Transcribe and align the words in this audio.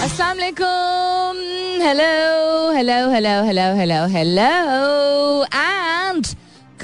अस्सलाम 0.00 0.36
वालेकुम 0.36 1.38
hello 1.84 2.04
hello 2.74 2.94
hello 3.10 3.32
hello 3.46 3.64
hello 3.76 3.96
hello 4.12 4.44
and 5.54 6.26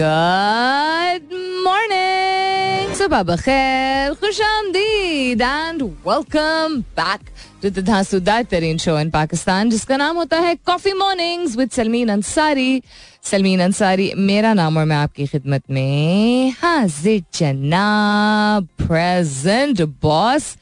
good 0.00 1.32
morning 1.64 2.92
सुबह 2.98 3.22
बखैर 3.30 4.14
खुश 4.20 4.40
आमदीद 4.48 5.42
and 5.42 5.82
welcome 6.08 6.76
back 6.98 7.30
to 7.62 7.70
the 7.70 7.84
धांसूदार 7.86 8.42
तरीन 8.50 8.78
शो 8.84 8.98
इन 8.98 9.10
पाकिस्तान 9.10 9.70
जिसका 9.70 9.96
नाम 9.96 10.16
होता 10.16 10.40
है 10.48 10.54
coffee 10.66 10.92
mornings 10.98 11.56
with 11.58 11.70
Salmeen 11.78 12.08
Ansari 12.16 12.82
Salmeen 13.30 13.60
Ansari 13.68 14.12
मेरा 14.28 14.52
नाम 14.60 14.76
और 14.78 14.84
मैं 14.92 14.96
आपकी 14.96 15.26
खिदमत 15.26 15.62
में 15.70 16.52
हाजिर 16.60 17.22
जनाब 17.38 18.68
प्रेजेंट 18.86 19.82
बॉस 20.02 20.54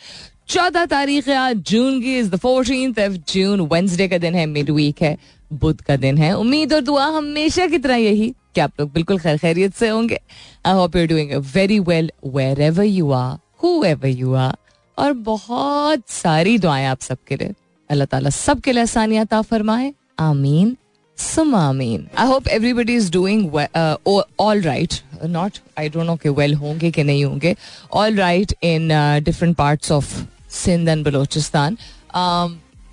चौदह 0.48 0.84
तारीख 0.86 1.28
है, 1.28 1.34
आज 1.36 1.56
जून 1.68 2.00
की 2.00 2.18
is 2.18 2.30
the 2.30 2.36
fourteen 2.36 2.90
of 3.00 3.12
June 3.32 3.60
Wednesday 3.68 4.08
का 4.08 4.18
दिन 4.18 4.34
है 4.34 4.44
मिड 4.46 4.70
वीक 4.70 5.00
है, 5.02 5.16
बुध 5.52 5.80
का 5.82 5.96
दिन 5.96 6.18
है। 6.18 6.32
उम्मीद 6.36 6.72
और 6.72 6.80
दुआ 6.80 7.06
हमेशा 7.16 7.66
की 7.66 7.78
तरह 7.78 7.96
यही 7.96 8.28
कि 8.54 8.60
आप 8.60 8.80
लोग 8.80 8.92
बिल्कुल 8.92 9.18
खैर 9.18 9.38
खैरियत 9.38 9.74
से 9.74 9.88
होंगे। 9.88 10.18
I 10.66 10.74
hope 10.74 10.96
you 10.96 11.06
doing 11.06 11.32
very 11.54 11.78
well 11.80 12.10
wherever 12.62 12.84
you 12.84 13.10
are 13.12 13.38
whoever 13.84 14.08
you 14.08 14.34
are 14.34 14.56
और 14.98 15.12
बहुत 15.24 16.02
सारी 16.08 16.58
दुआएँ 16.58 16.86
आप 16.86 17.00
सबके 17.00 17.36
लिए। 17.36 17.54
अल्लाह 17.90 18.06
ताला 18.06 18.30
सबके 18.30 18.72
लिए 18.72 18.82
आसानियात 18.82 19.34
फरमाए। 19.34 19.92
आमीन। 20.20 20.76
सुम 21.18 21.54
आमीन। 21.54 22.06
I 22.18 22.26
hope 22.26 22.48
everybody 22.48 22.94
is 22.96 23.10
doing 23.12 23.56
all 24.40 24.62
right 24.62 24.94
not 25.24 25.58
I 25.78 25.88
don't 25.88 26.06
know 26.06 26.16
के 26.22 26.28
वेल 26.28 26.54
होंगे 26.54 26.90
कि 26.90 27.02
नहीं 27.04 27.24
होंगे। 27.24 27.54
All 27.92 28.16
right 28.16 28.54
in 28.62 28.88
different 29.24 29.56
parts 29.56 29.92
of 29.92 30.14
Sindh 30.54 30.88
and 30.88 31.04
Balochistan. 31.04 31.76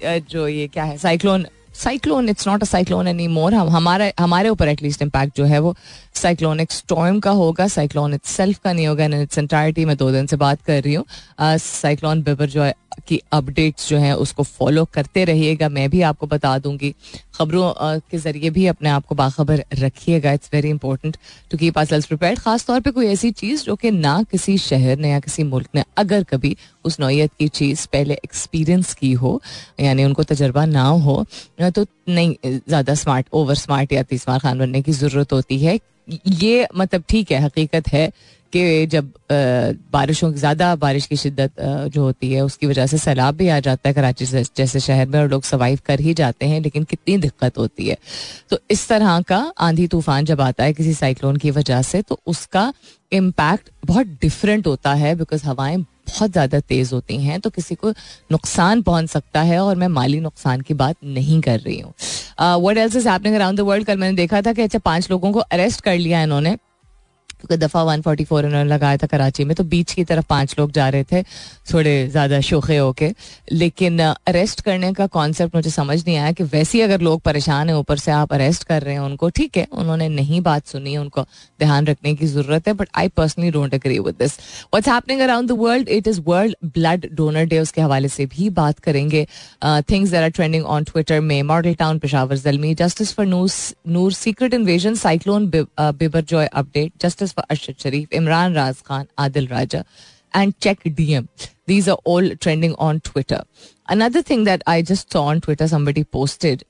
जो 0.03 0.47
ये 0.47 0.67
क्या 0.67 0.83
है 0.83 0.97
cyclone 0.97 1.45
cyclone 1.83 2.29
it's 2.29 2.47
not 2.47 2.61
a 2.61 2.65
cyclone 2.65 3.07
any 3.07 3.27
more 3.27 3.53
हम, 3.53 3.69
हमारे 3.69 4.11
हमारे 4.19 4.49
ऊपर 4.49 4.67
एटलीस्ट 4.67 5.01
इम्पैक्ट 5.01 5.37
जो 5.37 5.45
है 5.45 5.59
वो 5.59 5.75
साइक्लोनिक 6.15 6.71
स्टॉर्म 6.71 7.19
का 7.19 7.31
होगा 7.31 7.67
साइक्लोन 7.67 8.13
इट 8.13 8.25
सेल्फ 8.25 8.59
का 8.63 8.73
नहीं 8.73 8.87
होगा 8.87 9.05
इन 9.05 9.13
इट्स 9.21 9.37
एंटायरिटी 9.37 9.85
मैं 9.85 9.97
दो 9.97 10.11
दिन 10.11 10.25
से 10.27 10.35
बात 10.37 10.61
कर 10.61 10.81
रही 10.83 10.93
हूँ। 10.93 11.05
साइक्लोन 11.41 12.21
बिबर 12.21 12.49
जो 12.49 12.63
है, 12.63 12.73
की 13.07 13.19
अपडेट्स 13.33 13.89
जो 13.89 13.97
हैं, 13.97 14.13
उसको 14.13 14.43
फॉलो 14.43 14.83
करते 14.93 15.23
रहिएगा। 15.25 15.69
मैं 15.69 15.89
भी 15.89 16.01
आपको 16.01 16.27
बता 16.27 16.57
दूँगी। 16.59 16.93
खबरों 17.35 17.99
के 18.11 18.17
ज़रिए 18.17 18.49
भी 18.49 18.65
अपने 18.67 18.89
आप 18.89 19.05
को 19.05 19.15
बाखबर 19.15 19.63
रखिएगा। 19.73 20.31
It's 20.31 20.49
very 20.53 20.69
important 20.69 21.17
to 21.51 21.57
keep 21.57 21.77
our 21.77 21.85
self 21.85 22.07
prepared 22.07 22.39
खास 22.39 22.65
तौर 22.65 22.79
पे 22.79 22.91
कोई 22.91 23.07
ऐसी 23.07 23.31
चीज़ 23.31 23.63
जो 23.63 23.75
कि 23.75 23.91
ना 23.91 24.21
किसी 24.31 24.57
शहर 24.57 24.97
ने 24.97 25.11
या 25.11 25.19
किसी 25.19 25.43
मुल्क 25.43 25.67
ने 25.75 25.83
अगर 25.97 26.23
कभी 26.23 26.55
उस 26.85 26.99
नौीयत 26.99 27.31
की 27.39 27.47
चीज़ 27.49 27.87
पहले 27.93 28.13
एक्सपीरियंस 28.23 28.93
की 28.93 29.11
हो, 29.13 29.41
यानी 29.79 30.03
उनको 30.03 30.23
तजर्बा 30.23 30.65
ना 30.65 30.83
हो 30.83 31.25
तो 31.71 31.85
नहीं, 32.09 32.35
ज़्यादा 32.45 32.93
स्मार्ट 32.95 33.27
ओवर 33.33 33.55
स्मार्ट 33.57 33.93
या 33.93 34.03
तीसमार 34.03 34.39
खान 34.39 34.59
बनने 34.59 34.81
की 34.81 34.91
ज़रूरत 34.93 35.33
होती 35.33 35.59
है। 35.59 35.79
ये 36.27 36.67
मतलब 36.75 37.03
ठीक 37.09 37.31
है, 37.31 37.41
हकीकत 37.41 37.87
है 37.87 38.11
कि 38.53 38.85
जब 38.87 39.11
बारिशों 39.93 40.31
की, 40.31 40.37
ज़्यादा 40.39 40.75
बारिश 40.75 41.05
की 41.07 41.15
शिद्दत 41.17 41.51
जो 41.59 42.01
होती 42.03 42.31
है, 42.33 42.41
उसकी 42.41 42.67
वजह 42.67 42.85
से 42.87 42.97
सैलाब 42.97 43.35
भी 43.35 43.47
आ 43.47 43.59
जाता 43.59 43.89
है 43.89 43.93
कराची 43.95 44.25
जैसे 44.25 44.79
शहर 44.79 45.07
में 45.07 45.19
और 45.19 45.29
लोग 45.29 45.43
सर्वाइव 45.43 45.79
कर 45.85 45.99
ही 45.99 46.13
जाते 46.13 46.45
हैं, 46.45 46.59
लेकिन 46.61 46.83
कितनी 46.83 47.17
दिक्कत 47.17 47.57
होती 47.57 47.87
है। 47.87 47.97
तो 48.49 48.59
इस 48.71 48.87
तरह 48.87 49.19
का 49.21 49.39
आंधी 49.59 49.87
तूफ़ान 49.87 50.25
जब 50.25 50.41
आता 50.41 50.63
है 50.63 50.73
किसी 50.73 50.93
साइक्लोन 50.93 51.37
की 51.37 51.51
वजह 51.51 51.81
से 51.81 52.01
तो 52.01 52.19
उसका 52.27 52.71
इम्पैक्ट 53.11 53.69
बहुत 53.85 54.07
डिफरेंट 54.21 54.67
होता 54.67 54.93
है 54.95 55.15
बिकॉज़ 55.15 55.45
हवाएँ 55.45 55.77
बहुत 56.11 56.31
ज़्यादा 56.31 56.59
तेज़ 56.61 56.93
होती 56.93 57.17
हैं 57.17 57.39
तो 57.39 57.49
किसी 57.49 57.75
को 57.75 57.89
नुकसान 58.31 58.81
पहुँच 58.81 59.09
सकता 59.09 59.41
है 59.41 59.59
और 59.59 59.75
मैं 59.75 59.87
माली 59.89 60.19
नुकसान 60.19 60.61
की 60.61 60.73
बात 60.75 60.95
नहीं 61.05 61.39
कर 61.41 61.59
रही 61.59 61.79
हूँ। 61.79 61.93
What 62.61 62.77
else 62.77 62.95
is 62.95 63.07
happening 63.09 63.35
around 63.35 63.57
the 63.57 63.61
world 63.61 63.85
कल 63.85 63.97
मैंने 63.97 64.15
देखा 64.15 64.41
था 64.41 64.53
कि 64.53 64.61
अच्छा 64.61 64.79
पाँच 64.79 65.09
लोगों 65.11 65.31
को 65.31 65.39
अरेस्ट 65.39 65.81
कर 65.81 65.97
लिया 65.97 66.21
इन्होंने। 66.23 66.57
दफ़ा 67.53 67.83
144 67.85 68.31
उन्होंने 68.35 68.63
लगाया 68.65 68.97
था 68.97 69.07
कराची 69.07 69.43
में 69.43 69.55
तो 69.55 69.63
बीच 69.65 69.93
की 69.93 70.03
तरफ़ 70.03 70.25
पाँच 70.29 70.55
लोग 70.59 70.71
जा 70.71 70.87
रहे 70.89 71.03
थे, 71.03 71.21
थोड़े 71.73 72.07
ज़्यादा 72.07 72.39
शोखे 72.41 72.77
होके। 72.77 73.11
लेकिन 73.51 73.99
अरेस्ट 74.01 74.61
करने 74.61 74.91
का 74.93 75.07
कॉन्सेप्ट 75.09 75.55
मुझे 75.55 75.69
समझ 75.71 75.97
नहीं 75.99 76.17
आया 76.17 76.31
कि 76.31 76.43
वैसे 76.45 76.77
ही 76.77 76.83
अगर 76.83 77.01
लोग 77.01 77.21
परेशान 77.21 77.69
हैं, 77.69 77.75
ऊपर 77.75 77.97
से 77.97 78.11
आप 78.11 78.33
अरेस्ट 78.33 78.63
कर 78.63 78.81
रहे 78.81 78.93
हैं 78.93 79.01
उनको, 79.01 79.29
ठीक 79.31 79.57
है, 79.57 79.67
उन्होंने 79.73 80.09
नहीं 80.09 80.41
बात 80.41 80.67
सुनी, 80.67 80.95
उनको 80.97 81.21
ध्यान 81.59 81.87
रखने 81.87 82.13
की 82.15 82.25
ज़रूरत 82.27 82.67
है 82.67 82.73
but 82.73 82.89
I 82.97 83.07
personally 83.17 83.51
don't 83.51 83.73
agree 83.75 83.99
with 83.99 84.15
this 84.19 84.37
what's 84.39 84.89
happening 84.89 85.21
around 85.21 85.49
the 85.49 85.57
world 85.59 85.89
it 85.89 86.07
is 86.07 86.21
world 86.25 86.55
blood 86.73 87.07
donor 87.13 87.45
day 87.45 87.59
उसके 87.59 87.81
हवाले 87.81 88.07
से 88.09 88.25
भी 88.27 88.49
बात 88.51 88.79
करेंगे। 88.79 89.25
Things 89.89 90.13
are 90.13 90.29
trending 90.29 90.65
on 90.65 90.83
Twitter 90.83 91.19
में 91.21 91.41
model 91.43 91.73
town 91.75 91.99
Peshawar 91.99 92.37
Zalmi 92.37 92.73
justice 92.75 93.13
for 93.13 93.25
Noor 93.25 94.11
secret 94.13 94.53
invasion 94.53 94.95
cyclone 94.95 95.49
Biparjoy 96.23 96.47
update 96.47 96.91
justice 97.01 97.30
for 97.30 97.44
Arshad 97.50 97.80
Sharif, 97.80 98.08
Imran 98.10 98.54
Raz 98.56 98.82
Khan, 98.82 99.08
Adil 99.18 99.50
Raja, 99.50 99.84
and 100.34 100.58
check 100.60 100.82
DM. 100.82 101.28
These 101.66 101.88
are 101.88 101.98
all 102.04 102.30
trending 102.36 102.74
on 102.78 103.00
Twitter. 103.00 103.42
Another 103.88 104.22
thing 104.22 104.44
that 104.44 104.62
I 104.66 104.82
just 104.82 105.12
saw 105.12 105.24
on 105.24 105.40
Twitter, 105.40 105.68
somebody 105.68 106.04
posted. 106.04 106.64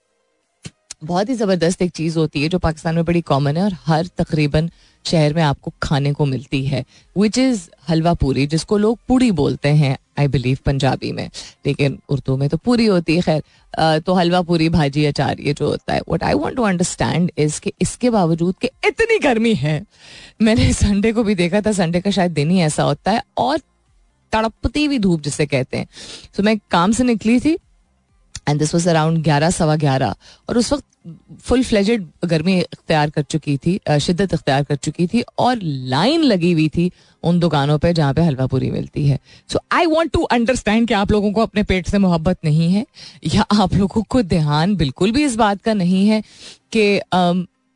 बहुत 1.05 1.29
ही 1.29 1.35
ज़बरदस्त 1.35 1.83
एक 1.83 1.91
चीज़ 1.91 2.19
होती 2.19 2.43
है 2.43 2.49
जो 2.49 2.59
पाकिस्तान 2.59 2.95
में 2.95 3.05
बड़ी 3.05 3.21
common 3.21 3.57
है 3.57 3.63
और 3.65 3.73
हर 3.87 4.07
तकरीबन 4.07 4.71
शहर 5.06 5.34
में 5.34 5.42
आपको 5.42 5.74
खाने 5.84 6.14
को 6.14 6.26
मिलती 6.26 6.66
है 6.66 6.86
विच 7.18 7.38
इज़ 7.38 7.70
हलवा 7.90 8.14
पूरी, 8.14 8.48
जिसको 8.48 8.78
लोग 8.78 9.00
पूड़ी 9.08 9.32
बोलते 9.32 9.70
हैं 9.70 9.98
आई 10.20 10.28
बिलीव 10.28 10.58
पंजाबी 10.66 11.12
में। 11.12 11.30
लेकिन 11.66 12.00
उर्दू 12.10 12.38
में 12.38 12.50
तो 12.50 12.58
पूरी 12.58 12.86
होती 12.86 13.16
है, 13.16 13.22
खैर। 13.22 14.00
तो 14.00 14.14
हलवा 14.14 14.42
पूरी, 14.42 14.70
भाजी 14.70 15.06
अचार, 15.06 15.40
ये 15.40 15.54
जो 15.54 15.68
होता 15.68 15.94
है। 15.94 16.02
What 16.10 16.24
I 16.24 16.34
want 16.34 16.56
to 16.56 16.64
understand 16.64 17.32
is 17.38 17.62
कि 17.62 17.74
इसके 17.82 18.10
बावजूद 18.10 18.56
कि 18.62 18.70
इतनी 18.88 19.20
गर्मी 19.20 19.54
है, 19.54 19.84
मैंने 20.42 20.74
संडे 20.84 21.12
को 21.12 21.24
भी 21.24 21.36
देखा 21.36 21.62
था 21.62 21.72
संडे 21.72 22.02
का 22.02 22.12
शायद 22.12 22.32
दिन 22.32 22.52
ही 22.52 22.60
ऐसा 22.60 22.84
होता 22.84 23.12
है, 23.12 23.24
और 23.38 23.58
तड़पती 24.32 24.86
हुई 24.86 25.00
धूप 25.00 25.22
जिसे 25.22 25.46
कहते 25.46 25.78
हैं। 25.78 25.88
तो 26.36 26.44
मैं 26.44 26.58
काम 26.72 26.92
से 26.92 27.04
निकली 27.04 27.40
थी 27.40 27.58
एंड 28.48 28.60
दिस 28.60 28.74
वॉज़ 28.76 28.90
अराउंड 28.90 29.24
ग्यारह, 29.24 29.50
सवा 29.52 29.76
ग्यारह। 29.78 30.16
और 30.50 30.58
उस 30.58 30.72
वक्त 30.74 30.86
फुल 31.42 31.64
फ्लेजेड 31.64 32.06
गर्मी 32.26 32.58
इख्तियार 32.60 33.10
कर 33.10 33.22
चुकी 33.24 33.58
थी 33.58 33.80
शिद्दत 34.00 34.34
इख्तियार 34.34 34.64
कर 34.64 34.76
चुकी 34.78 35.08
थी 35.08 35.24
और 35.40 35.60
लाइन 35.62 36.24
लगी 36.24 36.52
हुई 36.52 36.68
थी 36.70 36.92
उन 37.24 37.40
दुकानों 37.40 37.78
पे 37.78 37.94
जहाँ 37.94 38.14
पे 38.14 38.22
हलवा 38.22 38.46
पूरी 38.48 38.70
मिलती 38.72 39.08
है। 39.08 39.20
So 39.50 39.60
I 39.72 39.86
want 39.86 40.12
to 40.14 40.22
understand 40.34 40.88
कि 40.88 40.94
आप 40.94 41.12
लोगों 41.12 41.32
को 41.32 41.42
अपने 41.42 41.64
पेट 41.64 41.88
से 41.88 41.98
मोहब्बत 41.98 42.38
नहीं 42.46 42.72
है 42.72 42.86
या 43.26 43.46
आप 43.54 43.74
लोगों 43.74 44.04
को 44.04 44.22
ध्यान 44.24 44.76
बिल्कुल 44.76 45.12
भी 45.12 45.24
इस 45.26 45.36
बात 45.36 45.62
का 45.62 45.74
नहीं 45.74 46.08
है 46.08 46.22
कि 46.76 47.02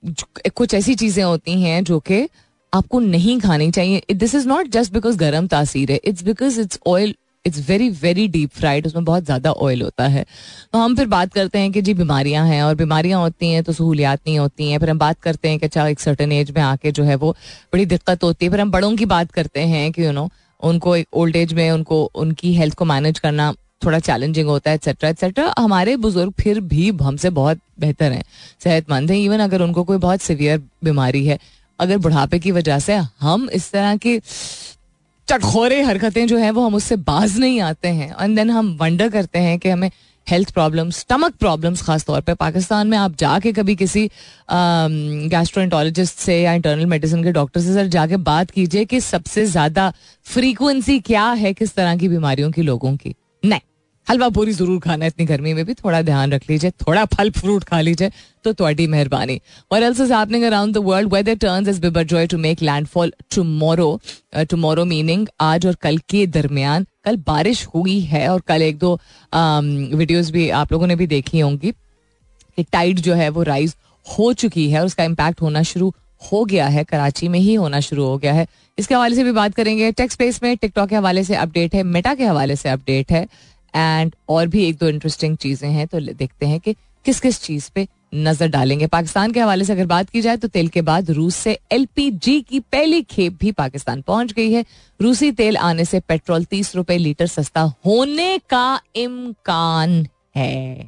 कुछ 0.04 0.74
ऐसी 0.74 0.96
चीज़ें 0.96 1.24
होती 1.24 1.62
हैं 1.62 1.84
जो 1.84 2.00
कि 2.00 2.28
आपको 2.74 3.00
नहीं 3.00 3.40
खानी 3.40 3.70
चाहिए। 3.72 4.14
This 4.14 4.36
is 4.36 4.48
not 4.48 4.68
just 4.70 4.94
because 4.94 5.18
गर्म 5.18 5.48
तासीर 5.48 5.92
है 5.92 6.00
it's 6.06 6.24
because 6.24 6.60
it's 6.62 6.80
oil 6.88 7.16
it's 7.46 7.68
very 7.70 7.90
very 7.92 8.28
deep 8.28 8.52
fried 8.52 8.88
उसमें 8.88 9.04
बहुत 9.06 9.26
ज़्यादा 9.26 9.52
ऑयल 9.52 9.82
होता 9.82 10.08
है। 10.08 10.26
तो 10.74 10.80
हम 10.80 10.96
फिर 10.96 11.08
बात 11.08 11.34
करते 11.34 11.60
हैं 11.60 11.72
कि 11.72 11.82
जी 11.82 11.94
बीमारियाँ 11.94 12.46
हैं 12.48 12.62
और 12.64 12.76
बीमारियाँ 12.76 13.20
होती 13.20 13.52
हैं 13.52 13.64
तो 13.64 13.74
सहूलियात 13.74 14.20
नहीं 14.28 14.38
होती 14.40 14.70
हैं। 14.72 14.80
फिर 14.80 14.90
हम 14.90 15.00
बात 15.00 15.20
करते 15.22 15.50
हैं 15.50 15.60
कि 15.60 15.66
अच्छा 15.66 15.88
एक 15.88 16.00
सर्टन 16.00 16.32
एज 16.32 16.52
में 16.52 16.62
आके 16.62 16.92
जो 16.92 17.04
है 17.04 17.16
वो 17.16 17.32
बड़ी 17.74 17.86
दिक्कत 17.88 18.24
होती 18.24 18.46
है। 18.46 18.52
फिर 18.52 18.62
हम 18.62 18.72
बड़ों 18.72 18.96
की 18.96 19.06
बात 19.08 19.32
करते 19.32 19.62
हैं 19.66 19.92
कि 19.92 20.06
यू 20.06 20.12
नो 20.12 20.30
उनको 20.62 20.96
एक 20.96 21.08
ओल्ड 21.14 21.36
एज 21.36 21.54
में 21.54 21.70
उनको, 21.72 22.04
उनकी 22.06 22.54
हेल्थ 22.56 22.76
को 22.76 22.86
मैनेज 22.86 23.20
करना 23.20 23.54
थोड़ा 23.86 24.00
चैलेंजिंग 24.00 24.48
होता 24.48 24.70
है 24.70 24.76
एक्सेट्रा 24.76 25.10
एक्सेट्रा 25.10 25.54
हमारे 25.60 25.96
बुज़ुर्ग 25.98 26.34
फिर 26.34 26.60
भी 26.64 26.90
हमसे 27.02 27.30
बहुत 27.32 27.60
बेहतर 27.80 28.12
हैं, 28.12 28.24
सेहतमंद 28.64 29.12
हैं। 29.12 29.18
इवन 29.18 29.40
अगर 29.40 29.62
उनको 29.62 29.84
कोई 29.84 29.98
बहुत 30.00 30.22
सीवियर 30.22 30.62
बीमारी 30.84 31.26
है, 31.26 31.38
अगर 31.80 31.98
बुढ़ापे 31.98 32.40
की 32.40 32.52
वजह 32.52 32.80
से 32.80 32.96
हम 33.22 33.50
इस 33.54 33.72
तरह 33.72 33.96
की 33.98 34.18
चटखोरे 35.28 35.82
हरकतें 35.84 36.26
जो 36.28 36.38
है, 36.38 36.52
वो 36.52 36.66
हम 36.66 36.76
उससे 36.76 36.96
बाज 36.98 37.38
नहीं 37.40 37.60
आते 37.62 37.88
हैं। 37.90 38.14
एंड 38.22 38.36
देन 38.36 38.50
हम 38.50 38.78
वंडर 38.82 39.10
करते 39.10 39.40
हैं 39.40 39.58
कि 39.60 39.70
हमें 39.70 39.90
हेल्थ 40.28 40.52
प्रॉब्लम्स 40.52 40.98
स्टमक 41.00 41.34
प्रॉब्लम्स 41.36 41.82
खास 41.82 42.06
तौर 42.06 42.22
पे। 42.22 42.34
पाकिस्तान 42.34 42.88
में 42.88 42.98
आप 42.98 43.16
जाके 43.20 43.52
कभी 43.54 43.76
किसी 43.76 44.10
गैस्ट्रोटोलॉजिस्ट 45.30 46.20
से 46.20 46.42
या 46.42 46.54
इंटरनल 46.54 46.86
मेडिसिन 46.86 47.24
के 47.24 47.32
डॉक्टर 47.32 47.62
से 47.62 47.74
सर 47.74 47.88
जाके 47.88 48.18
बात 48.24 48.52
कीजिए 48.52 48.86
कि 48.86 49.00
सबसे 49.02 49.46
ज़्यादा 49.46 49.92
फ्रीक्वेंसी 50.26 51.00
क्या 51.02 51.30
है 51.34 51.54
किस 51.54 51.76
तरह 51.76 51.96
की 51.98 52.10
बीमारियों 52.10 52.52
की 52.52 52.62
लोगों 52.62 52.96
की। 52.96 53.16
नहीं 53.44 53.60
हलवा 54.08 54.28
पूरी 54.30 54.52
ज़रूर 54.54 54.80
खाना 54.80 55.06
इतनी 55.06 55.26
गर्मी 55.26 55.54
में 55.54 55.64
भी 55.66 55.74
थोड़ा 55.74 56.02
ध्यान 56.02 56.32
रख 56.32 56.50
लीजिए 56.50 56.72
थोड़ा 56.82 57.06
फल 57.14 57.30
फ्रूट 57.32 57.64
खा 57.64 57.80
लीजिए 57.82 58.12
तो 58.44 58.54
थोड़ी 58.54 58.88
मेहरबानी। 58.88 59.40
और 59.72 59.84
else 59.84 60.00
is 60.00 60.14
happening 60.14 60.44
around 60.44 60.74
the 60.74 60.78
world 60.86 61.14
weather 61.14 61.36
turns 61.38 61.68
is 61.70 61.82
Biparjoy 62.06 62.28
to 62.28 62.38
make 62.38 62.62
landfall 62.62 63.14
tomorrow 63.36 64.00
tomorrow 64.50 64.86
meaning 64.86 65.28
आज 65.42 65.66
और 65.66 65.76
कल 65.82 65.98
के 66.10 66.26
दरमियान। 66.28 66.86
कल 67.06 67.16
बारिश 67.28 67.66
हुई 67.76 68.00
है 68.02 68.28
और 68.30 68.42
कल 68.48 68.62
एक 68.62 68.78
दो 68.80 68.94
वीडियोस 69.34 70.26
um, 70.26 70.34
भी 70.34 70.50
आप 70.52 70.72
लोगों 70.72 70.88
ने 70.88 70.96
भी 70.96 71.08
देखी 71.08 71.40
होंगी 71.40 71.72
कि 71.72 72.64
टाइड 72.64 73.00
जो 73.00 73.14
है 73.14 73.30
वो 73.30 73.44
राइज 73.44 73.76
हो 74.06 74.32
चुकी 74.34 74.70
है 74.72 74.80
और 74.80 74.86
उसका 74.86 75.04
इम्पैक्ट 75.04 75.42
होना 75.42 75.64
शुरू 75.64 75.94
हो 76.22 76.44
गया 76.46 76.68
है 76.68 76.84
कराची 76.84 77.28
में 77.28 77.40
ही 77.40 77.54
होना 77.54 77.80
शुरू 77.80 78.04
हो 78.04 78.18
गया 78.18 78.34
है। 78.34 78.48
इसके 78.78 78.96
हवाले 78.96 79.16
से 79.16 79.24
भी 79.24 79.32
बात 79.32 79.54
करेंगे। 79.56 79.92
टेक्स 79.92 80.14
स्पेस 80.14 80.40
में 80.44 80.56
टिकटॉक 80.58 80.90
के 80.90 80.96
हवाले 80.96 81.24
से 81.24 81.36
अपडेट 81.36 81.76
है 81.76 81.84
मेटा 81.86 82.14
के 82.16 82.26
हवाले 82.26 82.56
से 82.56 82.70
अपडेट 82.70 83.12
है। 83.12 83.28
एंड 83.76 84.16
और 84.30 84.48
भी 84.48 84.64
एक 84.66 84.78
दो 84.78 84.88
इंटरेस्टिंग 84.90 85.38
चीज़ें 85.38 85.70
हैं 85.70 85.88
तो 85.88 86.00
देखते 86.02 86.46
हैं 86.46 86.60
कि 86.60 86.76
किस 87.06 87.20
किस 87.20 87.42
चीज़ 87.42 87.70
पे 87.76 87.88
नज़र 88.16 88.48
डालेंगे। 88.48 88.88
पाकिस्तान 88.88 89.32
के 89.32 89.40
हवाले 89.40 89.66
से 89.66 89.74
अगर 89.74 89.86
बात 89.86 90.10
की 90.10 90.22
जाए 90.22 90.38
तो 90.38 90.48
तेल 90.48 90.68
के 90.68 90.82
बाद 90.82 91.10
रूस 91.12 91.36
से 91.36 91.58
एलपीजी 91.72 92.40
की 92.42 92.60
पहली 92.62 93.02
खेप 93.02 93.38
भी 93.40 93.52
पाकिस्तान 93.52 94.02
पहुँच 94.02 94.32
गई 94.34 94.52
है। 94.52 94.64
रूसी 95.00 95.32
तेल 95.34 95.58
आने 95.60 95.86
से 95.86 96.00
पेट्रोल 96.00 96.46
तीस 96.46 96.76
रुपए 96.76 96.98
लीटर 96.98 97.28
सस्ता 97.28 97.62
होने 97.86 98.38
का 98.50 98.82
इम्कान 98.96 100.08
है। 100.36 100.88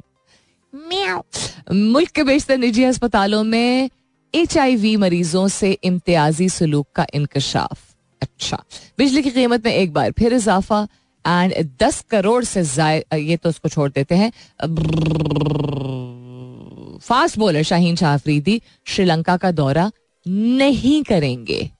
मुल्क 1.72 2.10
के 2.10 2.22
बेशतर 2.22 2.58
निजी 2.58 2.84
अस्पतालों 2.84 3.42
में 3.44 3.90
एचआईवी 4.34 4.96
मरीजों 4.96 5.46
से 5.48 5.70
इम्तियाजी 5.84 6.48
सलूक 6.48 6.86
का 6.94 7.06
इंकशाफ 7.14 7.78
अच्छा 8.22 8.62
बिजली 8.98 9.22
की 9.22 9.30
कीमत 9.30 9.64
में 9.66 9.72
एक 9.72 9.92
बार 9.92 10.12
फिर 10.18 10.32
इजाफा। 10.34 10.86
एंड 11.28 11.54
दस 11.80 12.04
करोड़ 12.10 12.42
से 12.44 12.60
ये 13.18 13.36
तो 13.36 13.48
उसको 13.48 13.68
छोड़ 13.68 13.90
देते 13.90 14.14
हैं। 14.14 14.30
फास्ट 17.00 17.38
बॉलर 17.38 17.62
शाहीन 17.62 17.96
शाह 17.96 18.16
श्रीलंका 18.16 19.36
का 19.36 19.50
दौरा 19.52 19.90
नहीं 20.26 21.02
करेंगे। 21.04 21.70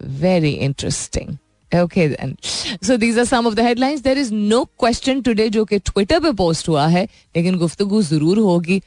Very 0.00 0.50
interesting 0.50 1.36
okay 1.72 2.06
then 2.08 2.36
so 2.82 2.96
these 2.96 3.18
are 3.18 3.24
some 3.24 3.46
of 3.46 3.54
the 3.54 3.60
headlines 3.60 4.00
there 4.02 4.18
is 4.18 4.32
no 4.34 4.64
question 4.80 5.20
today 5.22 5.48
जो 5.48 5.64
कि 5.64 5.78
ट्विटर 5.80 6.20
पे 6.20 6.32
पोस्ट 6.34 6.68
हुआ 6.68 6.86
है, 6.88 7.04
लेकिन 7.36 7.56
गुफ्तगु 7.58 8.02
ज़रूर 8.02 8.38
होगी। 8.40 8.80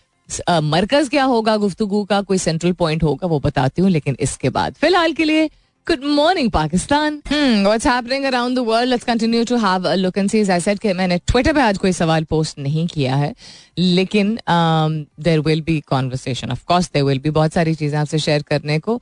मरकज 0.52 1.10
क्या 1.10 1.24
होगा 1.26 1.56
गुफ्तगु 1.58 2.04
का? 2.04 2.22
कोई 2.22 2.38
सेंट्रल 2.38 2.72
पॉइंट 2.74 3.04
होगा 3.04 3.28
वो 3.28 3.40
बताती 3.40 3.82
हूँ, 3.82 3.90
लेकिन 3.92 4.16
इसके 4.20 4.50
बाद। 4.50 4.74
फ़िलहाल 4.74 5.14
के 5.14 5.24
लिए 5.24 5.50
good 5.88 6.04
morning 6.16 6.50
Pakistan 6.52 7.20
what's 7.32 7.86
happening 7.88 8.26
around 8.26 8.56
the 8.58 8.60
world 8.68 8.90
let's 8.90 9.06
continue 9.06 9.44
to 9.46 9.56
have 9.66 9.88
a 9.90 9.94
look 9.96 10.18
and 10.18 10.30
see 10.30 10.44
I 10.52 10.60
said 10.60 10.80
कि 10.80 10.94
मैंने 10.94 11.18
ट्विटर 11.28 11.54
पे 11.54 11.62
आज 11.62 11.78
कोई 11.78 11.92
सवाल 11.94 12.24
पोस्ट 12.30 12.60
नहीं 12.60 12.88
किया 12.88 13.16
है, 13.16 13.34
लेकिन 13.78 14.38
there 14.50 15.40
will 15.48 15.62
be 15.62 15.80
conversation 15.90 16.52
of 16.52 16.64
course 16.68 16.90
there 16.94 17.06
will 17.06 17.20
be 17.20 17.30
बहुत 17.30 17.54
सारी 17.54 17.74
चीज़ें 17.76 18.00
आपसे 18.00 18.20
शेयर 18.20 18.42
करने 18.50 18.80
को 18.80 19.02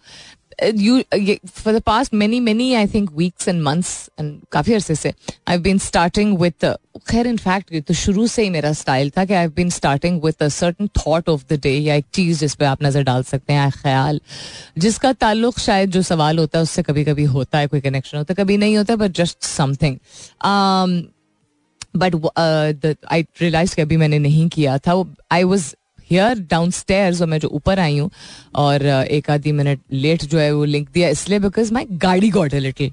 you 0.62 1.04
for 1.46 1.72
the 1.74 1.82
past 1.82 2.14
many 2.14 2.40
many, 2.40 2.78
I 2.78 2.86
think, 2.86 3.12
weeks 3.20 3.48
and 3.48 3.64
months 3.64 4.10
and 4.20 4.42
काफ़ी 4.52 4.74
अरसे 4.74 4.96
से, 4.96 5.14
I've 5.48 5.64
been 5.64 5.80
starting 5.80 6.38
with 6.42 6.66
खैर 7.10 7.28
इन 7.28 7.38
फैक्ट 7.38 7.76
तो 7.88 7.94
शुरू 7.94 8.26
से 8.28 8.44
ही 8.44 8.50
मेरा 8.50 8.72
स्टाइल 8.74 9.10
था 9.18 9.24
कि 9.26 9.34
I've 9.34 9.54
been 9.56 9.72
starting 9.74 10.22
with 10.22 10.42
a 10.42 10.50
certain 10.50 10.90
thought 11.00 11.30
of 11.34 11.46
the 11.52 11.58
day, 11.58 11.78
या 11.82 11.96
एक 11.96 12.06
चीज़ 12.14 12.40
जिस 12.40 12.56
पे 12.56 12.66
आप 12.66 12.84
नज़र 12.84 13.04
डाल 13.04 13.24
सकते 13.24 13.54
हैं 13.54 13.70
ख्याल, 13.72 14.20
जिसका 14.78 15.14
ताल्लुक 15.14 15.60
शायद 15.60 15.92
जो 15.92 16.02
सवाल 16.02 16.40
होता 16.40 16.60
है 16.60 16.64
उससे 16.64 16.84
कभी 16.84 17.04
कभी 17.06 17.24
होता 17.38 17.58
है, 17.58 17.68
कोई 17.68 17.82
कनेक्शन 17.82 18.18
होता 18.18 18.34
है, 18.34 18.44
कभी 18.44 18.58
नहीं 18.58 18.78
होता 18.78 18.96
but 18.96 19.12
just 19.22 19.44
something 19.44 19.98
but 21.96 22.16
I 23.12 23.22
realize 23.42 23.80
अभी 23.82 23.98
मैंने 23.98 24.20
नहीं 24.20 24.48
किया 24.50 24.78
था 24.78 25.04
I 25.32 25.44
was 25.44 25.74
here 26.12 26.40
down 26.52 26.72
stair 26.72 27.14
और 27.14 27.26
मैं 27.26 27.40
जो 27.40 27.48
ऊपर 27.48 27.80
आई 27.80 27.98
हूँ, 27.98 28.10
और, 28.56 28.86
एक 28.86 29.30
आधी 29.30 29.52
मिनट 29.52 29.80
लेट 29.92 30.24
जो 30.24 30.40
है 30.40 30.52
वो 30.54 30.66
लिंक 30.66 30.90
दिया, 30.94 31.10
इसलिए 31.10 31.40
बिकॉज़ 31.40 31.74
माई 31.74 31.86
गाड़ी 31.92 32.30
गॉट 32.30 32.54
अ 32.54 32.58
लिटिल 32.58 32.92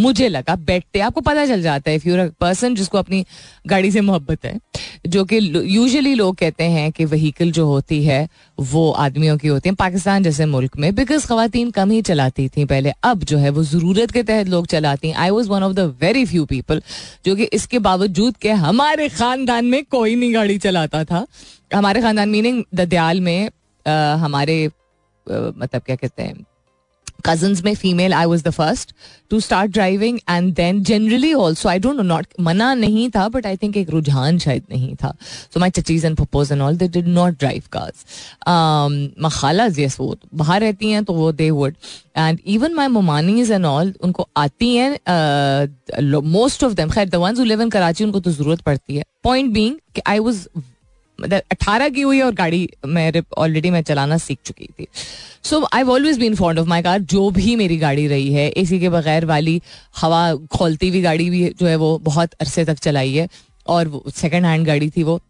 मुझे 0.00 0.28
लगा 0.28 0.56
बैठते 0.56 1.00
आपको 1.00 1.20
पता 1.20 1.46
चल 1.46 1.62
जाता 1.62 1.90
है 1.90 1.96
इफ़ 1.96 2.08
यूर 2.08 2.26
पर्सन 2.40 2.74
जिसको 2.74 2.98
अपनी 2.98 3.24
गाड़ी 3.66 3.90
से 3.90 4.00
मोहब्बत 4.00 4.44
है 4.44 4.58
जो 5.06 5.24
कि 5.24 5.38
यूजुअली 5.66 6.14
लोग 6.14 6.36
कहते 6.36 6.64
हैं 6.64 6.90
कि 6.92 7.04
वहीकल 7.04 7.50
जो 7.52 7.66
होती 7.66 8.02
है 8.04 8.28
वो 8.58 8.90
आदमियों 9.04 9.36
की 9.38 9.48
होती 9.48 9.68
है 9.68 9.74
पाकिस्तान 9.74 10.22
जैसे 10.22 10.46
मुल्क 10.46 10.76
में 10.76 10.94
बिकॉज़ 10.94 11.26
खातन 11.26 11.70
कम 11.70 11.90
ही 11.90 12.00
चलाती 12.02 12.48
थी 12.48 12.64
पहले 12.64 12.92
अब 13.02 13.24
जो 13.24 13.38
है 13.38 13.50
वो 13.50 13.62
ज़रूरत 13.64 14.10
के 14.10 14.22
तहत 14.22 14.48
लोग 14.48 14.66
चलाती 14.66 15.08
हैं। 15.08 15.16
I 15.16 15.30
was 15.30 15.48
one 15.48 15.62
of 15.62 15.72
the 15.72 15.80
very 16.02 16.24
few 16.26 16.44
people 16.44 16.82
जो 17.26 17.36
कि 17.36 17.44
इसके 17.52 17.78
बावजूद 17.78 18.36
के 18.36 18.50
हमारे 18.64 19.08
खानदान 19.08 19.64
में 19.64 19.84
कोई 19.84 20.14
नहीं 20.16 20.34
गाड़ी 20.34 20.58
चलाता 20.58 21.04
था। 21.04 21.26
हमारे 21.74 22.02
खानदान 22.02 22.28
मीनिंग 22.28 22.62
ददयाल 22.74 23.20
में 23.20 23.50
आ, 23.86 24.14
हमारे 24.14 24.64
आ, 24.66 24.70
मतलब 25.28 25.82
क्या 25.82 25.96
कहते 25.96 26.22
हैं 26.22 26.44
cousins 27.28 27.64
में 27.64 27.74
female 27.74 28.12
I 28.14 28.26
was 28.26 28.42
the 28.44 28.50
first 28.50 28.94
to 29.30 29.40
start 29.40 29.72
driving 29.72 30.18
and 30.30 30.52
then 30.54 30.82
generally 30.84 31.32
also 31.34 31.68
I 31.68 31.78
don't 31.78 31.96
know 31.96 32.02
not 32.02 32.26
मना 32.40 32.72
नहीं 32.74 33.08
था 33.10 33.28
बट 33.28 33.46
आई 33.46 33.56
थिंक 33.56 33.76
एक 33.76 33.90
रुझान 33.90 34.38
शायद 34.38 34.62
नहीं 34.70 34.94
था. 34.96 35.14
सो 35.54 35.60
माई 35.60 35.70
चचीज 35.70 36.04
and 36.04 36.16
पपोज 36.16 36.52
and 36.52 36.62
all 36.62 36.76
they 36.76 36.88
did 36.88 37.08
not 37.08 37.38
drive 37.38 37.62
cars 37.72 38.04
मखालाज 39.22 39.80
yes 39.80 39.98
वो 40.00 40.16
बाहर 40.34 40.60
रहती 40.60 40.90
हैं 40.90 41.04
तो 41.04 41.12
वो 41.14 41.30
they 41.32 41.50
would 41.50 41.74
and 42.16 42.38
even 42.46 42.74
my 42.74 42.88
मोमानीज 42.88 43.50
and 43.52 43.64
all 43.66 43.94
उनको 44.02 44.28
आती 44.36 44.74
हैं 44.76 44.98
मोस्ट 46.22 46.64
ऑफ़ 46.64 46.72
देम 46.74 46.90
खैर 46.90 47.08
द 47.08 47.14
वंस 47.16 47.38
हु 47.38 47.68
कराची 47.70 48.04
उनको 48.04 48.20
तो 48.20 48.30
ज़रूरत 48.32 48.60
पड़ती 48.60 48.96
है. 48.96 49.04
पॉइंट 49.24 49.52
बींग 49.52 50.00
आई 50.06 50.18
वाज 50.18 50.46
मतलब 51.20 51.42
अठारह 51.50 51.88
की 51.88 52.00
हुई 52.00 52.20
और 52.20 52.34
गाड़ी 52.34 52.68
मेरे 52.86 53.22
ऑलरेडी 53.38 53.70
मैं 53.70 53.82
चलाना 53.82 54.18
सीख 54.18 54.38
चुकी 54.44 54.68
थी। 54.80 54.86
So 55.44 55.68
I 55.72 55.82
always 55.82 56.18
been 56.18 56.34
fond 56.34 56.58
of 56.58 56.68
my 56.68 56.82
car 56.82 57.00
जो 57.00 57.30
भी 57.30 57.56
मेरी 57.56 57.76
गाड़ी 57.76 58.06
रही 58.06 58.32
है। 58.32 58.48
एसी 58.48 58.80
के 58.80 58.88
बगैर 58.88 59.24
वाली 59.24 59.60
हवा 60.00 60.34
खोलती 60.34 60.88
हुई 60.88 61.02
गाड़ी 61.02 61.30
भी 61.30 61.48
जो 61.60 61.66
है 61.66 61.76
वो 61.76 61.98
बहुत 61.98 62.34
अरसे 62.40 62.64
तक 62.64 62.78
चलाई 62.78 63.14
है। 63.14 63.28
और 63.66 64.02
सेकेंड 64.16 64.46
हैंड 64.46 64.66
गाड़ी 64.66 64.90
थी 64.90 65.02
वो। 65.02 65.20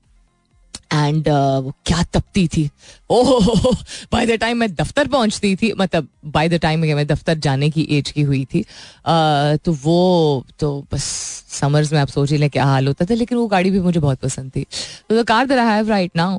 एंड 0.93 1.25
uh, 1.25 1.73
क्या 1.87 2.03
तपती 2.03 2.49
थी? 2.49 2.71
ओह 3.11 3.77
बाय 4.13 4.27
द 4.27 4.31
टाइम 4.31 4.57
मैं 4.57 4.75
दफ्तर 4.75 5.09
पहुँचती 5.09 5.57
थी 5.57 5.73
मतलब 5.73 6.09
बाय 6.27 6.49
द 6.49 6.55
टाइम 6.55 6.81
मैं 6.81 7.07
दफ्तर 7.07 7.39
जाने 7.39 7.71
की 7.71 7.87
एज 7.91 8.11
की 8.11 8.23
हुई 8.23 8.45
थी 8.45 8.63
uh, 8.63 9.63
तो 9.65 9.73
वो 9.73 10.47
तो 10.59 10.87
बस 10.93 11.05
समर्स 11.49 11.93
में 11.93 12.01
आप 12.01 12.09
सोच 12.09 12.31
ही 12.31 12.37
लें 12.37 12.51
क्या 12.51 12.65
हाल 12.65 12.87
होता 12.87 13.05
था 13.05 13.15
लेकिन 13.15 13.39
वो 13.39 13.47
गाड़ी 13.47 13.71
भी 13.71 13.81
मुझे 13.81 14.01
बहुत 14.01 14.19
पसंद 14.19 14.53
थी। 14.57 14.67
तो 15.09 15.23
the 15.23 15.27
car 15.27 15.47
that 15.47 15.59
I 15.59 15.77
have 15.77 15.89
right 15.89 16.11
now 16.17 16.39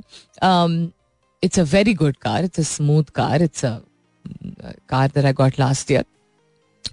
it's 1.44 1.60
a 1.60 1.64
very 1.64 1.94
good 1.94 2.18
car 2.18 2.44
it's 2.44 2.60
a 2.60 2.64
smooth 2.64 3.04
car 3.04 3.42
it's 3.42 3.66
a 3.66 3.78
car 4.90 5.12
that 5.16 5.26
I 5.26 5.34
got 5.34 5.54
last 5.60 5.92
year 5.92 6.06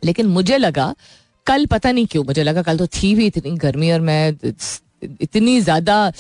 लेकिन 0.04 0.26
मुझे 0.26 0.58
लगा 0.58 0.94
कल 1.46 1.66
पता 1.66 1.92
नहीं 1.92 2.06
क्यों 2.06 2.24
मुझे 2.24 2.42
लगा 2.42 2.62
कल 2.62 2.78
तो 2.78 2.86
थी 2.86 3.14
भी 3.14 3.26
इतनी 3.26 3.50
गर्मी 3.50 3.90
और 3.90 4.00
मैं 4.00 4.52
इतनी 5.20 5.60
ज़्यादा 5.60 6.12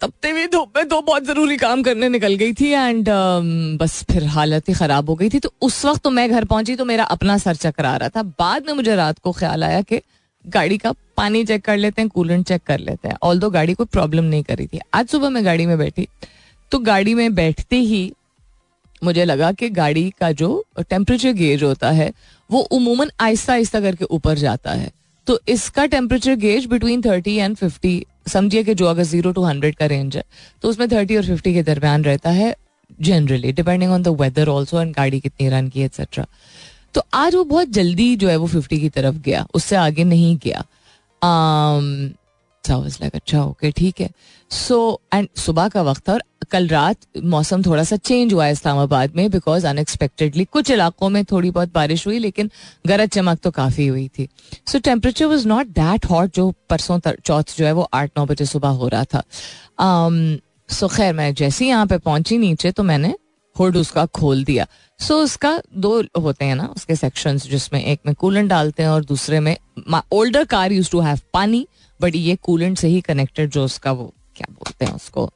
तपते 0.00 0.30
हुए 0.30 0.46
धूप 0.46 0.76
में 0.76 0.86
तो 0.88 1.00
बहुत 1.00 1.24
ज़रूरी 1.24 1.56
काम 1.56 1.82
करने 1.82 2.08
निकल 2.08 2.34
गई 2.34 2.52
थी 2.52 2.68
एंड 2.70 3.08
um, 3.08 3.80
बस 3.80 4.02
फिर 4.10 4.24
हालत 4.26 4.68
ही 4.68 4.74
खराब 4.74 5.08
हो 5.10 5.14
गई 5.14 5.28
थी। 5.28 5.38
तो 5.38 5.52
उस 5.62 5.84
वक्त 5.84 6.02
तो 6.02 6.10
मैं 6.10 6.28
घर 6.30 6.44
पहुँची 6.44 6.76
तो 6.76 6.84
मेरा 6.84 7.04
अपना 7.06 7.36
सर 7.38 7.56
चकरा 7.56 7.96
रहा 7.96 8.08
था। 8.08 8.22
बाद 8.22 8.66
में 8.66 8.72
मुझे 8.72 8.96
रात 8.96 9.18
को 9.18 9.32
ख्याल 9.32 9.64
आया 9.64 9.80
कि 9.82 10.00
गाड़ी 10.44 10.78
का 10.78 10.92
पानी 11.16 11.44
चेक 11.44 11.64
कर 11.64 11.76
लेते 11.76 12.02
हैं 12.02 12.10
कूलेंट 12.10 12.46
चेक 12.48 12.62
कर 12.66 12.78
लेते 12.80 13.08
हैं। 13.08 13.16
ऑल 13.22 13.38
दो 13.38 13.50
गाड़ी 13.50 13.74
कोई 13.74 13.86
प्रॉब्लम 13.86 14.24
नहीं 14.24 14.42
करी 14.42 14.66
थी। 14.66 14.80
आज 14.94 15.08
सुबह 15.08 15.28
मैं 15.28 15.44
गाड़ी 15.44 15.66
में 15.66 15.76
बैठी 15.78 16.06
तो 16.72 16.78
गाड़ी 16.80 17.14
में 17.14 17.34
बैठते 17.34 17.76
ही 17.76 18.12
मुझे 19.02 19.24
लगा 19.24 19.50
कि 19.52 19.68
गाड़ी 19.70 20.10
का 20.20 20.30
जो 20.32 20.64
टेम्परेचर 20.80 21.32
गेज 21.32 21.62
होता 21.62 21.90
है 21.90 22.12
वो 22.50 22.60
उमूमन 22.72 23.10
आहिस्ता 23.20 23.52
आहिस्ता 23.52 23.80
करके 23.80 24.04
ऊपर 24.06 24.38
जाता 24.38 24.72
है। 24.72 24.90
तो 25.26 25.38
इसका 25.48 25.84
temperature 25.86 26.34
gauge 26.36 26.66
between 26.66 27.02
thirty 27.02 27.34
and 27.36 27.56
fifty 27.56 28.04
समझिए 28.28 28.64
कि 28.64 28.74
जो 28.74 28.86
अगर 28.86 29.02
ज़ीरो 29.02 29.32
टू 29.32 29.42
हंड्रेड 29.42 29.76
का 29.76 29.86
रेंज 29.86 30.16
है 30.16 30.24
तो 30.62 30.68
उसमें 30.68 30.88
थर्टी 30.92 31.16
और 31.16 31.24
फिफ्टी 31.24 31.54
के 31.54 31.62
दरमियान 31.62 32.04
रहता 32.04 32.30
है 32.30 32.56
generally 33.00 33.52
depending 33.52 33.92
on 33.92 34.02
the 34.02 34.08
weather 34.08 34.48
also 34.48 34.80
and 34.80 34.94
गाड़ी 34.96 35.20
कितनी 35.20 35.48
रन 35.48 35.68
की 35.68 35.82
एक्सेट्रा 35.82 36.26
तो 36.94 37.02
आज 37.14 37.34
वो 37.34 37.44
बहुत 37.44 37.68
जल्दी 37.68 38.16
जो 38.16 38.28
है 38.28 38.36
वो 38.36 38.46
फिफ्टी 38.46 38.80
की 38.80 38.88
तरफ़ 38.88 39.14
गया 39.14 39.46
उससे 39.54 39.76
आगे 39.76 40.04
नहीं 40.04 40.36
गया. 40.36 40.64
Um, 41.22 42.18
अच्छा 43.14 43.44
ओके 43.44 43.70
ठीक 43.70 44.00
है. 44.00 44.10
सो 44.50 45.00
एंड 45.14 45.28
सुबह 45.36 45.68
का 45.68 45.82
वक्त 45.82 46.08
था 46.08 46.12
और 46.12 46.22
कल 46.50 46.68
रात 46.68 46.96
मौसम 47.24 47.62
थोड़ा 47.62 47.82
सा 47.84 47.96
चेंज 47.96 48.32
हुआ 48.32 48.44
है 48.46 48.52
इस्लामाबाद 48.52 49.16
में 49.16 49.30
बिकॉज़ 49.30 49.66
अनएक्सपेक्टेडली 49.66 50.44
कुछ 50.44 50.70
इलाकों 50.70 51.08
में 51.08 51.24
थोड़ी 51.24 51.50
बहुत 51.50 51.72
बारिश 51.74 52.06
हुई 52.06 52.18
लेकिन 52.18 52.50
गरज 52.86 53.08
चमक 53.08 53.38
तो 53.38 53.50
काफ़ी 53.50 53.86
हुई 53.86 54.08
थी। 54.18 54.28
So 54.68 54.78
temperature 54.78 55.26
was 55.26 55.46
not 55.48 55.66
that 55.78 56.06
hot 56.10 56.34
जो 56.34 56.52
परसों 56.70 56.98
चौथ 57.04 57.56
जो 57.58 57.66
है 57.66 57.72
वो 57.72 57.88
आठ 57.94 58.10
नौ 58.18 58.26
बजे 58.26 58.44
सुबह 58.46 58.68
हो 58.68 58.88
रहा 58.88 59.04
था। 59.04 59.22
सो 60.68 60.86
um, 60.86 60.96
खैर 60.96 61.14
मैं 61.14 61.32
जैसे 61.34 61.64
ही 61.64 61.70
यहाँ 61.70 61.86
पे 61.86 61.98
पहुँची 61.98 62.38
नीचे 62.38 62.70
तो 62.70 62.82
मैंने 62.82 63.14
हुड 63.56 63.76
उसका 63.76 64.04
खोल 64.06 64.44
दिया। 64.44 64.66
सो 65.00 65.14
so, 65.14 65.24
उसका 65.24 65.60
दो 65.76 66.02
होते 66.20 66.44
हैं 66.44 66.54
ना 66.56 66.66
उसके 66.76 66.96
सेक्शंस 66.96 67.48
जिसमें 67.48 67.82
एक 67.82 68.00
में 68.06 68.14
कूलेंट 68.14 68.48
डालते 68.50 68.82
हैं 68.82 68.90
और 68.90 69.04
दूसरे 69.04 69.40
में 69.40 69.56
older 70.12 70.44
car 70.44 70.72
use 70.72 70.90
to 70.90 71.00
have 71.00 71.20
pani 71.32 71.66
but 72.00 72.16
ये 72.16 72.36
कूलेंट 72.36 72.78
से 72.78 72.88
ही 72.88 73.00
कनेक्टेड 73.00 73.50
जो 73.50 73.64
उसका 73.64 73.92
वो 73.92 74.12
क्या 74.38 74.52
बोलते 74.52 74.84
हैं 74.84 74.92
उसको? 74.94 75.30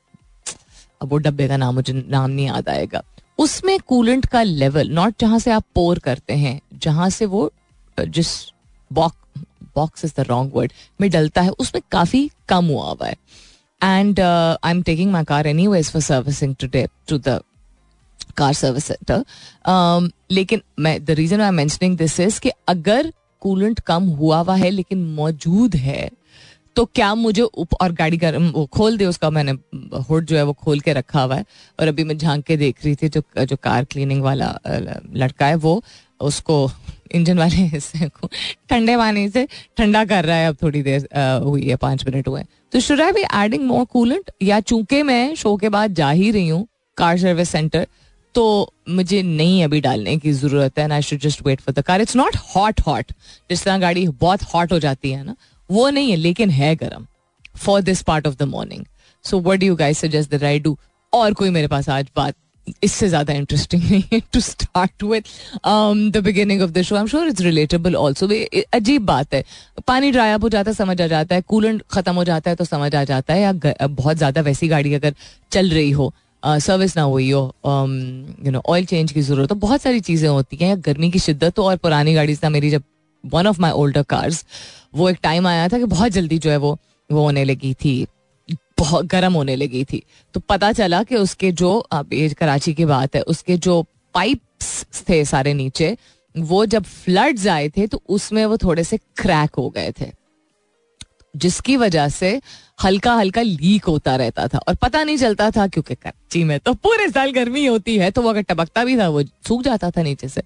अब 1.00 1.08
वो 1.10 1.18
डब्बे 1.18 1.48
का 1.48 1.56
नाम 1.56 1.74
मुझे 1.74 1.92
नाम 1.92 2.30
नहीं 2.30 2.46
याद 2.46 2.68
आएगा। 2.68 3.02
उसमें 3.38 3.78
कूलेंट 3.80 4.26
का 4.26 4.42
लेवल 4.42 4.90
नॉट 4.90 5.14
जहाँ 5.20 5.38
से 5.38 5.50
आप 5.50 5.64
पोर 5.74 5.98
करते 6.00 6.34
हैं, 6.34 6.60
जहाँ 6.74 7.08
से 7.10 7.26
वो 7.26 7.50
जिस 7.98 8.28
box 8.90 9.42
box 9.76 10.04
is 10.04 10.12
the 10.16 10.24
wrong 10.28 10.52
word 10.54 10.72
में 11.00 11.10
डलता 11.10 11.42
है, 11.42 11.50
उसमें 11.50 11.82
काफ़ी 11.92 12.30
कम 12.48 12.66
हुआ 12.66 12.90
हुआ 12.90 13.06
है। 13.06 13.16
And 13.80 14.20
I 14.20 14.70
am 14.70 14.82
taking 14.82 15.10
my 15.12 15.24
car 15.24 15.46
any 15.46 15.66
ways 15.68 15.90
for 15.90 16.02
servicing 16.02 16.54
today 16.66 16.86
to 17.08 17.18
the 17.18 17.40
car 18.36 18.52
service 18.54 18.84
centre 18.84 19.24
लेकिन 20.30 20.62
मैं 20.78 21.04
the 21.04 21.10
reason 21.10 21.40
I 21.40 21.48
am 21.48 21.96
this 21.96 22.18
is 22.20 22.40
कि 22.40 22.50
अगर 22.68 23.12
कूलेंट 23.42 23.80
कम 23.80 24.04
हुआ 24.10 24.38
हुआ 24.38 24.56
है, 24.56 24.70
लेकिन 24.70 25.04
मौजूद 25.14 25.74
है 25.76 26.10
तो 26.76 26.84
क्या 26.94 27.14
मुझे 27.14 27.42
उप, 27.42 27.74
और 27.74 27.92
गाड़ी 27.92 28.18
का, 28.18 28.30
वो 28.30 28.64
खोल 28.66 28.96
दे, 28.96 29.06
उसका 29.06 29.30
मैंने, 29.30 29.52
हुड 30.08 30.26
जो 30.26 30.36
है 30.36 30.42
वो 30.42 30.52
खोल 30.54 30.80
के 30.80 30.92
रखा 30.92 31.22
हुआ 31.22 31.36
है। 31.36 31.44
और 31.80 31.88
अभी 31.88 32.04
मैं 32.04 32.16
झाँक 32.18 32.44
के 32.44 32.56
देख 32.56 32.84
रही 32.84 32.94
थी, 32.94 33.08
जो 33.08 33.22
जो 33.44 33.56
कार 33.56 33.84
क्लीनिंग 33.84 34.22
वाला 34.22 34.54
लड़का 34.66 35.46
है 35.46 35.54
वो, 35.56 35.82
उसको 36.20 36.70
इंजन 37.14 37.38
वाले 37.38 37.56
हिस्से 37.72 38.08
को 38.08 38.28
ठंडे 38.70 38.96
पानी 38.96 39.28
से 39.28 39.46
ठंडा 39.78 40.04
कर 40.04 40.24
रहा 40.24 40.36
है, 40.36 40.48
अब 40.48 40.56
थोड़ी 40.62 40.82
देर 40.82 41.08
हुई 41.44 41.68
है, 41.68 41.76
पाँच 41.76 42.04
मिनट 42.06 42.28
हुए 42.28 42.44
तो 42.72 42.80
should 42.80 43.00
I 43.00 43.12
be 43.12 43.24
adding 43.34 43.64
more 43.66 43.84
coolant 43.84 44.30
या 44.42 44.60
चूँकि 44.60 45.02
मैं 45.02 45.34
शो 45.34 45.56
के 45.56 45.68
बाद 45.68 45.94
जा 45.94 46.10
ही 46.10 46.30
रही 46.30 46.48
हूँ 46.48 46.66
कार 46.96 47.18
सर्विस 47.18 47.50
सेंटर 47.50 47.86
तो 48.34 48.72
मुझे 48.88 49.22
नहीं 49.22 49.62
अभी 49.64 49.80
डालने 49.80 50.16
की 50.18 50.32
ज़रूरत 50.32 50.78
है 50.78 50.90
I 50.92 51.02
should 51.02 51.18
just 51.20 51.42
wait 51.46 51.60
for 51.60 51.74
the 51.74 51.82
car 51.82 52.00
it's 52.00 52.16
not 52.16 52.36
hot 52.56 52.80
hot 52.86 53.12
जिस 53.50 53.64
तरह 53.64 53.78
गाड़ी 53.78 54.06
बहुत 54.20 54.42
हॉट 54.54 54.72
हो 54.72 54.78
जाती 54.78 55.10
है 55.10 55.24
ना 55.24 55.34
वो 55.70 55.88
नहीं 55.90 56.10
है, 56.10 56.16
लेकिन 56.18 56.50
है 56.50 56.74
गर्म 56.76 57.06
for 57.56 57.82
this 57.82 58.02
part 58.02 58.26
of 58.26 58.36
the 58.36 58.42
morning 58.48 58.84
so 59.24 59.40
what 59.40 59.62
you 59.62 59.76
guys 59.76 59.98
suggest 60.00 60.30
that 60.30 60.44
I 60.44 60.58
do 60.60 60.76
और 61.12 61.32
कोई 61.34 61.50
मेरे 61.50 61.68
पास 61.68 61.88
आज 61.90 62.06
बात 62.16 62.34
इससे 62.84 63.08
ज़्यादा 63.08 63.32
इंटरेस्टिंग 63.32 63.82
नहीं 63.82 64.02
है 64.12 64.20
to 64.32 64.40
start 64.40 65.02
with 65.02 65.24
the 66.12 66.20
beginning 66.24 66.62
of 66.62 66.70
the 66.70 66.82
show 66.82 66.94
I 66.94 67.00
am 67.00 67.06
sure 67.06 67.28
it's 67.28 67.40
relatable 67.42 67.96
also 67.96 68.28
अजीब 68.74 69.04
बात 69.06 69.34
है। 69.34 69.44
पानी 69.86 70.10
ड्राई 70.12 70.30
अप 70.30 70.42
हो 70.42 70.48
जाता 70.48 70.70
है, 70.70 70.74
समझ 70.74 71.00
आ 71.00 71.06
जाता 71.06 71.34
है। 71.34 71.42
कूलेंट 71.42 71.82
खत्म 71.90 72.14
हो 72.14 72.24
जाता 72.24 72.50
है 72.50 72.56
तो 72.56 72.64
समझ 72.64 72.94
आ 72.94 73.02
जाता 73.04 73.34
है। 73.34 73.40
या 73.40 73.52
बहुत 73.86 74.16
ज़्यादा 74.16 74.40
वैसी 74.40 74.68
गाड़ी 74.68 74.94
अगर 74.94 75.14
चल 75.52 75.70
रही 75.70 75.90
हो 75.92 76.12
सर्विस 76.42 76.96
ना 76.96 77.02
हुई 77.04 77.30
हो 77.30 77.42
यू 77.64 78.50
नो 78.50 78.62
ऑयल 78.66 78.84
चेंज 78.84 79.12
की 79.12 79.20
ज़रूरत 79.22 79.50
हो 79.50 79.56
बहुत 79.58 79.82
सारी 79.82 80.00
चीज़ें 80.02 80.28
होती 80.28 80.56
हैं, 80.56 80.68
या 80.68 80.76
गर्मी 80.76 81.10
की 81.10 81.18
शिद्दत 81.18 81.58
हो, 81.58 81.64
और 81.64 81.76
पुरानी 81.76 82.14
गाड़ी 82.14 82.34
से 82.34 82.48
मेरी 82.48 82.70
जब 82.70 82.82
one 83.24 83.46
of 83.46 83.60
my 83.60 83.70
older 83.70 84.02
cars 84.02 84.44
वो 84.94 85.10
एक 85.10 85.18
टाइम 85.22 85.46
आया 85.46 85.68
था 85.68 85.78
कि 85.78 85.84
बहुत 85.84 86.12
जल्दी 86.12 86.38
जो 86.38 86.50
है 86.50 86.56
वो 86.56 86.78
वो 87.10 87.22
होने 87.22 87.44
लगी 87.44 87.74
थी। 87.74 88.06
बहुत 88.78 89.06
गर्म 89.06 89.32
होने 89.32 89.56
लगी 89.56 89.84
थी। 89.84 90.02
तो 90.34 90.40
पता 90.40 90.72
चला 90.72 91.02
कि 91.02 91.16
उसके 91.16 91.52
जो, 91.52 91.78
अब 91.78 92.12
ये 92.12 92.28
कराची 92.28 92.74
की 92.74 92.84
बात 92.84 93.16
है, 93.16 93.22
उसके 93.22 93.56
जो 93.56 93.84
पाइप्स 94.14 95.04
थे 95.08 95.24
सारे 95.24 95.54
नीचे, 95.54 95.96
वो 96.38 96.66
जब 96.66 96.84
फ्लड्स 96.84 97.46
आए 97.46 97.68
थे 97.68 97.86
तो 97.86 98.02
उसमें 98.08 98.44
वो 98.46 98.56
थोड़े 98.56 98.84
से 98.84 98.96
क्रैक 98.96 99.54
हो 99.54 99.68
गए 99.70 99.92
थे। 100.00 100.10
जिसकी 101.36 101.76
वजह 101.76 102.08
से 102.08 102.40
हल्का 102.84 103.14
हल्का 103.14 103.42
लीक 103.42 103.84
होता 103.84 104.16
रहता 104.16 104.46
था 104.48 104.58
और 104.58 104.74
पता 104.74 105.02
नहीं 105.04 105.16
चलता 105.16 105.50
था 105.50 105.66
क्योंकि 105.66 105.94
कराची 105.94 106.42
में 106.44 106.58
तो 106.60 106.72
पूरे 106.74 107.08
साल 107.08 107.32
गर्मी 107.32 107.64
होती 107.66 107.96
है 107.98 108.10
तो 108.10 108.22
वो 108.22 108.28
अगर 108.28 108.42
टपकता 108.42 108.84
भी 108.84 108.98
था 108.98 109.08
वो 109.08 109.22
सूख 109.48 109.62
जाता 109.62 109.90
था 109.90 110.02
नीचे 110.02 110.28
से। 110.28 110.42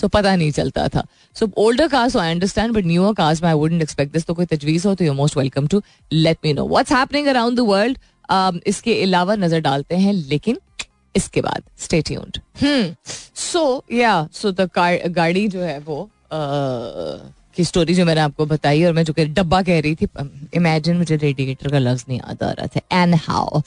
सो 0.00 0.08
पता 0.08 0.36
नहीं 0.36 0.50
चलता 0.50 0.88
था। 0.88 1.06
So 1.36 1.50
older 1.56 1.88
cast 1.88 2.16
I 2.16 2.30
understand 2.30 2.74
but 2.74 2.84
newer 2.84 3.14
cast 3.14 3.44
I 3.44 3.54
wouldn't 3.54 3.82
expect 3.82 4.12
this 4.12 4.24
तो 4.26 4.34
कोई 4.34 4.46
तजवीज 4.46 4.86
हो 4.86 4.94
तो 4.94 5.04
you 5.04 5.12
most 5.12 5.36
welcome 5.36 5.66
to 5.66 5.82
let 6.12 6.38
me 6.44 6.52
know 6.52 6.68
what's 6.68 6.92
happening 6.92 7.26
around 7.26 7.56
the 7.56 7.60
world 7.60 7.98
इसके 8.66 9.02
अलावा 9.02 9.36
नज़र 9.36 9.60
डालते 9.60 9.96
हैं 9.96 10.12
लेकिन 10.12 10.58
इसके 11.16 11.40
बाद 11.40 11.62
स्टे 11.78 12.00
ट्यून्ड 12.02 12.38
हम्म 12.62 12.94
सो 13.34 13.84
या 13.92 14.28
सो 14.32 14.52
द 14.52 14.68
गाड़ी 15.08 15.48
जो 15.48 15.60
है 15.60 15.78
वो 15.78 16.08
uh, 16.32 17.39
की 17.56 17.64
स्टोरी 17.64 17.94
जो 17.94 18.04
मैंने 18.04 18.20
आपको 18.20 18.46
बताई 18.46 18.84
और 18.84 18.92
मैं 18.92 19.04
जो 19.04 19.14
डब्बा 19.18 19.60
कह 19.62 19.80
रही 19.80 19.94
थी 19.94 20.08
इमेजिन 20.56 20.96
मुझे 20.96 21.16
रेडिएटर 21.16 21.70
का 21.70 21.78
लफ्ज 21.78 22.04
नहीं 22.08 22.18
याद 22.18 22.42
आ 22.42 22.50
रहा 22.50 22.66
था. 22.66 23.02
And 23.02 23.14
how 23.26 23.60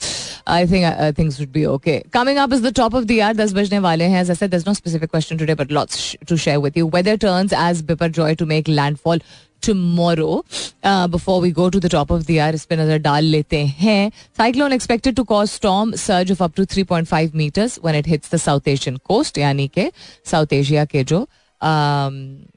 I 0.48 0.66
think 0.66 1.16
things 1.18 1.40
would 1.40 1.52
be 1.52 1.64
okay 1.64 1.98
coming 2.12 2.38
up 2.38 2.52
is 2.52 2.62
the 2.66 2.74
top 2.76 2.94
of 2.94 3.04
the 3.04 3.10
year 3.10 3.34
दस 3.36 3.52
बजने 3.54 3.78
वाले 3.88 4.04
हैं. 4.04 4.24
जैसे 4.24 4.48
दस 4.48 4.66
no 4.68 4.74
specific 4.74 5.10
question 5.10 5.38
today 5.38 5.54
but 5.54 5.72
lots 5.72 6.14
to 6.28 6.36
share 6.36 6.58
with 6.58 6.78
you 6.78 6.90
weather 6.94 7.16
turns 7.26 7.52
as 7.62 7.82
Biparjoy 8.10 8.34
to 8.34 8.46
make 8.46 8.68
landfall 8.68 9.20
uh, 9.66 11.08
before 11.08 11.40
we 11.40 11.50
go 11.50 11.70
to 11.70 11.80
the 11.80 11.88
top 11.88 12.10
of 12.10 12.26
the 12.26 12.38
hour 12.40 12.54
इस 12.54 12.64
पे 12.64 12.76
नज़र 12.76 12.98
डाल 12.98 13.24
लेते 13.24 13.64
हैं. 13.78 14.10
Cyclone 14.38 14.72
expected 14.72 15.14
to 15.16 15.24
cause 15.24 15.48
storm 15.50 15.92
surge 15.96 16.32
of 16.32 16.42
up 16.44 16.54
to 16.56 16.64
3.5 16.64 17.34
metres 17.34 17.78
when 17.84 17.98
it 17.98 18.08
hits 18.08 18.34
the 18.34 18.38
South 18.38 18.68
Asian 18.68 18.96
coast 19.04 19.38
यानी 19.38 19.68
के 19.68 19.90
south 20.30 20.52
Asia 20.52 20.84
के 20.84 21.04
जो 21.04 21.20
um, 21.60 22.53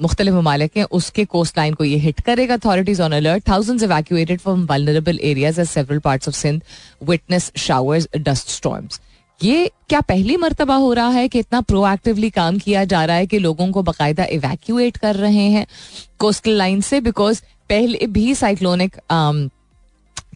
मुख्तलिफ़ 0.00 0.34
ममालिक 0.34 0.76
हैं 0.76 0.84
उसके 0.90 1.24
कोस्ट 1.24 1.58
लाइन 1.58 1.74
को 1.74 1.84
ये 1.84 1.96
हिट 1.98 2.20
करेगा। 2.20 2.54
Authorities 2.54 3.00
on 3.00 3.12
alert 3.12 3.48
thousands 3.48 3.82
evacuated 3.82 4.40
from 4.40 4.66
vulnerable 4.66 5.18
areas 5.22 5.60
as 5.60 5.68
several 5.68 5.98
parts 5.98 6.28
of 6.28 6.34
Sindh 6.34 6.62
witness 7.02 7.52
showers 7.56 8.08
dust 8.16 8.48
storms 8.48 9.00
ये 9.42 9.70
क्या 9.88 10.00
पहली 10.00 10.36
मरतबा 10.36 10.74
हो 10.74 10.92
रहा 10.92 11.08
है 11.08 11.28
कि 11.28 11.38
इतना 11.38 11.60
प्रोएक्टिवली 11.60 12.30
काम 12.30 12.58
किया 12.58 12.84
जा 12.84 13.04
रहा 13.04 13.16
है 13.16 13.26
कि 13.26 13.38
लोगों 13.38 13.70
को 13.72 13.82
बाकायदा 13.82 14.24
इवैक्यूएट 14.24 14.96
कर 14.96 15.16
रहे 15.16 15.48
हैं? 15.48 15.66
कोस्टल 16.18 16.50
लाइन 16.50 16.80
से 16.80 17.00
बिकॉज़ 17.00 17.42
पहले 17.68 18.06
भी 18.06 18.34
साइक्लोनिक 18.34 18.96
um, 18.96 19.50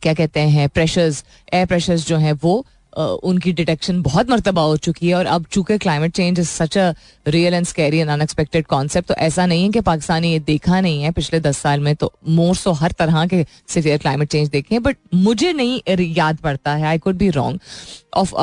क्या 0.03 0.15
कहते 0.15 0.41
हैं 0.41 0.69
प्रेशर्स 0.69 1.25
एयर 1.53 1.67
प्रेशर्स 1.67 2.07
जो 2.07 2.17
हैं 2.17 2.33
वो 2.43 2.67
उनकी 2.97 3.53
डिटेक्शन 3.53 4.01
बहुत 4.03 4.31
मरतबा 4.31 4.63
हो 4.63 4.77
चुकी 4.77 5.09
है 5.09 5.15
और 5.15 5.27
अब 5.27 5.45
चूँकि 5.53 5.79
climate 5.79 6.13
change 6.13 6.41
is 6.41 6.49
such 6.49 6.79
a 6.79 6.93
real 7.27 7.55
and 7.55 7.67
scary 7.67 7.99
and 7.99 8.11
unexpected 8.11 8.67
concept 8.67 9.09
तो 9.09 9.15
ऐसा 9.15 9.47
नहीं 9.47 9.65
है 9.65 9.71
कि 9.71 9.81
पाकिस्तान 9.81 10.23
ने 10.23 10.29
ये 10.29 10.39
देखा 10.39 10.81
नहीं 10.81 11.03
है 11.03 11.11
पिछले 11.11 11.41
दस 11.41 11.59
साल 11.59 11.81
में 11.81 11.95
तो 11.97 12.13
मोर 12.29 12.55
सो 12.57 12.73
हर 12.73 12.93
तरह 12.93 13.27
के 13.27 13.45
सिवियर 13.69 13.99
क्लाइमेट 13.99 14.29
चेंज 14.29 14.49
देखे 14.49 14.75
हैं 14.75 14.83
बट 14.83 14.97
मुझे 15.15 15.53
नहीं 15.53 16.15
याद 16.17 16.37
पड़ता 16.37 16.75
है 16.75 16.87
I 16.87 16.99
could 16.99 17.17
be 17.17 17.31
wrong 17.31 17.61
of 18.17 18.35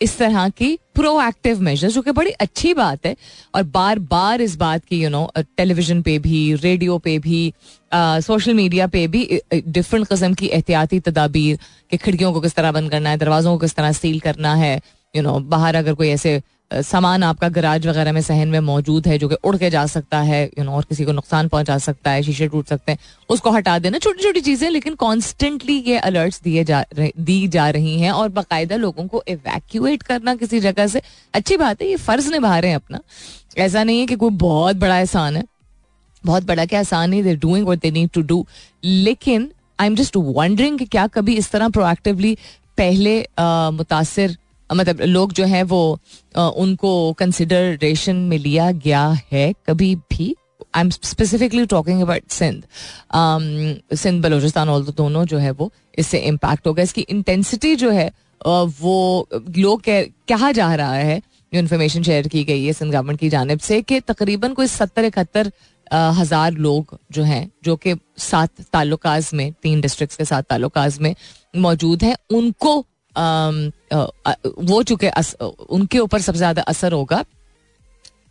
इस 0.00 0.18
तरह 0.18 0.48
की 0.48 0.78
प्रोएक्टिव 0.96 1.60
मेजर्स 1.62 1.94
जो 1.94 2.02
कि 2.02 2.12
बड़ी 2.12 2.30
अच्छी 2.40 2.72
बात 2.74 3.06
है। 3.06 3.14
और 3.54 3.62
बार 3.64 3.98
बार 4.10 4.40
इस 4.40 4.56
बात 4.56 4.84
की 4.84 5.02
यू 5.02 5.10
नो 5.10 5.30
टेलीविज़न 5.56 6.02
पे 6.02 6.18
भी 6.18 6.54
रेडियो 6.54 6.98
पे 6.98 7.18
भी 7.18 7.52
सोशल 7.92 8.54
मीडिया 8.54 8.86
पे 8.86 9.06
भी 9.08 9.24
डिफरेंट 9.54 10.06
कस्म 10.06 10.34
की 10.34 10.46
एहतियाती 10.48 11.00
तदाबीर 11.00 11.58
कि 11.90 11.96
खिड़कियों 11.96 12.32
को 12.32 12.40
किस 12.40 12.54
तरह 12.54 12.72
बंद 12.72 12.90
करना 12.90 13.10
है, 13.10 13.16
दरवाजों 13.16 13.52
को 13.52 13.58
किस 13.58 13.74
तरह 13.74 13.92
सील 13.92 14.20
करना 14.20 14.54
है 14.54 14.80
यू 15.14 15.22
नो 15.22 15.38
बाहर 15.40 15.76
अगर 15.76 15.94
कोई 15.94 16.08
ऐसे 16.08 16.40
सामान 16.72 17.22
आपका 17.22 17.48
गराज 17.48 17.86
वगैरह 17.86 18.12
में 18.12 18.20
सहन 18.22 18.48
में 18.48 18.58
मौजूद 18.60 19.06
है, 19.06 19.18
जो 19.18 19.28
कि 19.28 19.34
उड़ 19.44 19.56
के 19.56 19.70
जा 19.70 19.84
सकता 19.86 20.18
है 20.20 20.44
यू 20.58 20.64
नो 20.64 20.72
और 20.72 20.84
किसी 20.88 21.04
को 21.04 21.12
नुकसान 21.12 21.48
पहुँचा 21.48 21.76
सकता 21.78 22.10
है, 22.10 22.22
शीशे 22.22 22.48
टूट 22.48 22.66
सकते 22.66 22.92
हैं, 22.92 22.98
उसको 23.30 23.50
हटा 23.50 23.78
देना। 23.78 23.98
छोटी 23.98 24.22
छोटी 24.22 24.40
चीज़ें, 24.40 24.68
लेकिन 24.70 24.94
कॉन्स्टेंटली 24.94 25.76
ये 25.86 25.98
अलर्ट्स 25.98 26.40
दिए 26.42 26.64
जा 26.64 26.84
दी 26.98 27.46
जा 27.48 27.68
रही 27.70 27.98
हैं 28.00 28.10
और 28.12 28.28
बाकायदा 28.30 28.76
लोगों 28.76 29.06
को 29.06 29.22
इवैक्यूएट 29.28 30.02
करना 30.02 30.34
किसी 30.34 30.60
जगह 30.60 30.86
से। 30.86 31.02
अच्छी 31.34 31.56
बात 31.56 31.82
है, 31.82 31.88
ये 31.88 31.96
फ़र्ज़ 31.98 32.30
निभा 32.32 32.58
रहे 32.58 32.70
हैं 32.70 32.76
अपना। 32.76 33.00
ऐसा 33.58 33.84
नहीं 33.84 34.00
है 34.00 34.06
कि 34.06 34.16
कोई 34.16 34.30
बहुत 34.38 34.76
बड़ा 34.76 34.98
एहसान 34.98 35.36
है। 35.36 35.44
बहुत 36.24 36.44
बड़ा 36.46 36.64
क्या 36.66 36.80
आसान 36.80 37.10
नहीं 37.10 37.22
they 37.22 37.34
doing 37.36 37.64
what 37.66 37.80
they 37.80 37.90
need 37.90 38.10
to 38.14 38.22
do 38.22 38.44
लेकिन 38.84 39.50
आई 39.80 39.86
एम 39.86 39.94
जस्ट 39.96 40.16
वंडरिंग 40.16 40.80
क्या 40.90 41.06
कभी 41.08 41.36
इस 41.36 41.50
तरह 41.50 41.68
प्रोएक्टिवली 41.68 42.34
पहले 42.78 43.18
मुतासर 43.72 44.36
मतलब 44.70 45.00
लोग 45.02 45.32
जो 45.32 45.44
है 45.46 45.62
वो 45.64 45.82
उनको 46.36 47.12
कंसिडरेशन 47.18 48.16
में 48.16 48.38
लिया 48.38 48.70
गया 48.72 49.06
है 49.32 49.52
कभी 49.68 49.94
भी। 50.10 50.34
I 50.74 50.80
am 50.80 50.90
specifically 50.90 51.64
talking 51.66 52.02
about 52.02 52.30
Sindh 52.30 52.64
Sindh 53.94 54.22
Balochistan 54.22 54.66
तो 54.82 54.92
दोनों 54.94 55.24
जो 55.24 55.38
है 55.38 55.50
वो 55.52 55.70
इससे 55.98 56.18
इम्पैक्ट 56.18 56.66
होगा 56.66 56.82
इसकी 56.82 57.00
इंटेंसिटी 57.10 57.74
जो 57.76 57.90
है 57.90 58.10
वो 58.46 59.28
लोग 59.30 59.82
कहा 60.28 60.50
जा 60.52 60.74
रहा 60.74 60.94
है, 60.94 61.20
जो 61.52 61.58
इन्फॉर्मेशन 61.58 62.02
शेयर 62.02 62.28
की 62.28 62.44
गई 62.44 62.64
है 62.64 62.72
सिंध 62.72 62.92
गवर्नमेंट 62.92 63.18
की 63.20 63.28
जानब 63.28 63.58
से, 63.58 63.80
कि 63.82 64.00
तकरीबन 64.02 64.52
कोई 64.54 64.66
सत्तर 64.68 65.04
इकहत्तर 65.04 65.50
हज़ार 65.92 66.52
लोग 66.54 66.96
जो 67.12 67.22
हैं, 67.22 67.50
जो 67.64 67.76
कि 67.76 67.94
सात 68.18 68.60
ताल्लुकाज 68.72 69.30
में, 69.34 69.52
तीन 69.52 69.80
डिस्ट्रिक्ट 69.80 70.16
के 70.16 70.24
साथ 70.24 70.42
ताल्लुकाज 70.42 70.98
में 71.00 71.14
मौजूद 71.56 72.02
हैं, 72.04 72.16
उनको 72.30 72.84
वो 73.16 74.82
चुके 74.82 75.10
उनके 75.70 75.98
ऊपर 75.98 76.20
सबसे 76.20 76.38
ज़्यादा 76.38 76.62
असर 76.62 76.92
होगा 76.92 77.24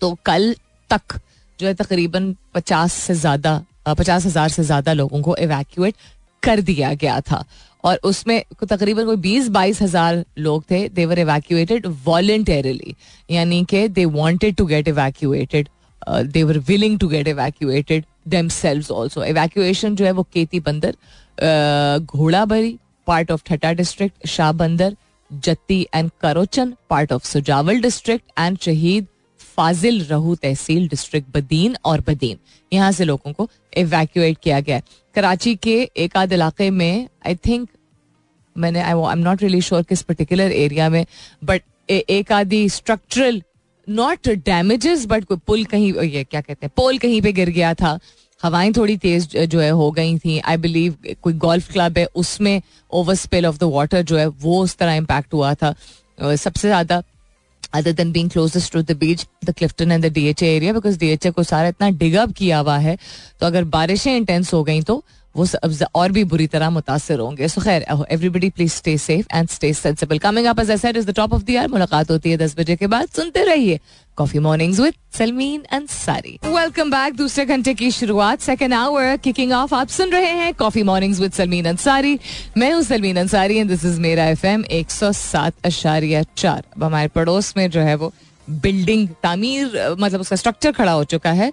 तो 0.01 0.13
कल 0.25 0.53
तक 0.89 1.19
जो 1.59 1.67
है 1.67 1.73
तकरीबन 1.75 2.35
पचास 2.53 2.93
से 2.93 3.13
ज़्यादा 3.15 3.63
पचास 3.87 4.25
हज़ार 4.25 4.49
से 4.49 4.63
ज़्यादा 4.63 4.93
लोगों 4.93 5.21
को 5.21 5.35
इवैक्यूएट 5.37 5.95
कर 6.43 6.61
दिया 6.61 6.93
गया 6.93 7.19
था। 7.21 7.43
और 7.83 7.99
उसमें 8.03 8.41
तकरीबन 8.63 9.05
कोई 9.05 9.15
बीस, 9.17 9.47
बाईस 9.49 9.81
हज़ार 9.81 10.23
लोग 10.37 10.63
थे 10.71 10.87
देवर 10.89 11.19
इवैक्यूएटेड 11.19 11.87
वॉलेंटरली 12.05 12.95
यानी 13.29 13.63
कि 13.69 13.87
they 13.89 14.05
wanted 14.07 14.55
to 14.55 14.65
get 14.65 14.87
evacuated 14.87 15.69
they were 16.27 16.57
willing 16.67 16.99
to 16.99 17.07
get 17.07 17.27
evacuated 17.27 18.05
themselves 18.49 18.93
also 18.93 19.23
evacuation 19.25 19.95
जो 19.95 20.05
है 20.05 20.11
वो 20.11 20.23
Keti 20.33 20.59
Bandar 20.59 20.95
Ghorabari 21.99 22.77
part 23.09 23.31
of 23.31 23.43
Thatta 23.47 23.71
district 23.73 24.27
Shah 24.27 24.51
Bandar 24.63 24.95
Jati 25.31 25.81
and 25.95 26.09
Kharochan 26.21 26.73
part 26.89 27.13
of 27.13 27.25
Sujawal 27.27 27.81
district 27.81 28.39
and 28.39 28.57
Shaheed 28.61 29.07
Fazil 29.55 30.03
Rahu 30.05 30.35
tehsil 30.35 30.87
district 30.89 31.29
Badin 31.37 31.75
और 31.85 32.01
बदीन 32.07 32.37
यहाँ 32.71 32.91
से 32.91 33.05
लोगों 33.05 33.33
को 33.33 33.49
evacuate 33.77 34.37
किया 34.43 34.59
गया 34.59 34.81
कराची 35.15 35.55
के 35.63 35.81
एक 35.97 36.17
आध 36.17 36.33
इलाके 36.33 36.69
में 36.71 37.07
आई 37.27 37.35
थिंक 37.47 37.67
मैंने 38.55 38.81
I 38.81 39.11
am 39.11 39.19
not 39.19 39.41
really 39.41 39.61
sure 39.61 39.83
किस 39.89 40.01
पर्टिकुलर 40.01 40.51
एरिया 40.51 40.89
में 40.89 41.05
बट 41.43 41.63
एक 41.89 42.31
आधी 42.31 42.67
स्ट्रक्चरल 42.69 43.41
नॉट 43.87 44.29
डैमेजेस 44.45 45.05
बट 45.05 45.23
कोई 45.25 45.37
पुल 45.47 45.63
कहीं, 45.65 45.93
ये 45.93 46.23
क्या 46.23 46.41
कहते 46.41 46.65
हैं, 46.65 46.71
पोल 46.75 46.97
कहीं 46.97 47.21
पे 47.21 47.31
गिर 47.33 47.49
गया 47.49 47.73
था। 47.73 47.97
हवाएँ 48.41 48.71
थोड़ी 48.73 48.95
तेज 48.97 49.35
जो 49.37 49.59
है, 49.59 49.69
हो 49.71 49.91
गई 49.91 50.17
थी। 50.19 50.37
आई 50.39 50.57
बिलीव 50.57 50.95
कोई 51.23 51.33
गोल्फ 51.35 51.71
क्लब 51.71 51.97
है, 51.97 52.05
उसमें 52.15 52.61
over 52.91 53.15
spill 53.17 53.45
of 53.45 53.57
the 53.59 53.63
water 53.73 54.01
जो 54.01 54.17
है, 54.17 54.27
वो 54.27 54.61
उस 54.63 54.75
तरह 54.77 54.93
इम्पैक्ट 54.95 55.33
हुआ 55.33 55.53
था। 55.53 55.73
सबसे 56.21 56.67
ज़्यादा 56.67 57.01
other 57.73 57.91
than 57.91 58.11
being 58.11 58.29
closest 58.29 58.73
to 58.73 58.81
the 58.81 58.91
beach 58.99 59.25
the 59.45 59.53
Clifton 59.57 59.91
and 59.91 60.05
the 60.05 60.11
D 60.13 60.25
H 60.27 60.43
area 60.43 60.73
because 60.73 60.97
D 60.99 61.07
H 61.07 61.25
A 61.25 61.31
को 61.31 61.43
सारा 61.43 61.67
इतना 61.67 61.89
डिगअप 61.99 62.31
किया 62.37 62.59
हुआ 62.59 62.77
है। 62.77 62.97
तो 63.39 63.45
अगर 63.45 63.63
बारिशें 63.75 64.15
इंटेंस 64.15 64.53
हो 64.53 64.63
गई 64.63 64.81
तो 64.81 65.03
वो 65.35 65.45
और 65.95 66.11
भी 66.11 66.23
बुरी 66.23 66.47
तरह 66.47 66.69
मुतासर 66.69 67.19
होंगे। 67.19 67.47
सो 67.47 67.61
खैर 67.61 67.85
everybody 68.11 68.49
please 68.49 68.73
stay 68.73 68.97
safe 68.97 69.25
and 69.33 69.49
stay 69.49 69.73
sensible 69.73 70.17
coming 70.19 70.45
up 70.47 70.59
as 70.59 70.71
is 70.71 71.05
the 71.07 71.15
top 71.15 71.33
of 71.33 71.43
the 71.43 71.67
मुलाकात 71.71 72.11
होती 72.11 72.31
है 72.31 72.37
दस 72.37 72.55
बजे 72.57 72.75
के 72.75 72.87
बाद। 72.87 73.07
सुनते 73.15 73.43
रहिए 73.45 73.79
coffee 74.17 74.39
mornings 74.39 74.79
with 74.79 74.93
Salmeen 75.17 75.61
Ansari 75.71 76.39
welcome 76.45 76.91
back 76.91 77.15
दूसरे 77.15 77.45
घंटे 77.45 77.73
की 77.73 77.91
शुरुआत 77.91 78.41
सेकेंड 78.41 78.73
आवर 78.73 79.15
किकिंग 79.17 79.51
ऑफ़ 79.53 79.75
आप 79.75 79.87
सुन 79.89 80.09
रहे 80.11 80.31
हैं 80.33 80.53
coffee 80.55 80.83
mornings 80.83 81.19
with 81.19 81.31
Salmeen 81.33 81.65
Ansari 81.65 82.19
मैं 82.57 82.71
हूँ 82.73 82.81
Salmeen 82.83 83.17
Ansari 83.19 83.57
and 83.57 83.69
this 83.69 83.85
is 83.85 83.99
मेरा 84.01 84.25
एफ़ 84.27 84.45
एम 84.47 84.65
एक 84.71 84.91
सौ 84.91 85.11
सात 85.13 85.65
अशारिया 85.65 86.23
चार। 86.35 86.63
अब 86.75 86.83
हमारे 86.83 87.07
पड़ोस 87.09 87.53
में 87.57 87.69
जो 87.69 87.81
है 87.81 87.95
वो 87.95 88.13
बिल्डिंग 88.47 89.07
तामीर 89.23 89.95
मतलब 89.99 90.21
उसका 90.21 90.35
स्ट्रक्चर 90.35 90.71
खड़ा 90.71 90.91
हो 90.91 91.03
चुका 91.05 91.31
है। 91.31 91.51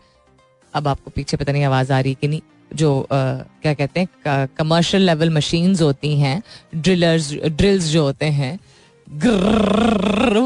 अब 0.75 0.89
आपको 0.89 1.11
पीछे 1.11 1.37
पता 1.37 1.53
नहीं 1.53 1.65
आवाज़ 1.65 1.93
आ 1.93 2.01
रही 2.01 2.17
कि 2.21 2.29
नहीं। 2.29 2.41
जो 2.75 3.07
क्या 3.13 3.75
कहते 3.75 4.01
हैं 4.01 4.47
कमर्शियल 4.59 5.07
लेवल 5.07 5.31
मशीन्स 5.31 5.83
होती 5.83 6.17
हैं 6.19 6.43
ड्रिलर्स 6.77 7.33
ड्रिल्स 7.35 7.85
जो 7.85 8.03
होते 8.03 8.27
हैं 8.27 8.59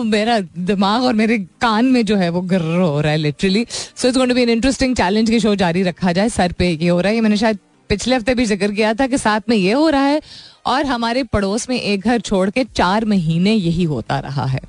मेरा 0.07 0.39
दिमाग 0.41 1.03
और 1.03 1.15
मेरे 1.15 1.39
कान 1.61 1.85
में 1.85 2.05
जो 2.07 2.17
है 2.17 2.29
वो 2.31 2.41
गर्र 2.41 2.81
हो 2.81 3.01
रहा 3.01 3.13
है 3.13 3.19
literally 3.19 3.65
so 3.71 4.09
it's 4.09 4.17
going 4.17 4.31
to 4.31 4.35
be 4.35 4.43
an 4.43 4.49
interesting 4.49 4.97
challenge 4.97 5.31
की 5.31 5.41
शो 5.41 5.55
जारी 5.55 5.83
रखा 5.83 6.13
जाए, 6.13 6.29
सर 6.29 6.53
पे 6.53 6.71
ये 6.71 6.89
हो 6.89 7.01
रहा 7.01 7.13
है 7.13 7.21
मैंने 7.21 7.37
शायद 7.37 7.59
पिछले 7.91 8.17
हफ़्ते 8.17 8.35
भी 8.35 8.45
ज़िक्र 8.45 8.73
किया 8.73 8.93
था 8.95 9.07
कि 9.07 9.19
साथ 9.19 9.49
में 9.49 9.57
ये 9.57 9.73
हो 9.73 9.89
रहा 9.89 10.03
है, 10.03 10.21
और 10.67 10.85
हमारे 10.87 11.23
पड़ोस 11.25 11.69
में 11.71 11.81
एक 11.81 12.01
घर 12.01 12.21
छोड़ 12.21 12.51
के 12.51 12.65
चार 12.67 13.05
महीने 13.05 13.53
यही 13.53 13.85
होता 13.85 14.19
रहा 14.21 14.45
है, 14.47 14.61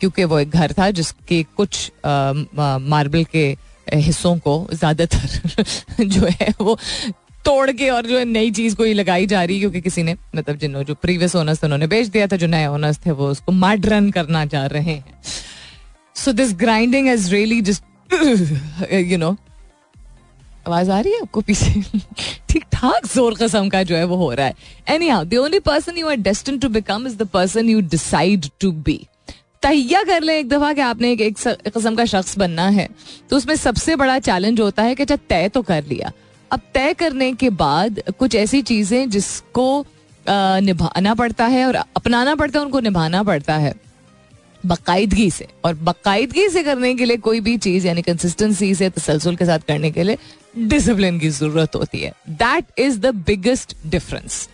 क्योंकि 0.00 0.24
वो 0.24 0.38
एक 0.38 0.50
घर 0.50 0.72
था 0.72 0.90
जिसके 0.90 1.42
कुछ 1.56 1.90
मार्बल 2.06 3.24
के 3.24 3.56
हिस्सों 3.94 4.36
को 4.38 4.66
ज़्यादातर 4.72 6.04
जो 6.04 6.26
है 6.40 6.54
वो 6.60 6.78
तोड़ 7.44 7.70
के 7.70 7.88
और 7.90 8.06
जो 8.06 8.18
है 8.18 8.24
नई 8.24 8.50
चीज़ 8.50 8.76
कोई 8.76 8.92
लगाई 8.94 9.26
जा 9.26 9.42
रही 9.44 9.58
क्योंकि 9.58 9.80
किसी 9.80 10.02
ने 10.02 10.16
मतलब 10.36 10.56
जिन 10.56 10.82
जो 10.82 10.94
प्रीवियस 10.94 11.36
ओनर्स 11.36 11.62
थे, 11.62 11.66
उन्होंने 11.66 11.86
बेच 11.86 12.06
दिया 12.06 12.26
था, 12.26 12.36
जो 12.36 12.46
नए 12.46 12.66
ओनर्स 12.66 12.98
थे, 13.06 13.10
वो 13.10 13.28
उसको 13.28 13.52
रन 13.88 14.10
करना 14.10 14.46
चाह 14.46 14.66
रहे 14.66 14.82
हैं। 14.82 15.22
So 16.14 16.32
this 16.32 16.54
grinding 16.54 17.08
is 17.08 17.30
really 17.30 17.60
just 17.60 17.82
you 18.92 19.18
know 19.18 19.36
आवाज़ 20.66 20.90
आ 20.90 21.00
रही 21.00 21.12
है 21.12 21.20
आपको 21.20 21.40
पीछे? 21.40 21.82
ठीक 22.48 22.64
ठाक 22.72 23.06
ज़ोर 23.06 23.34
कसम 23.34 23.68
का 23.68 23.82
जो 23.82 23.96
है 23.96 24.04
वो 24.04 24.16
हो 24.16 24.32
रहा 24.34 24.46
है। 24.46 24.54
Anyhow 25.08 25.24
the 25.24 25.34
only 25.34 25.60
person 25.60 25.98
you 25.98 26.08
are 26.08 26.16
destined 26.16 26.58
to 26.58 26.68
become 26.68 27.06
is 27.06 27.16
the 27.16 27.22
person 27.22 27.68
you 27.68 27.80
decide 27.80 28.46
to 28.60 28.72
be 28.72 29.06
तहिया 29.62 30.02
कर 30.04 30.22
ले 30.22 30.38
एक 30.38 30.48
दफ़ा 30.48 30.72
कि 30.72 30.80
आपने 30.80 31.10
एक, 31.12 31.20
एक 31.20 31.38
किस्म 31.38 31.94
का 31.96 32.04
शख्स 32.04 32.38
बनना 32.38 32.68
है। 32.68 32.88
तो 33.30 33.36
उसमें 33.36 33.54
सबसे 33.56 33.96
बड़ा 33.96 34.18
चैलेंज 34.20 34.60
होता 34.60 34.82
है 34.82 34.94
कि 34.94 35.02
अच्छा 35.02 35.16
तय 35.28 35.48
तो 35.48 35.62
कर 35.62 35.84
लिया। 35.86 36.12
अब 36.50 36.60
तय 36.74 36.94
करने 36.94 37.32
के 37.32 37.50
बाद 37.52 38.00
कुछ 38.18 38.34
ऐसी 38.36 38.62
चीज़ें 38.62 39.10
जिसको 39.10 39.84
निभाना 40.26 41.14
पड़ता 41.14 41.46
है 41.46 41.66
और 41.66 41.76
अपनाना 41.76 42.34
पड़ता 42.34 42.58
है 42.58 42.64
उनको 42.64 42.80
निभाना 42.80 43.22
पड़ता 43.22 43.56
है। 43.56 43.74
बाकायदगी 44.64 45.30
से। 45.30 45.46
और 45.64 45.74
बाकायदगी 45.74 46.48
से 46.48 46.62
करने 46.62 46.94
के 46.94 47.04
लिए 47.04 47.16
कोई 47.18 47.40
भी 47.40 47.56
चीज़ 47.58 47.86
यानी 47.86 48.02
कंसिस्टेंसी 48.02 48.74
से 48.74 48.88
तसलसल 48.90 49.36
के 49.36 49.44
साथ 49.46 49.58
करने 49.68 49.90
के 49.90 50.02
लिए 50.02 50.18
डिसिप्लिन 50.58 51.18
की 51.18 51.28
ज़रूरत 51.30 51.76
होती 51.76 52.00
है। 52.00 52.12
That 52.30 52.80
is 52.80 52.98
the 53.00 53.14
biggest 53.26 53.76
difference 53.86 54.48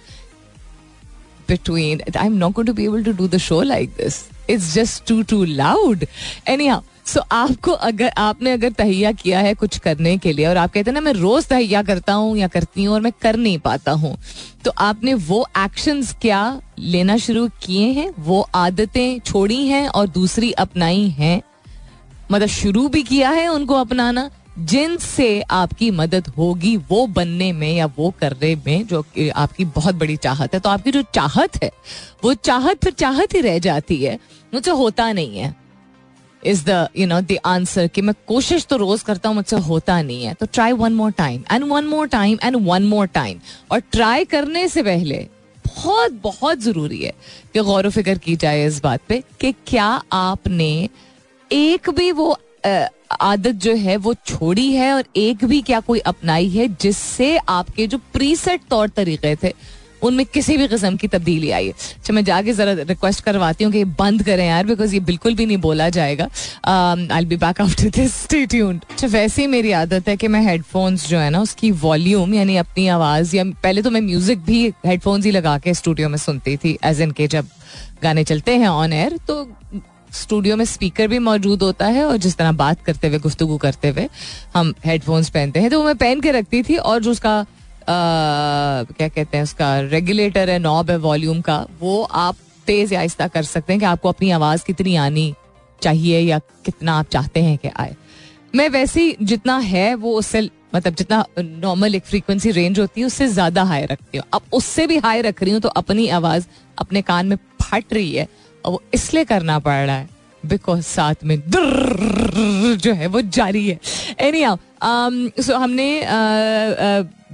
between 1.49 2.01
I 2.17 2.27
am 2.27 2.33
not 2.35 2.53
going 2.53 2.67
to 2.67 2.75
be 2.75 2.85
able 2.85 3.05
to 3.05 3.13
do 3.13 3.29
the 3.29 3.39
show 3.39 3.61
like 3.63 3.91
this 3.97 4.23
it's 4.51 4.73
just 4.75 5.07
too 5.07 5.23
too 5.23 5.45
loud 5.45 6.05
anyhow 6.67 6.81
so 7.07 7.21
आपको 7.33 7.71
अगर, 7.71 8.11
आपने 8.19 8.51
अगर 8.53 8.71
तहिया 8.73 9.11
किया 9.13 9.41
है 9.41 9.55
कुछ 9.55 9.79
करने 9.79 10.17
के 10.19 10.33
लिए 10.33 10.47
और 10.47 10.57
आप 10.57 10.73
कहते 10.73 10.91
हैं 10.91 10.95
ना, 10.95 11.01
मैं 11.01 11.13
रोज 11.13 11.47
तहिया 11.47 11.83
करता 11.83 12.13
हूँ 12.13 12.37
या 12.39 12.49
करती 12.49 12.85
हूँ 12.85 12.95
और 12.95 13.01
मैं 13.01 13.13
कर 13.23 13.37
नहीं 13.37 13.59
पाता 13.59 13.93
हूँ 13.93 14.17
तो 14.65 14.73
आपने 14.79 15.15
वो 15.15 15.47
एक्शंस 15.59 16.15
क्या 16.23 16.61
लेना 16.79 17.17
शुरू 17.17 17.49
किए 17.63 17.89
हैं? 17.93 18.09
वो 18.19 18.41
आदतें 18.55 19.21
छोड़ी 19.21 19.67
हैं 19.67 19.87
और 19.89 20.07
दूसरी 20.09 20.51
अपनाई 20.53 21.09
हैं? 21.19 21.41
मतलब 22.33 22.49
शुरू 22.49 22.89
भी 22.89 23.03
किया 23.03 23.31
है 23.31 23.47
उनको 23.49 23.75
अपनाना 23.75 24.29
जिनसे 24.57 25.41
आपकी 25.43 25.91
मदद 25.91 26.29
होगी, 26.29 26.77
वो 26.77 27.07
बनने 27.09 27.51
में 27.53 27.73
या 27.73 27.87
वो 27.97 28.11
करने 28.21 28.55
में 28.57 28.87
जो 28.87 29.05
आपकी 29.35 29.65
बहुत 29.67 29.95
बड़ी 29.95 30.17
चाहत 30.19 30.55
है 30.55 30.61
तो 30.61 30.71
आपकी 30.71 30.91
जो 30.91 31.03
चाहत 31.15 31.63
है, 31.63 31.71
वो 32.25 32.35
चाहत 32.35 32.85
फिर 32.85 32.93
चाहत 32.95 33.35
ही 33.35 33.41
रह 33.41 33.59
जाती 33.61 33.97
है। 33.97 34.19
मुझसे 34.55 34.71
होता 34.73 35.13
नहीं 35.13 35.39
है। 35.39 35.55
Is 36.43 36.65
the 36.65 36.89
you 36.99 37.07
know 37.07 37.21
the 37.21 37.37
answer 37.47 37.87
कि 37.89 38.03
मैं 38.03 38.15
कोशिश 38.29 38.67
तो 38.67 38.77
रोज 38.77 39.03
करता 39.03 39.29
हूँ, 39.29 39.37
मुझसे 39.37 39.57
होता 39.59 40.01
नहीं 40.03 40.25
है। 40.25 40.35
तो 40.35 40.47
try 40.47 40.73
one 40.73 40.93
more 40.93 41.11
time 41.13 41.45
and 41.53 41.65
one 41.65 41.85
more 41.85 42.07
time 42.09 42.39
and 42.45 42.57
one 42.67 42.85
more 42.85 43.07
time 43.15 43.39
और 43.73 43.81
ट्राई 43.93 44.25
करने 44.27 44.67
से 44.69 44.83
पहले 44.83 45.27
बहुत 45.67 46.13
बहुत 46.23 46.59
ज़रूरी 46.61 46.99
है 46.99 47.13
कि 47.55 47.61
गौर 47.61 47.89
फ़िक्र 47.91 48.19
की 48.19 48.37
जाए 48.37 48.67
इस 48.67 48.83
बात 48.83 49.01
पे 49.09 49.23
कि 49.41 49.53
क्या 49.67 49.87
आपने 50.13 50.89
एक 51.51 51.91
भी 51.91 52.11
वो 52.13 52.37
आदत 53.23 53.55
जो 53.63 53.75
है 53.77 53.97
वो 53.99 54.15
छोड़ी 54.27 54.71
है 54.73 54.93
और 54.93 55.05
एक 55.17 55.45
भी 55.45 55.61
क्या 55.63 55.81
कोई 55.83 55.99
अपनाई 56.07 56.49
है 56.49 56.69
जिससे 56.81 57.37
आपके 57.39 57.87
जो 57.87 57.99
प्रीसेट 58.13 58.61
तौर 58.71 58.89
तरीके 58.89 59.35
थे, 59.37 59.53
उनमें 60.03 60.25
किसी 60.27 60.57
भी 60.57 60.67
किस्म 60.69 60.97
की 60.97 61.09
तब्दीली 61.09 61.51
आई 61.51 61.67
है। 61.67 61.73
अच्छा 61.73 62.13
मैं 62.15 62.25
जाके 62.25 62.53
जरा 62.53 62.73
रिक्वेस्ट 62.81 63.25
करवाती 63.25 63.65
हूँ 63.65 63.73
कि 63.73 63.79
ये 63.79 63.85
बंद 63.99 64.23
करें 64.23 64.47
यार 64.47 64.67
बिकॉज़ 64.67 64.95
ये 64.95 65.01
बिल्कुल 65.03 65.35
भी 65.35 65.47
नहीं 65.47 65.57
बोला 65.59 65.89
जाएगा। 65.89 66.29
I 67.15 67.25
be 67.25 67.37
back 67.37 67.61
after 67.61 67.89
this 67.91 68.27
अच्छा 68.33 69.07
वैसे 69.07 69.43
ही 69.43 69.47
मेरी 69.49 69.73
आदत 69.73 70.09
है 70.09 70.17
कि 70.17 70.29
मैं 70.29 70.41
हेडफोन्स 70.47 71.09
जो 71.09 71.19
है 71.19 71.31
ना, 71.31 71.41
उसकी 71.41 71.71
वॉल्यूम 71.71 72.35
यानी 72.35 72.57
अपनी 72.57 72.87
आवाज़, 72.89 73.37
या 73.37 73.45
पहले 73.63 73.83
तो 73.83 73.91
मैं 73.91 74.01
म्यूज़िक 74.03 74.45
भी 74.45 74.67
हेडफोन्स 74.87 75.25
ही 75.25 75.31
लगा 75.31 75.59
के 75.59 75.75
स्टूडियो 75.75 76.09
में 76.09 76.19
सुनती 76.19 76.57
थी 76.57 76.79
एज 76.85 77.01
इन 77.01 77.11
के 77.11 77.27
जब 77.29 77.49
गाने 78.03 78.25
चलते 78.25 78.57
हैं 78.57 78.69
ऑन 78.69 78.93
एयर 78.93 79.19
तो 79.29 79.43
स्टूडियो 80.15 80.57
में 80.57 80.65
स्पीकर 80.65 81.09
भी 81.09 81.19
मौजूद 81.21 81.63
होता 81.63 81.87
है 81.87 82.05
और 82.05 82.17
जिस 82.19 82.37
तरह 82.37 82.53
बात 82.55 82.83
करते 82.85 83.09
हुए, 83.09 83.19
गुफ्तगु 83.19 83.57
करते 83.59 83.89
हुए 83.89 84.09
हम 84.55 84.75
हेडफोन्स 84.85 85.31
पहनते 85.31 85.61
हैं 85.61 85.71
तो 85.71 85.79
वो 85.79 85.85
मैं 85.87 85.97
पहन 85.97 86.21
के 86.21 86.33
रखती 86.33 86.63
थी 86.63 86.77
और 86.79 87.03
जो 87.03 87.11
उसका 87.11 87.45
क्या 87.89 89.09
कहते 89.09 89.37
हैं, 89.37 89.43
उसका 89.43 89.79
रेगुलेटर 89.81 90.51
है 90.51 90.59
नॉब 90.59 90.91
है 90.91 90.97
वॉल्यूम 90.99 91.41
का, 91.41 91.57
वो 91.81 92.03
आप 92.03 92.37
तेज 92.67 92.93
या 92.93 92.99
आहिस्ता 93.01 93.27
कर 93.29 93.43
सकते 93.45 93.73
हैं 93.73 93.81
कि 93.81 93.87
आपको 93.87 94.09
अपनी 94.09 94.31
आवाज़ 94.33 94.65
कितनी 94.67 94.95
आनी 94.99 95.33
चाहिए 95.83 96.21
या 96.21 96.39
कितना 96.65 96.93
आप 96.99 97.09
चाहते 97.09 97.41
हैं 97.43 97.57
कि 97.59 97.69
आए। 97.77 97.95
मैं 98.55 98.69
वैसे 98.69 99.17
जितना 99.23 99.57
है, 99.59 99.95
वो 99.95 100.13
उससे 100.19 100.49
मतलब 100.75 100.95
जितना 100.95 101.25
नॉर्मल 101.39 101.95
एक 101.95 102.05
फ्रीक्वेंसी 102.05 102.51
रेंज 102.51 102.79
होती 102.81 103.01
है, 103.01 103.07
उससे 103.07 103.27
ज़्यादा 103.29 103.63
हाई 103.65 103.85
रखती 103.87 104.19
हूँ। 104.19 104.27
अब 104.35 104.43
उससे 104.53 104.87
भी 104.87 104.99
हाई 104.99 105.21
रख 105.23 105.43
रही 105.43 105.53
हूँ 105.53 105.61
तो 105.61 105.69
अपनी 105.71 106.09
आवाज़ 106.11 106.47
अपने 106.79 107.03
कान 107.03 107.27
में 107.27 107.37
फट 107.63 107.93
रही 107.93 108.13
है। 108.13 108.27
वो 108.67 108.83
इसलिए 108.95 109.25
करना 109.25 109.59
पड़ 109.59 109.85
रहा 109.87 109.97
है 109.97 110.09
बिकॉज़ 110.43 110.83
साथ 110.83 111.25
में 111.25 111.37
जो 112.77 112.93
है 112.95 113.07
वो 113.07 113.21
जारी 113.21 113.67
है। 113.69 113.79
एनी 114.21 114.45
सो 114.45 115.53
um, 115.53 115.63
हमने 115.63 116.03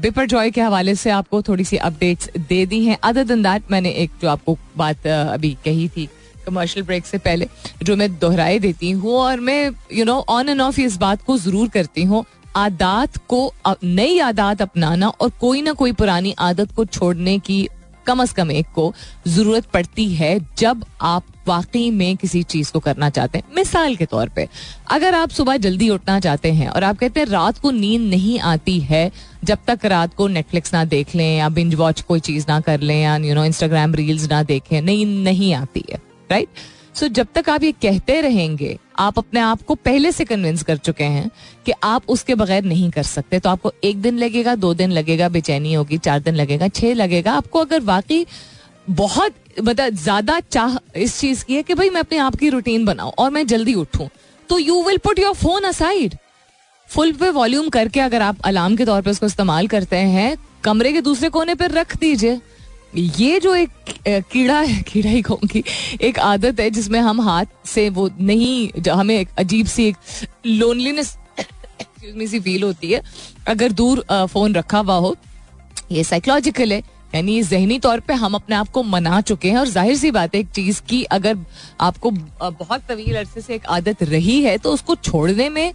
पेपर 0.03 0.27
जॉय 0.27 0.51
के 0.51 0.61
हवाले 0.61 0.95
से 0.95 1.11
आपको 1.11 1.43
थोड़ी 1.43 1.65
सी 1.65 1.77
अपडेट्स 1.79 2.31
दे 2.39 2.65
दी 2.67 2.85
हैं। 2.85 2.99
अदर 3.05 3.25
दिन 3.25 3.43
दैट 3.43 3.71
मैंने 3.71 3.91
एक 4.03 4.11
जो 4.23 4.29
आपको 4.29 4.57
बात 4.77 5.07
अभी 5.07 5.57
कही 5.65 5.89
थी 5.89 6.09
कमर्शियल 6.47 6.87
ब्रेक 6.87 7.07
से 7.07 7.19
पहले 7.19 7.47
जो 7.83 7.97
मैं 7.97 8.09
दोहराए 8.19 8.59
देती 8.59 8.91
हूँ 8.91 9.15
और 9.15 9.41
मैं 9.41 9.71
you 9.93 10.05
know 10.05 10.19
on 10.29 10.49
and 10.49 10.61
off 10.61 10.81
इस 10.81 10.97
बात 10.97 11.23
को 11.23 11.39
ज़रूर 11.39 11.69
करती 11.69 12.05
हूँ। 12.05 12.25
आदात 12.57 13.17
को 13.29 13.53
नई 13.85 14.19
आदात 14.21 14.63
अपनाना 14.63 15.09
और 15.11 15.31
कोई 15.31 15.63
ना 15.63 15.73
कोई 15.73 15.93
पुरानी 15.93 16.35
आदत 16.39 16.73
को 16.77 16.85
छोड़ने 16.85 17.39
की 17.39 17.67
कम 18.11 18.23
अज 18.23 18.33
कम 18.33 18.51
एक 18.53 18.67
को 18.75 18.93
ज़रूरत 19.29 19.67
पड़ती 19.75 20.09
है 20.15 20.39
जब 20.59 20.85
आप 21.03 21.25
वाकई 21.49 21.91
में 21.91 22.17
किसी 22.17 22.43
चीज़ 22.45 22.71
को 22.73 22.81
करना 22.81 23.09
चाहते 23.11 23.39
हैं। 23.39 23.45
मिसाल 23.57 23.95
के 23.97 24.07
तौर 24.07 24.29
पे, 24.29 24.47
अगर 24.91 25.15
आप 25.15 25.31
सुबह 25.31 25.57
जल्दी 25.59 25.89
उठना 25.91 26.19
चाहते 26.21 26.53
हैं 26.53 26.69
और 26.69 26.85
आप 26.85 26.99
कहते 26.99 27.21
हैं 27.21 27.27
रात 27.27 27.59
को 27.59 27.71
नींद 27.71 28.09
नहीं 28.11 28.39
आती 28.41 28.79
है, 28.81 29.11
जब 29.45 29.59
तक 29.67 29.85
रात 29.85 30.15
को 30.15 30.27
नेटफ्लिक्स 30.29 30.75
ना 30.75 30.85
देख 30.87 31.15
लें 31.15 31.37
या 31.37 31.49
बिंज 31.51 31.75
वॉच 31.75 32.01
कोई 32.01 32.21
चीज़ 32.21 32.47
ना 32.49 32.61
कर 32.61 32.81
लें 32.81 33.01
या 33.03 33.17
यू 33.19 33.35
नो 33.35 33.45
इंस्टाग्राम 33.45 33.95
रील्स 33.95 34.29
ना 34.31 34.43
देखें, 34.45 34.81
नींद 34.83 35.09
नहीं 35.25 35.53
आती 35.55 35.85
है 35.91 36.01
राइट 36.31 36.49
सो 36.95 37.09
जब 37.09 37.27
तक 37.35 37.49
आप 37.51 37.63
ये 37.63 37.73
कहते 37.73 38.21
रहेंगे, 38.21 38.77
आप 38.99 39.19
अपने 39.19 39.41
आप 39.41 39.63
को 39.63 39.75
पहले 39.77 40.13
से 40.13 40.25
कन्विंस 40.25 40.63
कर 40.63 40.77
चुके 40.79 41.05
हैं 41.07 41.31
कि 41.67 41.73
आप 41.85 42.09
उसके 42.09 42.35
बगैर 42.35 42.65
नहीं 42.65 42.91
कर 42.91 43.03
सकते 43.05 43.39
तो 43.41 43.51
आपको 43.51 43.73
एक 43.85 44.01
दिन 44.03 44.19
लगेगा, 44.19 44.55
दो 44.55 44.73
दिन 44.75 44.91
लगेगा, 44.93 45.29
बेचैनी 45.29 45.73
होगी, 45.73 45.99
चार 45.99 46.21
दिन 46.21 46.35
लगेगा, 46.35 46.69
छह 46.71 46.95
लगेगा। 46.95 47.33
आपको 47.33 47.59
अगर 47.59 47.81
वाकई 47.83 48.27
बहुत 48.91 49.35
मतलब 49.59 49.95
ज़्यादा 49.95 50.39
चाह 50.43 50.77
इस 50.97 51.19
चीज़ 51.21 51.45
की 51.45 51.55
है 51.55 51.63
कि 51.63 51.75
भाई 51.75 51.91
मैं 51.91 52.01
अपने 52.01 52.19
आप 52.19 52.37
की 52.37 52.49
रूटीन 52.51 52.85
बनाऊँ 52.85 53.13
और 53.13 53.31
मैं 53.31 53.47
जल्दी 53.47 53.75
उठूं 53.77 54.07
तो 54.49 54.59
you 54.59 54.83
will 54.85 54.99
put 54.99 55.19
your 55.19 55.35
phone 55.37 55.65
aside 55.65 56.15
full 56.91 57.13
पे 57.13 57.31
वॉल्यूम 57.31 57.69
करके 57.69 58.01
अगर 58.01 58.23
आप 58.23 58.41
अलार्म 58.45 58.77
के 58.77 58.85
तौर 58.85 59.03
पे 59.03 59.11
उसको 59.11 59.27
इस्तेमाल 59.27 59.67
करते 59.69 59.97
हैं, 59.97 60.37
कमरे 60.65 60.93
के 60.93 61.01
दूसरे 61.01 61.29
कोने 61.29 61.55
पर 61.55 61.71
रख 61.73 61.97
दीजिए। 61.97 62.41
ये 62.93 63.39
जो 63.41 63.55
एक 63.55 63.71
कीड़ा 64.33 64.59
है, 64.61 64.83
कीड़ा 64.83 65.11
ही 65.11 65.23
कहूँगी, 65.23 65.63
एक 66.01 66.19
आदत 66.21 66.61
है 66.61 66.71
जिसमें 66.71 66.99
हम 67.01 67.21
हाथ 67.21 67.67
से 67.67 67.89
वो 67.91 68.09
नहीं 68.21 68.91
हमें 68.91 69.19
एक 69.19 69.29
अजीब 69.39 69.67
सी 69.67 69.87
एक 69.89 69.97
लोनलीनेस 70.47 71.17
सी 72.03 72.41
फील 72.41 72.63
होती 72.63 72.91
है। 72.91 73.03
अगर 73.49 73.73
दूर 73.73 74.05
फ़ोन 74.11 74.55
रखा 74.55 74.79
हुआ 74.79 74.95
हो, 74.97 75.15
ये 75.93 76.05
साइकोलॉजिकल 76.05 76.73
है, 76.73 76.83
यानी 77.15 77.43
जहनी 77.43 77.79
तौर 77.79 78.01
पे 78.01 78.15
हम 78.15 78.35
अपने 78.35 78.57
आप 78.57 78.69
को 78.69 78.83
मना 78.85 79.21
चुके 79.23 79.51
हैं। 79.51 79.59
और 79.59 79.69
ज़ाहिर 79.69 79.97
सी 79.97 80.11
बात 80.11 80.35
है 80.35 80.41
एक 80.41 80.49
चीज़ 80.51 80.81
की 80.89 81.03
अगर 81.05 81.39
आपको 81.81 82.11
बहुत 82.11 82.83
तवील 82.89 83.17
अरसे 83.19 83.41
से 83.41 83.55
एक 83.55 83.67
आदत 83.69 84.03
रही 84.03 84.41
है 84.43 84.57
तो 84.59 84.73
उसको 84.73 84.95
छोड़ने 84.97 85.49
में 85.49 85.73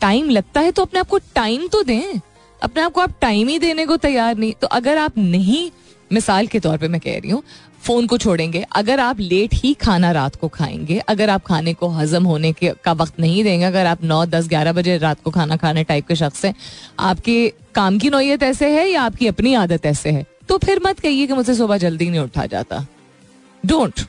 टाइम 0.00 0.30
लगता 0.30 0.60
है 0.60 0.72
तो 0.72 0.82
अपने 0.82 1.00
आप 1.00 1.08
को 1.08 1.18
टाइम 1.34 1.66
तो 1.68 1.82
दें। 1.82 2.20
अपने 2.62 2.82
आप 2.82 2.92
को 2.92 3.00
आप 3.00 3.14
टाइम 3.20 3.48
ही 3.48 3.58
देने 3.58 3.86
को 3.86 3.96
तैयार 3.98 4.36
नहीं। 4.36 4.52
तो 4.52 4.66
अगर 4.68 4.98
आप 4.98 5.18
नहीं 5.18 5.70
मिसाल 6.12 6.46
के 6.46 6.60
तौर 6.60 6.78
पे 6.78 6.88
मैं 6.88 7.00
कह 7.00 7.18
रही 7.18 7.30
हूँ, 7.30 7.42
फ़ोन 7.82 8.06
को 8.06 8.18
छोड़ेंगे। 8.18 8.64
अगर 8.72 9.00
आप 9.00 9.20
लेट 9.20 9.54
ही 9.54 9.74
खाना 9.74 10.10
रात 10.10 10.36
को 10.36 10.48
खाएँगे, 10.48 10.98
अगर 10.98 11.30
आप 11.30 11.44
खाने 11.46 11.74
को 11.74 11.88
हजम 11.88 12.24
होने 12.24 12.52
के, 12.52 12.72
का 12.84 12.92
वक्त 12.92 13.20
नहीं 13.20 13.44
देंगे, 13.44 13.64
अगर 13.64 13.86
आप 13.86 14.04
नौ, 14.04 14.24
दस, 14.26 14.48
ग्यारह 14.48 14.72
बजे 14.72 14.98
रात 14.98 15.22
को 15.24 15.30
खाना 15.30 15.56
खाने 15.56 15.84
टाइप 15.84 16.06
के 16.06 16.16
शख्स 16.16 16.44
हैं, 16.44 16.54
आपके 16.98 17.52
काम 17.74 17.98
की 17.98 18.10
नोयत 18.10 18.42
ऐसे 18.42 18.70
है 18.70 18.88
या 18.88 19.02
आपकी 19.02 19.26
अपनी 19.26 19.54
आदत 19.54 19.86
ऐसे 19.86 20.10
है? 20.10 20.26
तो 20.48 20.58
फिर 20.58 20.80
मत 20.86 21.00
कहिए 21.00 21.26
कि 21.26 21.32
मुझसे 21.32 21.54
सुबह 21.54 21.78
जल्दी 21.78 22.10
नहीं 22.10 22.20
उठा 22.20 22.46
जाता। 22.46 22.86
Don't 23.66 24.00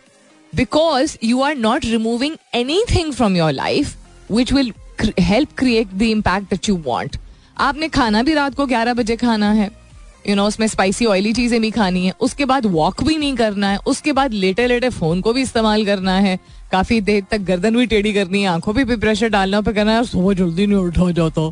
because 0.53 1.17
you 1.23 1.41
are 1.41 1.55
not 1.55 1.86
removing 1.86 2.36
anything 2.95 3.13
from 3.13 3.36
your 3.36 3.51
life 3.51 3.95
which 4.31 4.53
will 4.53 4.73
help 5.19 5.49
create 5.57 5.88
the 5.88 6.01
impact 6.01 6.49
that 6.49 6.69
you 6.69 6.75
want 6.77 7.17
आपने 7.57 7.89
खाना 7.89 8.23
भी 8.23 8.33
रात 8.33 8.55
को 8.55 8.65
ग्यारह 8.65 8.93
बजे 8.93 9.15
खाना 9.15 9.51
है। 9.51 9.69
यू 10.30 10.36
नो 10.36 10.46
उसमें 10.48 10.68
स्पाइसी 10.68 11.06
ऑयली 11.06 11.34
चीज़ें 11.34 11.60
भी 11.62 11.72
खानी 11.72 12.06
है। 12.06 12.13
उसके 12.22 12.46
बाद 12.46 12.66
वॉक 12.66 13.04
भी 13.04 13.18
नहीं 13.18 13.36
करना 13.36 13.70
है। 13.70 13.78
उसके 13.88 14.13
बाद 14.13 14.34
लेटे 14.34 14.68
लेटे 14.68 14.90
फ़ोन 14.90 15.22
को 15.22 15.34
भी 15.34 15.42
इस्तेमाल 15.42 15.86
करना 15.86 16.18
है। 16.20 16.38
काफ़ी 16.72 17.00
देर 17.02 17.24
तक 17.32 17.42
गर्दन 17.44 17.78
भी 17.78 17.86
टेढ़ी 17.86 18.13
करनी 18.13 18.42
है। 18.42 18.48
आँखों 18.50 18.76
भी 18.76 18.96
प्रेशर 18.98 19.30
डालना 19.30 19.62
पे 19.62 19.74
करना 19.74 19.92
है 19.92 19.98
और 19.98 20.06
सुबह 20.06 20.34
जल्दी 20.36 20.68
नहीं 20.68 20.80
उठा 20.80 21.12
जाता। 21.13 21.50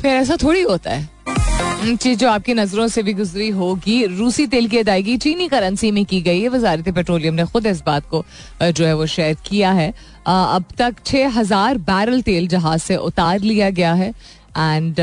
फिर 0.00 0.10
ऐसा 0.12 0.36
थोड़ी 0.42 0.62
होता 0.62 0.90
है। 0.90 1.96
चीज़ 1.96 2.18
जो 2.18 2.28
आपकी 2.28 2.54
नज़रों 2.54 2.86
से 2.88 3.02
भी 3.02 3.12
गुजरी 3.12 3.48
होगी, 3.50 4.04
रूसी 4.08 4.46
तेल 4.46 4.68
की 4.68 4.78
अदायगी 4.78 5.16
चीनी 5.16 5.48
करेंसी 5.48 5.90
में 5.90 6.04
की 6.04 6.20
गई 6.20 6.40
है। 6.40 6.48
वजारत 6.48 6.88
पेट्रोलियम 6.88 7.34
ने 7.34 7.44
खुद 7.44 7.66
इस 7.66 7.82
बात 7.86 8.08
को 8.10 8.24
जो 8.62 8.86
है 8.86 8.94
वो 8.94 9.06
शेयर 9.06 9.36
किया 9.46 9.70
है। 9.72 9.92
अब 10.26 10.64
तक 10.78 10.94
छह 11.06 11.28
हज़ार 11.30 11.78
बैरल 11.84 12.20
तेल 12.22 12.48
जहाज़ 12.48 12.82
से 12.82 12.96
उतार 12.98 13.40
लिया 13.40 13.70
गया 13.70 13.92
है। 13.94 14.12
And 14.56 15.00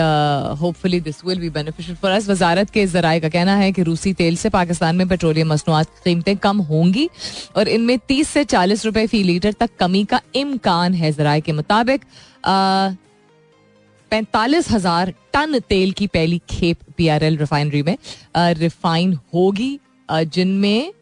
hopefully 0.59 0.99
this 0.99 1.23
will 1.25 1.39
be 1.39 1.49
beneficial 1.49 1.95
for 1.95 2.11
us 2.11 2.29
वजारत 2.29 2.69
के 2.69 2.85
जराए 2.87 3.19
का 3.19 3.29
कहना 3.29 3.55
है 3.55 3.71
कि 3.71 3.83
रूसी 3.83 4.13
तेल 4.13 4.35
से 4.35 4.49
पाकिस्तान 4.49 4.95
में 4.95 5.07
पेट्रोलियम 5.07 5.51
मसनूआत 5.53 5.87
की 5.87 6.01
कीमतें 6.03 6.35
कम 6.37 6.57
होंगी 6.63 7.09
और 7.55 7.67
इनमें 7.67 7.97
तीस 8.07 8.29
से 8.29 8.43
चालीस 8.45 8.85
रुपए 8.85 9.05
फ़ी 9.07 9.23
लीटर 9.23 9.53
तक 9.59 9.75
कमी 9.79 10.03
का 10.05 10.21
इम्कान 10.35 10.93
है 10.93 11.11
जराए 11.11 11.41
के 11.41 11.51
मुताबिक 11.53 12.05
पैंतालीस 14.11 14.69
हज़ार 14.71 15.13
टन 15.33 15.59
तेल 15.69 15.91
की 15.91 16.07
पहली 16.07 16.41
खेप 16.49 16.77
पी 16.97 17.07
आर 17.07 17.23
एल 17.23 17.37
रिफाइनरी 17.37 17.81
में 17.83 17.97
रिफाइन 18.37 19.17
होगी 19.33 19.79
जिनमें 20.09 20.93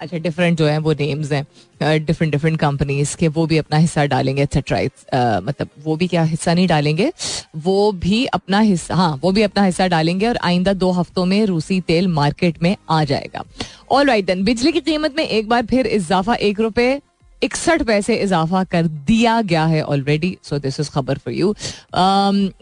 अच्छा 0.00 0.18
डिफरेंट 0.18 0.58
जो 0.58 0.66
है 0.66 0.78
वो 0.78 0.92
नेम्स 0.92 1.32
हैं 1.32 1.46
डिफरेंट 1.80 2.32
डिफरेंट 2.32 2.58
कंपनीज़ 2.60 3.16
के 3.16 3.28
वो 3.28 3.46
भी 3.46 3.58
अपना 3.58 3.78
हिस्सा 3.78 4.04
डालेंगे 4.06 4.42
एक्सेट्रा 4.42 5.40
मतलब 5.40 5.68
वो 5.84 5.96
भी 5.96 6.06
क्या 6.08 6.22
हिस्सा 6.24 6.54
नहीं 6.54 6.66
डालेंगे, 6.68 7.10
वो 7.56 7.92
भी 7.94 8.24
अपना 8.26 8.60
हिस्सा 8.60 8.94
हाँ 8.94 9.18
वो 9.22 9.32
भी 9.32 9.42
अपना 9.42 9.62
हिस्सा 9.64 9.86
डालेंगे 9.88 10.26
और 10.28 10.38
आइंदा 10.44 10.72
दो 10.74 10.90
हफ्तों 10.92 11.24
में 11.24 11.44
रूसी 11.46 11.80
तेल 11.82 12.08
मार्केट 12.10 12.62
में 12.62 12.76
आ 12.90 13.02
जाएगा। 13.04 13.44
ऑल 13.90 14.06
राइट 14.06 14.26
देन 14.26 14.44
बिजली 14.44 14.72
की 14.72 14.80
कीमत 14.80 15.14
में 15.16 15.24
एक 15.24 15.48
बार 15.48 15.66
फिर 15.66 15.86
इजाफा, 15.86 16.34
एक 16.34 16.60
रुपए 16.60 17.00
इकसठ 17.42 17.82
पैसे 17.82 18.14
इजाफा 18.16 18.62
कर 18.64 18.86
दिया 18.86 19.40
गया 19.42 19.64
है 19.66 19.82
ऑलरेडी 19.84 20.36
सो 20.44 20.58
दिस 20.58 20.80
इज़ 20.80 20.90
खबर 20.90 21.18
फॉर 21.18 21.34
यू 21.34 21.50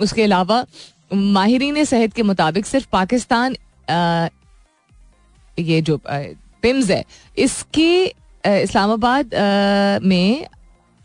उसके 0.01 0.23
अलावा, 0.23 0.65
माहरीन 1.15 1.85
सेहत 1.85 2.13
के 2.13 2.23
मुताबिक 2.23 2.67
सिर्फ़ 2.67 2.87
पाकिस्तान 2.93 3.57
ये 5.59 5.81
जो 5.83 6.01
पिम्स 6.07 6.91
है, 6.91 7.05
इसके 7.39 8.13
इस्लामाबाद 8.47 9.31
में 10.05 10.47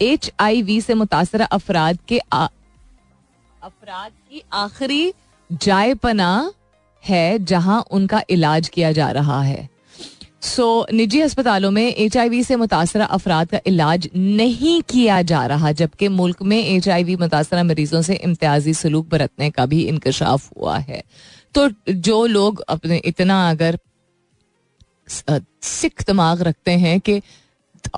एच 0.02 0.32
आई 0.40 0.62
वी 0.62 0.80
से 0.82 0.94
मुतासर 0.94 1.42
अफराद 1.42 1.98
के 2.08 2.18
अफराद 2.18 4.12
की 4.12 4.42
आखिरी 4.54 5.14
जाय 5.52 5.94
पना 5.94 6.52
है 7.04 7.40
जहाँ 7.46 7.86
उनका 7.92 8.22
इलाज 8.30 8.70
किया 8.70 8.92
जा 8.92 9.12
रहा 9.12 9.42
है। 9.42 9.70
सो 10.42 10.86
so, 10.88 10.94
निजी 10.94 11.20
अस्पतालों 11.22 11.72
में 11.72 11.96
एच 11.96 12.18
आई 12.18 12.30
वी 12.30 12.44
से 12.44 12.56
मुतासर 12.56 13.00
अफराद 13.00 13.48
का 13.48 13.60
इलाज 13.68 14.10
नहीं 14.16 14.82
किया 14.82 15.22
जा 15.22 15.46
रहा 15.46 15.72
जबकि 15.72 16.08
मुल्क 16.08 16.42
में 16.42 16.58
एच 16.58 16.90
आई 16.90 17.04
वी 17.04 17.16
मुतासर 17.16 17.64
मरीजों 17.64 18.02
से 18.02 18.16
इम्तियाजी 18.16 18.74
सलूक 18.74 19.10
बरतने 19.10 19.50
का 19.50 19.66
भी 19.66 19.82
इंकशाफ 19.82 20.50
हुआ 20.58 20.78
है। 20.78 21.04
तो 21.56 21.70
जो 21.90 22.26
लोग 22.26 22.62
अपने 22.70 22.98
इतना 23.06 23.50
अगर 23.50 23.78
सिख 25.12 26.04
दिमाग 26.08 26.42
रखते 26.42 26.72
हैं 26.72 27.00
कि 27.00 27.22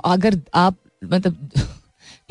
अगर 0.05 0.39
आप 0.55 0.75
मतलब 1.03 1.51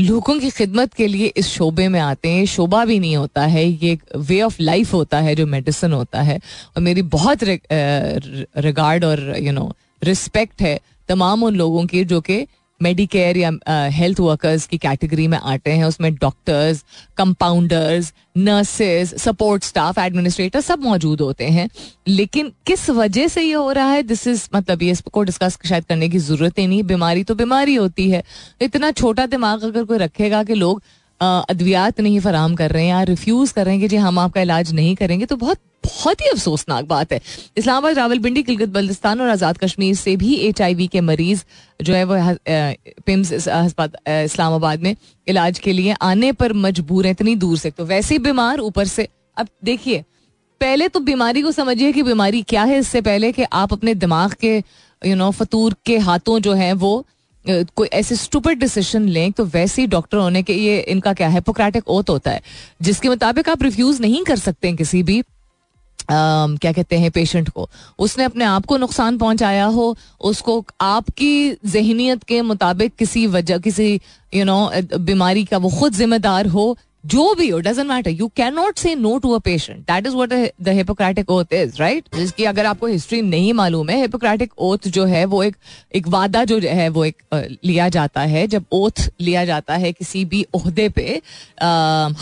लोगों 0.00 0.38
की 0.40 0.50
खिदमत 0.50 0.94
के 0.94 1.06
लिए 1.06 1.26
इस 1.36 1.46
शोबे 1.48 1.86
में 1.88 1.98
आते 2.00 2.28
हैं, 2.28 2.44
शोबा 2.46 2.84
भी 2.84 2.98
नहीं 2.98 3.16
होता 3.16 3.42
है, 3.46 3.64
ये 3.64 3.98
वे 4.16 4.40
ऑफ़ 4.42 4.56
लाइफ 4.60 4.92
होता 4.94 5.18
है 5.20 5.34
जो 5.36 5.46
मेडिसिन 5.46 5.92
होता 5.92 6.22
है। 6.22 6.38
और 6.76 6.82
मेरी 6.82 7.02
बहुत 7.02 7.44
रिगार्ड 7.44 9.04
और 9.04 9.36
यू 9.38 9.52
नो 9.52 9.72
रिस्पेक्ट 10.04 10.62
है 10.62 10.78
तमाम 11.08 11.42
उन 11.42 11.56
लोगों 11.56 11.86
की 11.86 12.04
जो 12.04 12.20
कि 12.20 12.46
मेडिकेयर 12.82 13.36
या 13.36 13.50
हेल्थ 13.90 14.20
वर्कर्स 14.20 14.66
की 14.66 14.78
कैटेगरी 14.78 15.26
में 15.28 15.38
आते 15.38 15.70
हैं, 15.70 15.84
उसमें 15.84 16.14
doctors 16.14 16.84
compounders 17.16 18.12
nurses 18.38 19.14
support 19.16 19.64
staff 19.64 19.98
administrator 19.98 20.60
सब 20.60 20.82
मौजूद 20.82 21.20
होते 21.20 21.44
हैं। 21.46 21.68
लेकिन 22.08 22.52
किस 22.66 22.88
वजह 22.92 23.28
से 23.28 23.42
ये 23.42 23.52
हो 23.54 23.70
रहा 23.72 23.90
है? 23.90 24.02
दिस 24.04 24.26
इज़ 24.26 24.48
मतलब 24.54 24.82
ये 24.82 24.90
इसको 24.90 25.22
डिस्कस 25.22 25.58
शायद 25.68 25.84
करने 25.84 26.08
की 26.08 26.18
ज़रूरत 26.20 26.58
ही 26.58 26.66
नहीं, 26.66 26.82
बीमारी 26.84 27.24
तो 27.24 27.34
बीमारी 27.34 27.74
होती 27.74 28.10
है। 28.10 28.22
इतना 28.62 28.90
छोटा 28.92 29.26
दिमाग 29.28 29.64
अगर 29.64 29.84
कोई 29.84 29.98
रखेगा 29.98 30.42
कि 30.44 30.54
लोग 30.54 30.82
अद्वियात 31.20 32.00
नहीं 32.00 32.20
फराम 32.20 32.54
कर 32.54 32.70
रहे 32.70 32.82
हैं 32.82 32.90
या 32.90 33.02
रिफ्यूज 33.04 33.50
कर 33.52 33.64
रहे 33.64 33.74
हैं 33.74 33.82
कि 33.82 33.88
जी 33.88 33.96
हम 33.98 34.18
आपका 34.18 34.40
इलाज 34.40 34.72
नहीं 34.72 34.94
करेंगे 34.96 35.26
तो 35.26 35.36
बहुत 35.36 35.58
बहुत 35.84 36.20
ही 36.20 36.28
अफसोसनाक 36.28 36.84
बात 36.86 37.12
है। 37.12 37.20
इस्लामाबाद 37.56 37.98
रावलपिंडी 37.98 38.42
गिलगित 38.42 38.68
बल्तिस्तान 38.70 39.20
और 39.20 39.28
आज़ाद 39.28 39.58
कश्मीर 39.58 39.94
से 39.96 40.16
भी 40.16 40.34
एच 40.38 40.60
के 40.92 41.00
मरीज़ 41.02 41.42
जो 41.80 41.94
है 41.94 42.04
वो 42.04 42.16
पिम्स 43.06 43.32
इस्लामाबाद 43.32 44.80
में 44.80 44.94
इलाज 45.26 45.58
के 45.58 45.72
लिए 45.72 45.96
आने 46.02 46.32
पर 46.34 46.52
मजबूर 46.54 47.06
है, 47.06 47.10
इतनी 47.10 47.34
दूर 47.36 47.58
से। 47.58 47.70
तो 47.70 47.84
वैसे 47.86 48.18
बीमार 48.20 48.60
ऊपर 48.60 48.86
से, 48.86 49.08
अब 49.36 49.48
देखिए, 49.64 50.04
पहले 50.60 50.88
तो 50.88 51.00
बीमारी 51.02 51.42
को 51.42 51.52
समझिए 51.52 51.92
कि 51.92 52.02
बीमारी 52.02 52.42
क्या 52.44 52.64
है, 52.64 52.78
इससे 52.78 53.00
पहले 53.02 53.32
कि 53.32 53.42
आप 53.44 53.72
अपने 53.72 53.94
दिमाग 53.96 54.34
के 54.40 54.56
यू 55.02 55.14
नो 55.16 55.30
फतूर 55.32 55.74
के 55.86 55.98
हाथों 56.00 56.38
जो 56.40 56.52
है 56.54 56.72
वो 56.74 57.04
कोई 57.44 57.88
ऐसे 57.88 58.16
स्टूपर 58.16 58.54
डिसीज़न 58.54 59.08
लें 59.08 59.32
तो 59.32 59.44
वैसे 59.46 59.82
ही 59.82 59.88
डॉक्टर 59.88 60.18
होने 60.18 60.42
के 60.42 60.54
ये 60.54 60.78
इनका 60.88 61.12
क्या 61.12 61.28
है 61.28 61.40
पोक्रेटिक 61.40 61.88
ओथ 61.88 62.10
होता 62.10 62.30
है। 62.30 62.42
जिसके 62.82 63.08
मुताबिक 63.08 63.48
आप 63.48 63.62
रिफ्यूज 63.62 64.00
नहीं 64.00 64.22
कर 64.24 64.36
सकते 64.38 64.72
किसी 64.74 65.02
भी 65.02 65.22
Um, 66.02 66.60
क्या 66.60 66.72
कहते 66.72 66.98
हैं 66.98 67.10
पेशेंट 67.10 67.48
को। 67.48 67.70
उसने 67.98 68.24
अपने 68.24 68.44
आप 68.44 68.66
को 68.66 68.76
नुकसान 68.76 69.18
पहुँचाया 69.18 69.64
हो 69.64 69.96
उसको 70.20 70.66
आपकी 70.80 71.52
जहनीत 71.52 72.22
के 72.22 72.42
मुताबिक 72.42 72.94
किसी 72.96 73.26
वजह 73.26 73.58
किसी 73.58 74.00
यू 74.34 74.44
नो 74.44 74.70
बीमारी 74.98 75.44
का 75.44 75.58
वो 75.58 75.70
खुद 75.70 75.92
जिम्मेदार 75.92 76.46
हो 76.46 76.78
जो 77.04 77.34
भी 77.34 77.48
हो 77.48 77.58
doesn't 77.60 77.88
matter 77.88 78.10
you 78.10 78.26
can 78.36 78.54
not 78.54 78.78
say 78.78 78.94
no 78.94 79.16
to 79.18 79.30
a 79.30 79.38
patient 79.38 79.78
that 79.80 80.06
is 80.06 80.14
what 80.14 80.32
the 80.62 80.68
Hippocratic 80.68 81.30
oath 81.30 81.52
is 81.52 81.76
right 81.78 82.16
जिसकी 82.16 82.44
अगर 82.44 82.66
आपको 82.66 82.86
हिस्ट्री 82.86 83.20
नहीं 83.22 83.52
मालूम 83.52 83.90
है 83.90 84.00
हिपोक्रेटिक 84.00 84.52
ओथ 84.58 84.88
जो 84.88 85.04
है, 85.04 85.24
वो 85.24 85.42
एक 85.42 85.56
एक 85.94 86.08
वादा 86.08 86.44
जो 86.44 86.58
है, 86.60 86.88
वो 86.88 87.04
एक 87.04 87.22
लिया 87.64 87.88
जाता 87.88 88.20
है। 88.22 88.46
जब 88.46 88.64
ओथ 88.72 89.08
लिया 89.20 89.44
जाता 89.44 89.74
है 89.76 89.92
किसी 89.92 90.24
भी 90.24 90.44
ओहदे 90.54 90.88
पे 90.88 91.20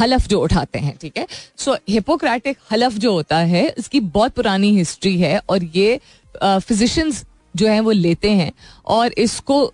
हलफ 0.00 0.28
जो 0.28 0.40
उठाते 0.40 0.78
हैं, 0.78 0.96
ठीक 1.00 1.18
है? 1.18 1.26
सो 1.56 1.76
हिपोक्रेटिक 1.88 2.56
हलफ 2.72 2.92
जो 2.94 3.12
होता 3.12 3.38
है, 3.38 3.66
इसकी 3.78 4.00
बहुत 4.00 4.32
पुरानी 4.32 4.74
हिस्ट्री 4.76 5.16
है 5.18 5.38
और 5.40 5.64
ये 5.76 6.00
फिजिशियंस 6.36 7.24
जो 7.54 7.68
है, 7.68 7.80
वो 7.80 7.90
लेते 7.92 8.30
हैं। 8.30 8.52
और 8.86 9.12
इसको 9.18 9.72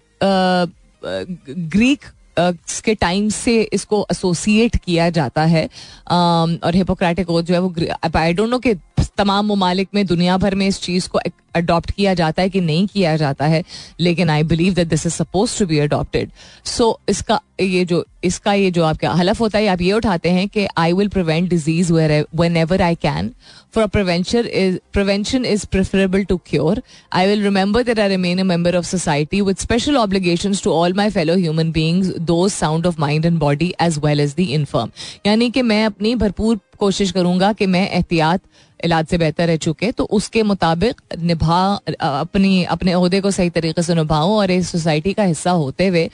ग्रीक 1.03 2.05
के 2.39 2.95
टाइम 2.95 3.29
से 3.29 3.61
इसको 3.73 4.07
एसोसिएट 4.11 4.77
किया 4.77 5.11
जाता 5.11 5.45
है 5.45 5.69
और 6.11 6.75
हिपोक्रेटिक 6.75 7.31
ओथ 7.31 7.43
जो 7.43 7.55
है 7.55 7.61
वो 7.61 7.75
आई 8.17 8.33
डोंट 8.33 8.51
नो 8.51 8.59
कि 8.59 8.75
तमाम 9.19 9.53
ममालिक 9.53 9.89
में 9.95 10.05
दुनिया 10.07 10.37
भर 10.37 10.55
में 10.55 10.67
इस 10.67 10.81
चीज़ 10.83 11.09
को 11.09 11.21
अडॉप्ट 11.55 11.91
किया 11.91 12.13
जाता 12.15 12.43
है 12.43 12.51
कि 12.51 12.61
नहीं 12.61 12.87
किया 12.87 13.17
जाता 13.17 13.45
है, 13.45 13.63
लेकिन 14.01 14.31
I 14.31 14.43
believe 14.43 14.75
that 14.75 14.89
this 14.89 15.07
is 15.07 15.13
suppose 15.13 15.59
to 15.59 15.67
be 15.67 15.79
adopted 15.79 16.31
so 16.65 16.99
इसका 17.09 17.41
ये 17.61 17.85
जो, 17.85 18.05
इसका 18.25 18.53
ये 18.53 18.71
जो 18.71 18.85
आपका 18.85 19.11
हलफ 19.11 19.41
होता 19.41 19.59
है 19.59 19.67
आप 19.67 19.81
ये 19.81 19.93
उठाते 19.93 20.31
हैं 20.31 20.49
कि 20.49 20.67
I 20.79 20.93
will 20.93 21.09
prevent 21.09 21.49
disease 21.51 21.93
whenever 22.57 22.83
I 22.83 22.95
can 22.95 23.33
for 23.75 23.87
prevention 23.87 24.47
is 24.47 24.77
prevention 24.93 25.45
is 25.45 25.67
preferable 25.67 26.25
to 26.25 26.37
cure 26.47 26.83
I 27.13 27.27
will 27.27 27.43
remember 27.43 27.83
that 27.83 27.99
I 27.99 28.09
remain 28.09 28.39
a 28.39 28.45
member 28.45 28.77
of 28.77 28.87
society 28.87 29.41
with 29.41 29.57
special 29.57 29.97
obligation 29.97 30.55
to 30.65 30.73
all 30.73 30.95
my 30.95 31.11
fellow 31.11 31.37
human 31.37 31.73
beings 31.73 32.13
those 32.27 32.49
sound 32.49 32.87
of 32.87 33.01
mind 33.01 33.27
and 33.27 33.39
body 33.39 33.73
as 33.83 33.99
well 34.05 34.21
as 34.21 34.35
the 34.37 34.49
infirm 34.51 34.91
यानी 35.27 35.51
कि 35.51 35.63
मैं 35.63 35.85
अपनी 35.87 36.15
भरपूर 36.15 36.59
कोशिश 36.77 37.11
करूँगा 37.13 37.53
कि 37.53 37.67
मैं 37.67 37.89
एहतियात 37.91 38.41
इलाज 38.81 39.07
से 39.07 39.19
बेहतर 39.19 39.47
रह 39.49 39.57
चुके 39.59 39.91
तो 39.93 40.05
उसके 40.05 40.43
मुताबिक 40.43 41.01
निभा 41.21 41.63
अपनी, 42.01 42.65
अपने 42.65 42.93
अहदे 42.93 43.21
को 43.21 43.31
सही 43.31 43.51
तरीके 43.51 43.83
से 43.83 43.95
निभाऊं 43.95 44.33
और 44.33 44.51
इस 44.51 44.71
सोसाइटी 44.71 45.13
का 45.13 45.23
हिस्सा 45.25 45.51
होते 45.53 45.87
हुए 45.89 46.09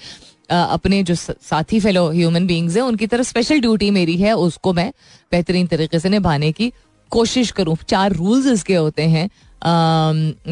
अपने 0.50 1.02
जो 1.02 1.14
साथी 1.14 1.80
फेलो 1.80 2.08
ह्यूमन 2.10 2.46
बींग्स 2.46 2.76
हैं, 2.76 2.82
उनकी 2.82 3.06
तरफ़ 3.06 3.26
स्पेशल 3.26 3.60
ड्यूटी 3.60 3.90
मेरी 3.90 4.16
है, 4.16 4.32
उसको 4.34 4.72
मैं 4.72 4.90
बेहतरीन 5.32 5.66
तरीके 5.66 5.98
से 5.98 6.08
निभाने 6.08 6.50
की 6.52 6.72
कोशिश 7.10 7.50
करूँ। 7.50 7.76
चार 7.88 8.12
रूल्स 8.12 8.46
इसके 8.48 8.74
होते 8.74 9.02
हैं 9.04 9.28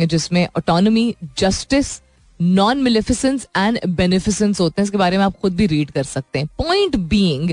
जिसमें 0.06 0.46
autonomy 0.56 1.14
justice 1.38 2.00
non 2.40 2.78
maleficence 2.82 3.46
and 3.56 3.78
beneficence 3.88 4.60
होते 4.60 4.80
हैं, 4.80 4.84
इसके 4.84 4.98
बारे 4.98 5.18
में 5.18 5.24
आप 5.24 5.34
खुद 5.42 5.54
भी 5.56 5.66
रीड 5.66 5.90
कर 5.90 6.02
सकते 6.04 6.38
हैं। 6.38 6.48
पॉइंट 6.58 6.96
बीइंग 6.96 7.50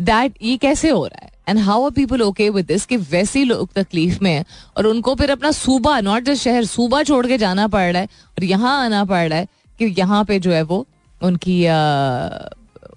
दैट 0.00 0.34
ये 0.42 0.56
कैसे 0.56 0.90
हो 0.90 1.04
रहा 1.06 1.24
है? 1.24 1.30
And 1.50 1.58
how 1.58 1.84
are 1.84 1.90
people 1.90 2.22
okay 2.22 2.48
with 2.50 2.66
this 2.66 2.84
कि 2.86 2.96
वैसे 2.96 3.44
लोग 3.44 3.72
तकलीफ़ 3.74 4.18
में 4.22 4.30
है? 4.32 4.44
और 4.76 4.86
उनको 4.86 5.14
फिर 5.14 5.30
अपना 5.30 5.50
सूबा 5.52 5.98
नॉट 6.00 6.22
जस्ट 6.22 6.42
शहर 6.44 6.64
सूबा 6.64 7.02
छोड़ 7.02 7.26
के 7.26 7.38
जाना 7.38 7.66
पड़ 7.68 7.90
रहा 7.92 8.02
है 8.02 8.08
और 8.38 8.44
यहाँ 8.44 8.78
आना 8.84 9.04
पड़ 9.04 9.28
रहा 9.28 9.38
है 9.38 9.46
कि 9.78 9.94
यहाँ 9.98 10.24
पे 10.24 10.38
जो 10.40 10.52
है 10.52 10.62
वो 10.62 10.86
उनकी 11.20 11.64
आ, 11.66 11.78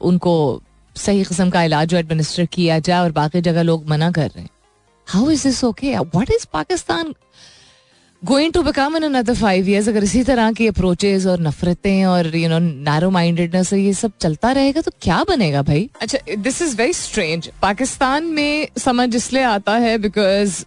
उनको 0.02 0.62
सही 0.96 1.24
किस्म 1.24 1.50
का 1.50 1.64
इलाज 1.64 1.88
जो 1.88 1.98
एडमिनिस्टर 1.98 2.46
किया 2.46 2.80
जाए 2.80 3.00
और 3.00 3.12
बाकी 3.12 3.42
जगह 3.42 3.62
लोग 3.62 3.88
मना 3.90 4.12
कर 4.12 4.28
रहे 4.28 4.42
हैं। 4.42 4.50
How 5.08 5.30
is 5.30 5.44
this 5.44 5.64
okay 5.64 5.98
what 6.16 6.32
is 6.32 6.46
Pakistan 6.54 7.14
going 8.26 8.54
to 8.54 8.62
become 8.64 8.96
in 8.96 9.04
another 9.04 9.34
five 9.34 9.70
years 9.70 9.90
अगर 9.90 10.04
इसी 10.04 10.24
तरह 10.24 10.52
की 10.52 10.68
अप्रोचेज 10.68 11.28
और 11.28 11.40
नफरतें 11.40 12.06
और 12.06 12.36
यू 12.36 12.50
नो 12.50 12.60
नैरो 12.60 13.10
माइंडेडनेस 13.10 13.74
ये 13.74 13.94
सब 13.94 14.12
चलता 14.22 14.52
रहेगा 14.52 14.82
तो 14.82 14.92
क्या 15.02 15.24
बनेगा 15.30 15.62
भाई? 15.62 15.90
अच्छा 16.02 16.36
this 16.36 16.62
is 16.62 16.78
very 16.78 16.94
strange 16.94 17.50
Pakistan 17.62 18.24
में 18.24 18.68
समझ 18.78 19.16
इसलिए 19.16 19.44
आता 19.44 19.76
है 19.76 19.98
बिकॉज़ 19.98 20.64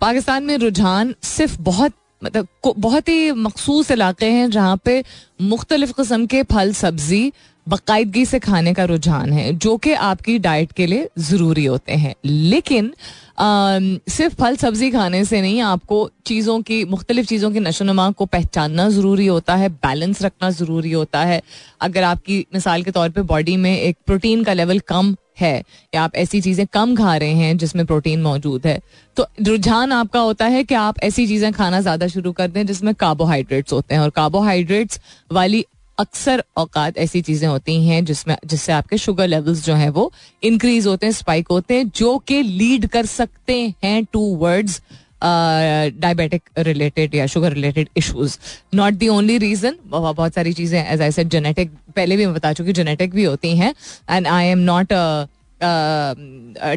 पाकिस्तान 0.00 0.44
में 0.44 0.56
रुझान 0.58 1.14
सिर्फ़ 1.22 1.56
बहुत 1.60 1.92
मतलब 2.24 2.48
बहुत 2.76 3.08
ही 3.08 3.32
मखसूस 3.32 3.90
इलाके 3.90 4.26
हैं 4.26 4.50
जहाँ 4.50 4.80
पे 4.84 5.04
मुख्तलिफ़ 5.42 5.92
के 6.02 6.42
फल, 6.42 6.72
सब्ज़ी 6.72 7.32
बाकायदगी 7.68 8.24
से 8.24 8.38
खाने 8.38 8.72
का 8.74 8.84
रुझान 8.84 9.32
है 9.32 9.52
जो 9.54 9.76
कि 9.76 9.92
आपकी 9.92 10.38
डाइट 10.38 10.72
के 10.72 10.86
लिए 10.86 11.08
ज़रूरी 11.20 11.64
होते 11.64 11.92
हैं। 11.94 12.14
लेकिन 12.24 12.92
आ, 13.38 13.78
सिर्फ़ 14.08 14.34
फल 14.34 14.56
सब्ज़ी 14.56 14.90
खाने 14.90 15.24
से 15.24 15.40
नहीं 15.42 15.60
आपको 15.62 15.98
चीज़ों 16.26 16.60
की 16.62 16.84
मुख्तलिफ़ 16.86 17.26
चीज़ों 17.26 17.50
की 17.50 17.60
नशोनुमा 17.60 18.10
को 18.10 18.26
पहचानना 18.26 18.88
ज़रूरी 18.90 19.26
होता 19.26 19.54
है 19.56 19.68
बैलेंस 19.68 20.22
रखना 20.22 20.50
ज़रूरी 20.52 20.92
होता 20.92 21.20
है। 21.24 21.40
अगर 21.80 22.02
आपकी 22.04 22.38
मिसाल 22.54 22.82
के 22.82 22.90
तौर 22.90 23.10
पे 23.10 23.22
बॉडी 23.24 23.56
में 23.56 23.76
एक 23.76 23.96
प्रोटीन 24.06 24.44
का 24.44 24.52
लेवल 24.52 24.78
कम 24.88 25.14
है 25.40 25.62
या 25.94 26.02
आप 26.02 26.14
ऐसी 26.16 26.40
चीज़ें 26.40 26.66
कम 26.66 26.94
खा 26.96 27.16
रहे 27.16 27.34
हैं 27.34 27.56
जिसमें 27.58 27.84
प्रोटीन 27.86 28.22
मौजूद 28.22 28.66
है 28.66 28.78
तो 29.16 29.26
रुझान 29.42 29.92
आपका 29.92 30.20
होता 30.20 30.46
है 30.46 30.62
कि 30.64 30.74
आप 30.76 30.98
ऐसी 31.02 31.26
चीज़ें 31.26 31.52
खाना 31.52 31.80
ज़्यादा 31.80 32.06
शुरू 32.08 32.32
कर 32.32 32.48
दें 32.48 32.64
जिसमें 32.66 32.94
कार्बोहाइड्रेट्स 32.96 33.72
होते 33.72 33.94
हैं। 33.94 34.00
और 34.02 34.10
कार्बोहाइड्रेट्स 34.12 35.00
वाली 35.32 35.64
अक्सर 35.98 36.42
औकात 36.56 36.98
ऐसी 36.98 37.20
चीज़ें 37.22 37.48
होती 37.48 37.74
हैं 37.86 38.04
जिसमें, 38.04 38.36
जिससे 38.46 38.72
आपके 38.72 38.98
शुगर 38.98 39.26
लेवल्स 39.28 39.64
जो 39.64 39.74
हैं 39.74 39.88
वो 39.90 40.12
इंक्रीज 40.42 40.86
होते 40.86 41.06
हैं 41.06 41.12
स्पाइक 41.12 41.48
होते 41.50 41.74
हैं, 41.74 41.88
जो 41.88 42.16
कि 42.18 42.42
लीड 42.42 42.86
कर 42.88 43.06
सकते 43.06 43.60
हैं 43.84 44.04
टू 44.12 44.20
वर्ड्स 44.36 44.80
डायबिटिक 45.22 46.42
रिलेटेड 46.58 47.14
या 47.14 47.26
sugar 47.26 47.52
related 47.52 47.88
issues 47.96 48.36
not 48.74 48.94
the 48.94 49.08
only 49.08 49.38
reason 49.38 49.76
बहुत 49.86 50.34
सारी 50.34 50.52
चीज़ें 50.52 50.84
एज 50.84 51.02
आई 51.02 51.12
सेड 51.12 51.28
जेनेटिक 51.28 51.70
पहले 51.96 52.16
भी 52.16 52.26
मैं 52.26 52.34
बता 52.34 52.52
चुकी 52.52 52.72
जेनेटिक 52.72 53.14
भी 53.14 53.24
होती 53.24 53.56
हैं 53.56 53.74
and 54.10 54.26
I 54.26 54.46
am 54.46 54.58
not 54.58 54.92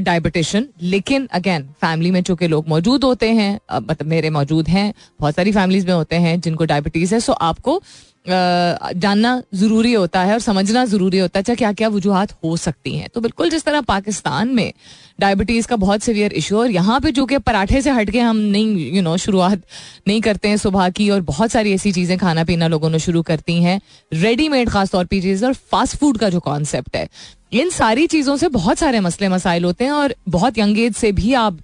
diabetician 0.01 0.65
लेकिन 0.81 1.27
अगेन 1.31 1.63
फैमिली 1.81 2.11
में 2.11 2.21
चूँकि 2.23 2.47
लोग 2.47 2.67
मौजूद 2.67 3.03
होते 3.03 3.29
हैं 3.31 3.59
मतलब 3.73 4.07
मेरे 4.07 4.29
मौजूद 4.29 4.67
हैं, 4.67 4.93
बहुत 5.19 5.35
सारी 5.35 5.51
फैमिलीज़ 5.51 5.85
में 5.87 5.93
होते 5.93 6.15
हैं 6.15 6.39
जिनको 6.41 6.65
डायबिटीज़ 6.65 7.13
है 7.13 7.19
सो 7.19 7.33
आपको 7.33 7.81
जानना 8.25 9.41
ज़रूरी 9.53 9.93
होता 9.93 10.21
है 10.23 10.33
और 10.33 10.39
समझना 10.39 10.83
ज़रूरी 10.85 11.19
होता 11.19 11.39
है, 11.39 11.43
चाहे 11.43 11.55
क्या 11.55 11.71
क्या 11.73 11.87
वजूहत 11.89 12.31
हो 12.43 12.55
सकती 12.57 12.95
हैं। 12.95 13.09
तो 13.09 13.21
बिल्कुल 13.21 13.49
जिस 13.49 13.63
तरह 13.65 13.81
पाकिस्तान 13.81 14.47
में 14.47 14.71
डायबिटीज़ 15.19 15.67
का 15.67 15.75
बहुत 15.75 16.03
सीवियर 16.03 16.33
इशू 16.33 16.57
और 16.59 16.71
यहाँ 16.71 16.99
पे 16.99 17.11
जो 17.11 17.25
कि 17.25 17.37
पराठे 17.39 17.81
से 17.81 17.91
हट 17.91 18.09
के 18.09 18.19
हम 18.19 18.37
नहीं 18.37 18.91
यू 18.91 19.01
नो 19.01 19.15
शुरुआत 19.17 19.61
नहीं 20.07 20.21
करते 20.21 20.49
हैं 20.49 20.57
सुबह 20.57 20.89
की 20.89 21.09
और 21.09 21.21
बहुत 21.23 21.51
सारी 21.51 21.73
ऐसी 21.73 21.91
चीज़ें 21.91 22.17
खाना 22.17 22.43
पीना 22.43 22.67
लोगों 22.67 22.89
ने 22.89 22.99
शुरू 22.99 23.21
करती 23.21 23.61
हैं। 23.63 23.79
रेडीमेड 24.13 24.69
खास 24.69 24.91
तौर 24.91 25.05
पर 25.05 25.21
चीज़ 25.21 25.45
और 25.45 25.53
फास्ट 25.71 25.95
फ़ूड 25.95 26.17
का 26.17 26.29
जो 26.29 26.39
कॉन्सेप्ट 26.41 26.95
है। 26.95 27.07
इन 27.53 27.69
सारी 27.69 28.07
चीज़ों 28.07 28.37
से 28.37 28.47
बहुत 28.49 28.77
सारे 28.77 28.99
मसले 28.99 29.29
मसाइल 29.29 29.65
होते 29.65 29.85
हैं 29.85 29.91
और 29.91 30.15
बहुत 30.29 30.57
यंग 30.57 30.79
एज 30.79 30.95
से 30.95 31.11
भी 31.11 31.33
आप 31.35 31.59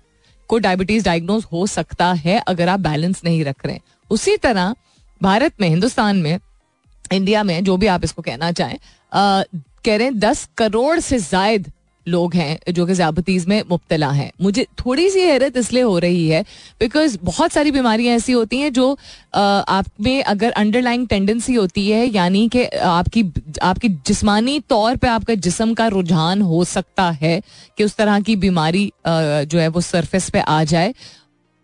को 0.49 0.57
डायबिटीज़ 0.59 1.05
डायग्नोज 1.05 1.45
हो 1.51 1.65
सकता 1.67 2.11
है 2.15 2.39
अगर 2.39 2.69
आप 2.69 2.79
बैलेंस 2.79 3.21
नहीं 3.23 3.43
रख 3.45 3.65
रहे 3.65 3.75
हैं। 3.75 3.81
उसी 4.11 4.35
तरह 4.37 4.75
भारत 5.21 5.53
में, 5.61 5.67
हिंदुस्तान 5.69 6.17
में 6.17 6.37
इंडिया 7.11 7.43
में, 7.43 7.63
जो 7.63 7.77
भी 7.77 7.87
आप 7.87 8.03
इसको 8.03 8.21
कहना 8.21 8.51
चाहें 8.51 8.77
कह 9.11 9.95
रहे 9.97 10.05
हैं, 10.05 10.19
दस 10.19 10.47
करोड़ 10.57 10.99
से 10.99 11.19
जायद 11.21 11.71
लोग 12.05 12.33
हैं, 12.35 12.57
जो 12.71 12.85
कि 12.85 12.93
ज्यादतीज 12.95 13.45
में 13.47 13.61
मुबतला 13.69 14.09
हैं। 14.11 14.31
मुझे 14.41 14.65
थोड़ी 14.79 15.09
सी 15.09 15.21
हैरत 15.21 15.57
इसलिए 15.57 15.81
हो 15.83 15.97
रही 15.99 16.27
है 16.29 16.41
बिकॉज़ 16.79 17.17
बहुत 17.23 17.51
सारी 17.51 17.71
बीमारियाँ 17.71 18.15
ऐसी 18.15 18.31
होती 18.31 18.59
हैं 18.59 18.71
जो 18.73 18.91
आप 19.33 19.85
में 20.01 20.23
अगर 20.23 20.51
अंडरलाइंग 20.51 21.07
टेंडेंसी 21.07 21.53
होती 21.53 21.89
है, 21.89 22.05
यानी 22.07 22.47
कि 22.47 22.63
आपकी 22.63 23.23
आपकी 23.63 23.89
जिस्मानी 24.07 24.59
तौर 24.69 24.95
पे 24.95 25.07
आपका 25.07 25.35
जिसम 25.35 25.73
का 25.73 25.87
रुझान 25.89 26.41
हो 26.41 26.63
सकता 26.65 27.09
है 27.11 27.41
कि 27.77 27.83
उस 27.83 27.95
तरह 27.95 28.19
की 28.19 28.35
बीमारी 28.37 28.91
जो 29.07 29.59
है 29.59 29.67
वो 29.67 29.81
सरफेस 29.83 30.29
पे 30.29 30.39
आ 30.39 30.63
जाए। 30.65 30.93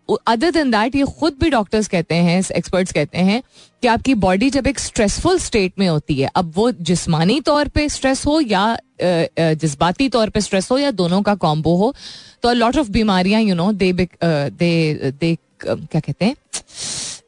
अदर 0.08 0.50
देन 0.50 0.70
दैट 0.70 0.94
ये 0.96 1.04
खुद 1.18 1.36
भी 1.40 1.50
डॉक्टर्स 1.50 1.88
कहते 1.88 2.14
हैं 2.14 2.42
एक्सपर्ट्स 2.56 2.92
कहते 2.92 3.18
हैं 3.18 3.42
कि 3.82 3.88
आपकी 3.88 4.14
बॉडी 4.16 4.50
जब 4.50 4.66
एक 4.66 4.78
स्ट्रेसफुल 4.78 5.38
स्टेट 5.38 5.72
में 5.78 5.86
होती 5.88 6.14
है, 6.14 6.30
अब 6.36 6.52
वो 6.56 6.70
जिस्मानी 6.70 7.40
तौर 7.40 7.68
पे 7.68 7.88
स्ट्रेस 7.88 8.24
हो 8.26 8.40
या 8.40 8.76
जज्बाती 9.02 10.08
तौर 10.08 10.30
पे 10.30 10.40
स्ट्रेस 10.40 10.70
हो 10.70 10.78
या 10.78 10.90
दोनों 10.92 11.22
का 11.22 11.34
कॉम्बो 11.36 11.76
हो 11.76 11.94
तो 12.42 12.52
लॉट 12.52 12.76
ऑफ़ 12.78 12.90
बीमारियाँ 12.90 13.40
you 13.42 13.54
know 13.54 13.70
they 13.74 13.92
they 13.92 15.12
they 15.12 15.36
क्या 15.62 16.00
कहते 16.00 16.24
हैं? 16.24 16.36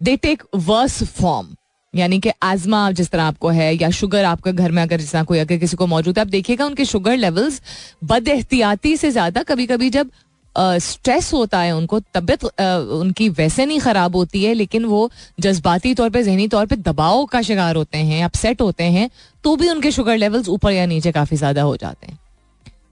दे 0.02 0.16
टेक 0.18 0.42
वर्स 0.56 1.02
फॉर्म 1.20 1.54
यानी 1.94 2.18
कि 2.20 2.30
आजमा 2.42 2.90
जिस 2.92 3.10
तरह 3.10 3.22
आपको 3.24 3.48
है 3.48 3.72
या 3.74 3.88
शुगर 3.90 4.24
आपके 4.24 4.52
घर 4.52 4.72
में 4.72 4.82
अगर 4.82 5.00
जिस 5.00 5.12
तरह 5.12 5.22
कोई, 5.24 5.38
अगर 5.38 5.56
किसी 5.58 5.76
को 5.76 5.86
मौजूद 5.86 6.18
है, 6.18 6.22
आप 6.22 6.30
देखिएगा 6.30 6.64
उनके 6.66 6.84
शुगर 6.84 7.16
लेवल्स 7.16 7.60
बद 8.04 8.28
एहतियाती 8.28 8.96
से 8.96 9.10
ज़्यादा 9.10 9.42
कभी 9.42 9.66
कभी 9.66 9.90
जब 9.90 10.10
स्ट्रेस 10.58 11.32
होता 11.32 11.58
है 11.60 11.72
उनको, 11.72 11.98
तबियत 12.14 12.44
उनकी 12.44 13.28
वैसे 13.30 13.66
नहीं 13.66 13.80
खराब 13.80 14.16
होती 14.16 14.44
है, 14.44 14.52
लेकिन 14.54 14.84
वो 14.84 15.10
जज्बाती 15.40 15.94
तौर 15.94 16.10
पे, 16.10 16.22
जहनी 16.22 16.46
तौर 16.48 16.66
पे 16.66 16.76
दबाव 16.78 17.24
का 17.26 17.42
शिकार 17.42 17.76
होते 17.76 17.98
हैं 18.00 18.24
अपसेट 18.24 18.60
होते 18.60 18.84
हैं 18.84 19.08
तो 19.44 19.54
भी 19.56 19.68
उनके 19.70 19.90
शुगर 19.92 20.16
लेवल्स 20.18 20.48
ऊपर 20.48 20.72
या 20.72 20.86
नीचे 20.86 21.12
काफ़ी 21.12 21.36
ज़्यादा 21.36 21.62
हो 21.62 21.76
जाते 21.76 22.06
हैं। 22.06 22.18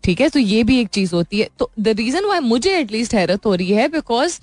ठीक 0.05 0.21
है? 0.21 0.29
तो 0.29 0.39
ये 0.39 0.63
भी 0.65 0.81
एक 0.81 0.89
चीज़ 0.89 1.15
होती 1.15 1.39
है। 1.41 1.49
तो 1.59 1.71
द 1.81 1.89
रीजन 1.99 2.25
वाई 2.27 2.41
मुझे 2.43 2.77
एटलीस्ट 2.79 3.15
हैरत 3.15 3.47
हो 3.47 3.55
रही 3.55 3.71
है 3.71 3.89
बिकॉज़ 3.91 4.39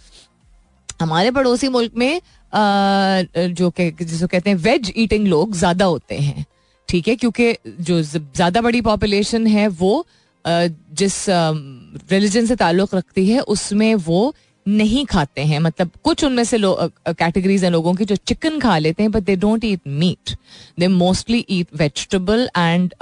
हमारे 1.02 1.32
पड़ोसी 1.32 1.68
मुल्क 1.70 1.92
में 1.98 2.22
जो 2.54 3.72
जिसको 3.80 4.28
कहते 4.28 4.50
हैं 4.50 4.58
वेज 4.60 4.92
ईटिंग 4.98 5.28
लोग 5.28 5.54
ज़्यादा 5.56 5.86
होते 5.86 6.16
हैं। 6.18 6.46
ठीक 6.90 7.08
है? 7.08 7.16
क्योंकि 7.16 7.54
जो 7.68 8.02
ज़्यादा 8.02 8.62
बड़ी 8.62 8.82
पॉपुलेशन 8.82 9.48
है, 9.48 9.68
वो 9.68 10.06
जिस 10.46 11.26
रिलीजन 11.30 12.46
से 12.46 12.56
ताल्लुक 12.56 12.96
रखती 12.96 13.28
है, 13.28 13.40
उसमें 13.42 13.94
वो 13.98 14.34
नहीं 14.66 15.06
खाते 15.06 15.42
हैं। 15.42 15.60
मतलब 15.60 15.92
कुछ 16.04 16.24
उनमें 16.24 16.44
से 16.44 16.58
कैटेगरीज 16.60 17.64
हैं 17.64 17.72
लोगों 17.72 17.94
की 17.96 18.06
जो 18.06 18.16
चिकन 18.18 18.60
खा 18.60 18.78
लेते 18.78 19.04
हैं 19.04 19.12
but 19.12 19.24
they 19.24 19.36
don't 19.38 19.64
eat 19.66 19.82
meat 19.88 20.36
they 20.80 20.88
mostly 20.90 21.46
eat 21.50 21.68
vegetable 21.76 22.50
and 22.58 22.94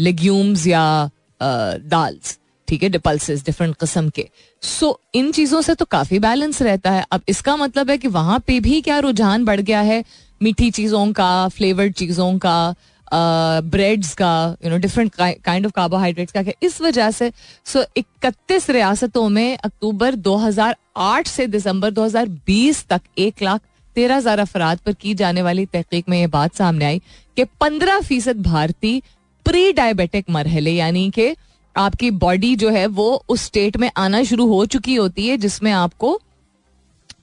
legumes 0.00 0.66
या 0.66 1.10
दाल्स 1.40 2.38
ठीक 2.68 2.82
है 2.82 2.88
डिपल्सिस 2.88 3.44
डिफरेंट 3.46 3.74
किस्म 3.80 4.08
के। 4.10 4.28
सो 4.62 4.98
इन 5.14 5.30
चीज़ों 5.32 5.60
से 5.62 5.74
तो 5.74 5.84
काफ़ी 5.84 6.18
बैलेंस 6.18 6.62
रहता 6.62 6.90
है। 6.90 7.04
अब 7.12 7.22
इसका 7.28 7.56
मतलब 7.56 7.90
है 7.90 7.98
कि 7.98 8.08
वहाँ 8.08 8.38
पे 8.46 8.58
भी 8.60 8.80
क्या 8.80 8.98
रुझान 8.98 9.44
बढ़ 9.44 9.60
गया 9.60 9.80
है? 9.80 10.02
मीठी 10.40 10.70
चीज़ों 10.70 11.12
का 11.12 11.48
फ्लेवर्ड 11.48 11.92
चीज़ों 11.94 12.36
का 12.38 12.74
ब्रेड्स 13.12 14.14
का 14.14 14.56
you 14.64 14.70
know 14.70 14.76
different 14.78 15.14
kind 15.14 15.66
of 15.66 15.72
carbohydrates 15.72 16.32
का 16.32 16.42
इस 16.62 16.80
वजह 16.80 17.10
से 17.10 17.30
सो 17.66 17.84
इकतीस 17.96 18.68
रियासतों 18.70 19.28
में 19.28 19.56
अक्टूबर 19.58 20.14
2008 20.22 21.28
से 21.28 21.46
दिसंबर 21.46 21.90
2020 21.92 22.84
तक 22.88 23.00
एक 23.18 23.42
लाख 23.42 23.60
तेरह 23.96 24.16
हज़ार 24.16 24.38
अफराद 24.38 24.78
पर 24.86 24.92
की 24.92 25.14
जाने 25.14 25.42
वाली 25.42 25.66
तहकीक 25.66 26.08
में 26.08 26.18
यह 26.20 26.28
बात 26.28 26.54
सामने 26.54 26.84
आई 26.84 27.00
कि 27.36 27.44
पंद्रह 27.60 28.00
फ़ीसद 28.00 28.42
भारतीय 28.42 29.00
प्री 29.46 29.72
डायबिटिक 29.72 30.30
मरहले 30.30 30.70
यानी 30.70 31.10
कि 31.10 31.34
आपकी 31.76 32.10
बॉडी 32.18 32.54
जो 32.56 32.70
है 32.70 32.86
वो 32.98 33.08
उस 33.28 33.44
स्टेट 33.44 33.76
में 33.76 33.90
आना 33.96 34.22
शुरू 34.24 34.46
हो 34.46 34.64
चुकी 34.66 34.94
होती 34.94 35.28
है 35.28 35.36
जिसमें 35.36 35.70
आपको 35.72 36.18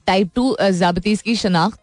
टाइप 0.05 0.29
टू 0.35 0.55
जबतीस 0.71 1.21
की 1.21 1.35
शनाख्त 1.35 1.79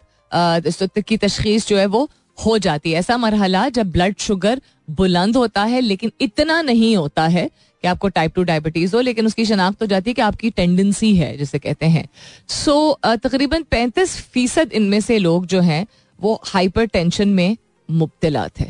की 1.00 1.16
तशखीस 1.16 1.68
जो 1.68 1.78
है 1.78 1.86
वो 1.86 2.08
हो 2.38 2.58
जाती 2.58 2.92
है। 2.92 2.98
ऐसा 2.98 3.16
मरहला 3.16 3.68
जब 3.68 3.90
ब्लड 3.92 4.14
शुगर 4.18 4.60
बुलंद 4.90 5.36
होता 5.36 5.64
है 5.64 5.80
लेकिन 5.80 6.12
इतना 6.20 6.60
नहीं 6.62 6.96
होता 6.96 7.26
है 7.28 7.48
कि 7.84 7.88
आपको 7.88 8.08
टाइप 8.08 8.34
टू 8.34 8.42
डायबिटीज़ 8.42 8.94
हो 8.96 9.00
लेकिन 9.00 9.26
उसकी 9.26 9.44
शनाख्त 9.44 9.82
हो 9.82 9.86
जाती 9.86 10.10
है 10.10 10.14
कि 10.14 10.22
आपकी 10.22 10.50
टेंडेंसी 10.50 11.14
है 11.16 11.36
जिसे 11.36 11.58
कहते 11.58 11.86
हैं। 11.86 12.08
सो 12.48 12.98
so, 13.04 13.16
तकरीबन 13.18 13.62
पैंतीस 13.62 14.16
फ़ीसद 14.22 14.72
इनमें 14.72 15.00
से 15.00 15.18
लोग 15.18 15.46
जो 15.46 15.60
हैं 15.60 15.86
वो 16.18 16.40
हाइपर 16.44 16.86
टेंशन 16.86 17.28
में 17.28 17.56
मुबतला 17.88 18.48
थे। 18.60 18.66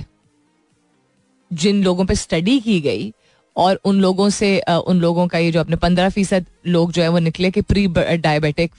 जिन 1.51 1.83
लोगों 1.85 2.05
पे 2.05 2.15
स्टडी 2.15 2.59
की 2.61 2.81
गई 2.81 3.13
और 3.57 3.81
उन 3.85 4.01
लोगों 4.01 4.29
से 4.31 4.59
उन 4.87 5.01
लोगों 5.01 5.27
का 5.29 5.39
ये 5.39 5.51
जो 5.53 5.61
अपने 5.61 5.77
पंद्रह 5.77 6.09
फ़ीसद 6.09 6.47
लोग 6.67 6.93
जो 6.93 7.03
है 7.03 7.09
वो 7.09 7.19
निकले 7.19 7.51
कि 7.51 7.61
प्री 7.63 7.87
डायबिटिक 8.17 8.73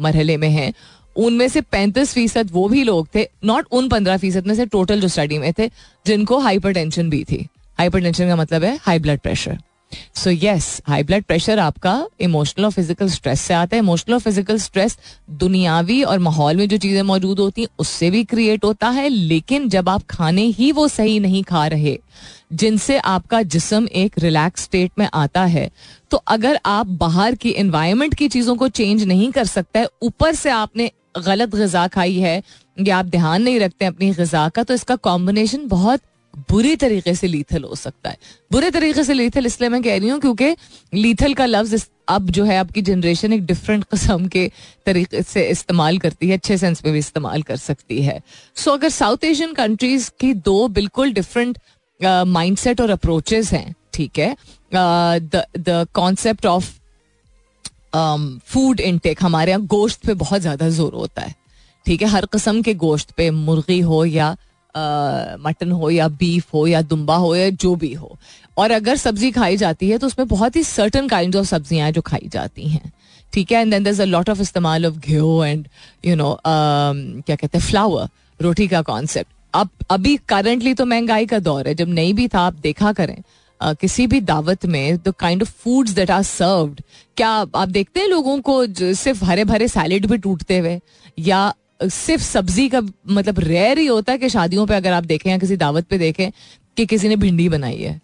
मरहले 0.00 0.36
में 0.36 0.48
हैं 0.48 0.72
उनमें 1.16 1.46
से 1.48 1.60
पैंतीस 1.62 2.12
फ़ीसद 2.14 2.50
वो 2.52 2.68
भी 2.68 2.84
लोग 2.84 3.08
थे 3.14 3.26
नॉट 3.44 3.66
उन 3.72 3.88
पंद्रह 3.88 4.16
फ़ीसद 4.18 4.46
में 4.46 4.54
से 4.54 4.66
टोटल 4.68 5.00
जो 5.00 5.08
स्टडी 5.08 5.38
में 5.38 5.52
थे, 5.52 5.70
जिनको 6.06 6.38
हाइपर 6.38 6.72
भी 7.00 7.24
थी। 7.24 7.46
हाइपर 7.78 8.10
का 8.18 8.36
मतलब 8.36 8.64
है 8.64 8.78
high 8.82 8.98
blood 8.98 9.20
pressure 9.20 9.58
so 10.16 10.30
yes 10.32 10.66
high 10.86 11.02
blood 11.02 11.24
pressure 11.24 11.58
आपका 11.58 12.06
इमोशनल 12.20 12.64
और 12.64 12.70
फ़िज़िकल 12.72 13.08
स्ट्रेस 13.08 13.40
से 13.40 13.54
आता 13.54 13.76
है। 13.76 13.82
इमोशनल 13.82 14.14
और 14.14 14.20
फ़िज़िकल 14.20 14.58
स्ट्रेस 14.58 14.96
दुनियावी 15.32 16.02
और 16.04 16.18
माहौल 16.18 16.56
में 16.56 16.68
जो 16.68 16.76
चीज़ें 16.76 17.02
मौजूद 17.02 17.40
होती 17.40 17.62
हैं, 17.62 17.68
उससे 17.78 18.10
भी 18.10 18.22
क्रिएट 18.24 18.64
होता 18.64 18.88
है। 18.90 19.08
लेकिन 19.08 19.68
जब 19.68 19.88
आप 19.88 20.02
खाने 20.10 20.42
ही 20.42 20.70
वो 20.72 20.86
सही 20.88 21.18
नहीं 21.20 21.42
खा 21.44 21.66
रहे, 21.66 21.98
जिनसे 22.52 22.98
आपका 22.98 23.42
जिसम 23.44 23.86
एक 23.94 24.18
रिलैक्स 24.18 24.62
स्टेट 24.62 24.90
में 24.98 25.08
आता 25.14 25.44
है 25.46 25.70
तो 26.10 26.16
अगर 26.18 26.58
आप 26.66 26.86
बाहर 26.86 27.34
की 27.34 27.54
एनवायरमेंट 27.58 28.14
की 28.14 28.28
चीज़ों 28.28 28.56
को 28.56 28.68
चेंज 28.70 29.04
नहीं 29.04 29.30
कर 29.32 29.44
सकते, 29.46 29.86
ऊपर 30.02 30.34
से 30.34 30.50
आपने 30.52 30.90
गलत 31.16 31.54
गजा 31.54 31.86
खाई 31.88 32.18
है, 32.18 32.42
या 32.76 32.96
आप 32.98 33.06
ध्यान 33.06 33.42
नहीं 33.42 33.60
रखते 33.60 33.84
अपनी 33.84 34.10
गजा 34.12 34.48
का 34.48 34.62
तो 34.62 34.74
इसका 34.74 34.96
कॉम्बिनेशन 34.98 35.66
बहुत 35.68 36.00
बुरी 36.50 36.74
तरीके 36.76 37.14
से 37.14 37.26
लीथल 37.26 37.64
हो 37.64 37.74
सकता 37.74 38.10
है। 38.10 38.16
बुरे 38.52 38.70
तरीके 38.70 39.04
से 39.04 39.14
लीथल 39.14 39.46
इसलिए 39.46 39.68
मैं 39.70 39.82
कह 39.82 39.98
रही 39.98 40.08
हूँ 40.08 40.20
क्योंकि 40.20 40.54
लीथल 40.92 41.34
का 41.34 41.46
लफ्ज 41.46 41.84
अब 42.08 42.30
जो 42.30 42.44
है 42.44 42.56
आपकी 42.58 42.82
जनरेशन 42.82 43.32
एक 43.32 43.44
डिफरेंट 43.46 43.84
कस्म 43.84 44.26
के 44.28 44.50
तरीके 44.86 45.22
से 45.22 45.46
इस्तेमाल 45.48 45.98
करती 45.98 46.28
है, 46.28 46.36
अच्छे 46.36 46.56
सेंस 46.58 46.82
में 46.84 46.92
भी 46.92 46.98
इस्तेमाल 46.98 47.42
कर 47.42 47.56
सकती 47.58 48.02
है। 48.02 48.20
सो 48.56 48.70
अगर 48.70 48.88
साउथ 48.90 49.24
एशियन 49.24 49.52
कंट्रीज़ 49.54 50.10
की 50.20 50.32
दो 50.34 50.66
बिल्कुल 50.70 51.12
डिफरेंट 51.12 51.58
माइंडसेट 52.28 52.80
और 52.80 52.90
अप्रोचेस 52.90 53.52
हैं, 53.52 53.74
ठीक 53.94 54.18
है 54.18 54.36
the 54.74 55.86
concept 55.94 56.46
of 56.46 56.72
food 57.94 58.80
intake 58.82 59.22
हमारे 59.22 59.52
यहाँ 59.52 59.64
गोश्त 59.68 60.06
पे 60.06 60.14
बहुत 60.16 60.40
ज़्यादा 60.40 60.68
ज़ोर 60.70 60.94
होता 60.94 61.22
है। 61.22 61.34
ठीक 61.86 62.02
है, 62.02 62.08
हर 62.08 62.26
कस्म 62.26 62.62
के 62.62 62.74
गोश्त 62.76 63.10
पे, 63.10 63.30
मुर्गी 63.30 63.80
हो 63.82 64.04
या 64.04 64.36
मटन 65.40 65.70
हो 65.72 65.90
या 65.90 66.08
बीफ 66.10 66.52
हो 66.54 66.66
या 66.66 66.80
दुम्बा 66.82 67.16
हो 67.16 67.34
या 67.36 67.48
जो 67.50 67.74
भी 67.76 67.92
हो। 67.94 68.16
और 68.56 68.70
अगर 68.70 68.96
सब्ज़ी 68.96 69.30
खाई 69.30 69.56
जाती 69.56 69.90
है 69.90 69.98
तो 69.98 70.06
उसमें 70.06 70.26
बहुत 70.28 70.56
ही 70.56 70.62
सर्टन 70.64 71.08
काइंड 71.08 71.36
ऑफ़ 71.36 71.46
सब्ज़ियाँ 71.46 71.90
जो 71.90 72.00
खाई 72.02 72.28
जाती 72.32 72.68
हैं। 72.68 72.92
ठीक 73.32 73.52
है 73.52 73.60
and 73.60 73.72
then 73.74 73.86
a 73.92 74.04
lot 74.04 74.30
of 74.30 74.40
इस्तेमाल 74.40 74.86
of 74.86 74.94
ghee 74.96 75.44
and 75.44 75.66
you 76.04 76.16
know 76.16 76.36
क्या 76.46 77.36
कहते 77.36 77.58
हैं 77.58 77.64
फ्लावर 77.66 78.08
रोटी 78.40 78.68
का 78.68 78.82
कॉन्सेप्ट 78.82 79.32
अब, 79.54 79.68
अभी 79.90 80.16
करंटली 80.28 80.74
तो 80.74 80.84
महँगाई 80.86 81.26
का 81.26 81.38
दौर 81.38 81.68
है, 81.68 81.74
जब 81.74 81.88
नहीं 81.88 82.14
भी 82.14 82.26
था, 82.28 82.40
आप 82.40 82.54
देखा 82.54 82.92
करें 82.92 83.16
किसी 83.64 84.06
भी 84.06 84.20
दावत 84.20 84.66
में 84.66 84.96
the 84.96 85.14
kind 85.18 85.42
of 85.42 85.50
foods 85.50 85.90
that 85.90 86.10
are 86.10 86.22
served 86.22 86.80
क्या 87.16 87.28
आप 87.28 87.68
देखते 87.68 88.00
हैं 88.00 88.08
लोगों 88.08 88.40
को 88.40 88.66
सिर्फ़ 88.94 89.24
हरे 89.24 89.44
भरे 89.44 89.68
सैलेड 89.68 90.06
भी 90.06 90.18
टूटते 90.18 90.58
हुए? 90.58 90.80
या 91.18 91.54
सिर्फ़ 91.82 92.22
सब्ज़ी 92.22 92.68
का 92.68 92.80
मतलब 93.10 93.38
रेयर 93.38 93.78
ही 93.78 93.86
होता 93.86 94.12
है 94.12 94.18
कि 94.18 94.28
शादियों 94.28 94.66
पे 94.66 94.74
अगर 94.74 94.92
आप 94.92 95.04
देखें 95.04 95.30
या 95.30 95.38
किसी 95.38 95.56
दावत 95.56 95.84
पे 95.84 95.98
देखें 95.98 96.30
कि 96.76 96.86
किसी 96.86 97.08
ने 97.08 97.16
भिंडी 97.16 97.48
बनाई 97.48 97.76
है 97.76 98.00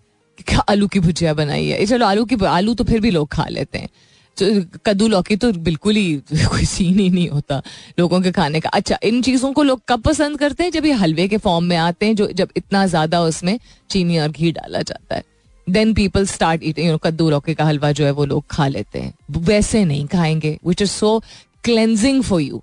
आलू 0.68 0.88
की 0.88 1.00
भुजिया 1.00 1.34
बनाई 1.34 1.66
है। 1.66 1.86
चलो, 1.86 2.06
आलू 2.06 2.24
की, 2.24 2.36
आलू 2.44 2.74
तो 2.74 2.84
फिर 2.84 3.00
भी 3.00 3.10
लोग 3.10 3.28
खा 3.28 3.46
लेते 3.48 3.78
हैं। 3.78 3.88
तो 4.36 4.78
कद्दू 4.86 5.08
लौकी 5.08 5.36
तो 5.36 5.52
बिल्कुल 5.52 5.96
ही 5.96 6.14
कोई 6.32 6.64
सीन 6.64 6.98
ही 6.98 7.10
नहीं 7.10 7.28
होता 7.28 7.62
लोगों 7.98 8.20
के 8.20 8.32
खाने 8.32 8.60
का। 8.60 8.68
अच्छा 8.68 8.98
इन 9.02 9.22
चीज़ों 9.22 9.52
को 9.52 9.62
लोग 9.62 9.82
कब 9.88 10.00
पसंद 10.00 10.38
करते 10.38 10.64
हैं? 10.64 10.70
जब 10.70 10.86
ये 10.86 10.92
हलवे 10.92 11.28
के 11.28 11.36
फॉर्म 11.36 11.64
में 11.64 11.76
आते 11.76 12.06
हैं, 12.06 12.16
जो, 12.16 12.26
जब 12.26 12.48
इतना 12.56 12.86
ज़्यादा 12.86 13.22
उसमें 13.22 13.60
चीनी 13.90 14.18
और 14.18 14.28
घी 14.28 14.52
डाला 14.52 14.82
जाता 14.82 15.14
है। 15.14 15.29
Then 15.70 15.94
people 15.94 16.26
start 16.26 16.62
eating 16.64 16.86
you 16.86 16.92
know 16.92 16.98
कद्दू 16.98 17.30
लौकी 17.30 17.54
का 17.54 17.64
हलवा 17.64 17.92
जो 17.92 18.04
है 18.04 18.10
वो 18.10 18.24
लोग 18.24 18.44
खा 18.50 18.66
लेते 18.68 18.98
हैं। 18.98 19.14
वैसे 19.30 19.84
नहीं 19.84 20.06
खाएँगे 20.08 20.58
which 20.66 20.82
is 20.82 20.90
so 20.90 21.18
cleansing 21.64 22.22
for 22.22 22.40
you 22.40 22.62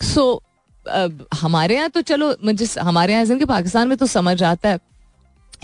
so 0.00 0.42
हमारे 1.34 1.74
यहाँ 1.74 1.88
तो 1.90 2.00
चलो 2.02 2.34
मुझे 2.44 2.66
हमारे 2.80 3.12
यहाँ 3.12 3.38
कि 3.38 3.44
पाकिस्तान 3.46 3.88
में 3.88 3.96
तो 3.98 4.06
समझ 4.08 4.42
आता 4.42 4.68
है। 4.68 4.78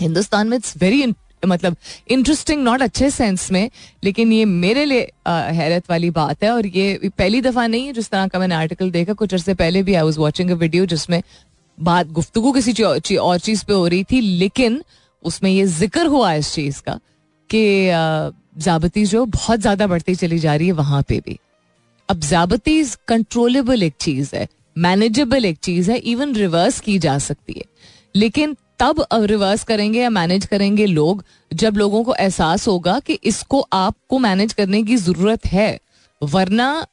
हिंदुस्तान 0.01 0.47
में 0.47 0.57
इट्स 0.57 0.73
वेरी 0.77 1.05
मतलब 1.45 1.75
इंटरेस्टिंग 2.09 2.63
नॉट 2.63 2.81
अच्छे 2.81 3.09
सेंस 3.11 3.51
में, 3.51 3.69
लेकिन 4.03 4.31
ये 4.33 4.45
मेरे 4.45 4.85
लिए 4.85 5.11
हैरत 5.27 5.89
वाली 5.89 6.09
बात 6.11 6.43
है। 6.43 6.51
और 6.51 6.65
ये 6.67 7.09
पहली 7.17 7.41
दफ़ा 7.41 7.65
नहीं 7.67 7.85
है, 7.87 7.93
जिस 7.93 8.09
तरह 8.09 8.27
का 8.27 8.39
मैंने 8.39 8.55
आर्टिकल 8.55 8.91
देखा, 8.91 9.13
कुछ 9.13 9.33
अर्से 9.33 9.53
पहले 9.53 9.83
भी 9.83 9.93
I 9.93 10.01
was 10.01 10.19
watching 10.19 10.51
a 10.51 10.53
video 10.55 10.85
जिसमें 10.85 11.21
बात, 11.77 12.07
गुफ्तगु 12.09 12.51
किसी 12.51 12.83
और 12.83 13.39
चीज़ 13.39 13.63
पे 13.65 13.73
हो 13.73 13.87
रही 13.87 14.03
थी, 14.03 14.21
लेकिन 14.21 14.81
उसमें 15.23 15.49
ये 15.51 15.65
ज़िक्र 15.65 16.05
हुआ 16.05 16.33
इस 16.33 16.53
चीज़ 16.53 16.81
का 16.81 16.99
कि 17.49 17.61
जाबती 18.57 19.05
जो 19.05 19.25
बहुत 19.27 19.59
ज़्यादा 19.59 19.87
बढ़ती 19.87 20.15
चली 20.15 20.39
जा 20.39 20.55
रही 20.55 20.67
है 20.67 20.73
वहाँ 20.73 21.01
पे 21.09 21.19
भी। 21.19 21.37
अब 22.09 22.19
जाबतीज 22.19 22.95
कंट्रोलेबल 23.07 23.83
एक 23.83 23.93
चीज़ 24.01 24.35
है 24.35 24.47
मैनेजेबल 24.77 25.45
एक 25.45 25.57
चीज़ 25.57 25.91
है 25.91 25.97
इवन 26.05 26.33
रिवर्स 26.35 26.79
की 26.79 26.97
जा 26.99 27.17
सकती 27.19 27.53
है। 27.53 27.63
लेकिन 28.15 28.55
तब 28.79 29.05
रिवर्स 29.13 29.63
करेंगे 29.63 30.01
या 30.01 30.09
मैनेज 30.09 30.45
करेंगे 30.45 30.85
लोग, 30.85 31.23
जब 31.51 31.77
लोगों 31.77 32.03
को 32.03 32.15
एहसास 32.15 32.67
होगा 32.67 32.99
कि 32.99 33.13
इसको 33.23 33.59
आपको 33.73 34.19
मैनेज 34.19 34.53
करने 34.53 34.81
की 34.83 34.95
ज़रूरत 34.97 35.45
है, 35.45 35.79
वरना 36.21 36.85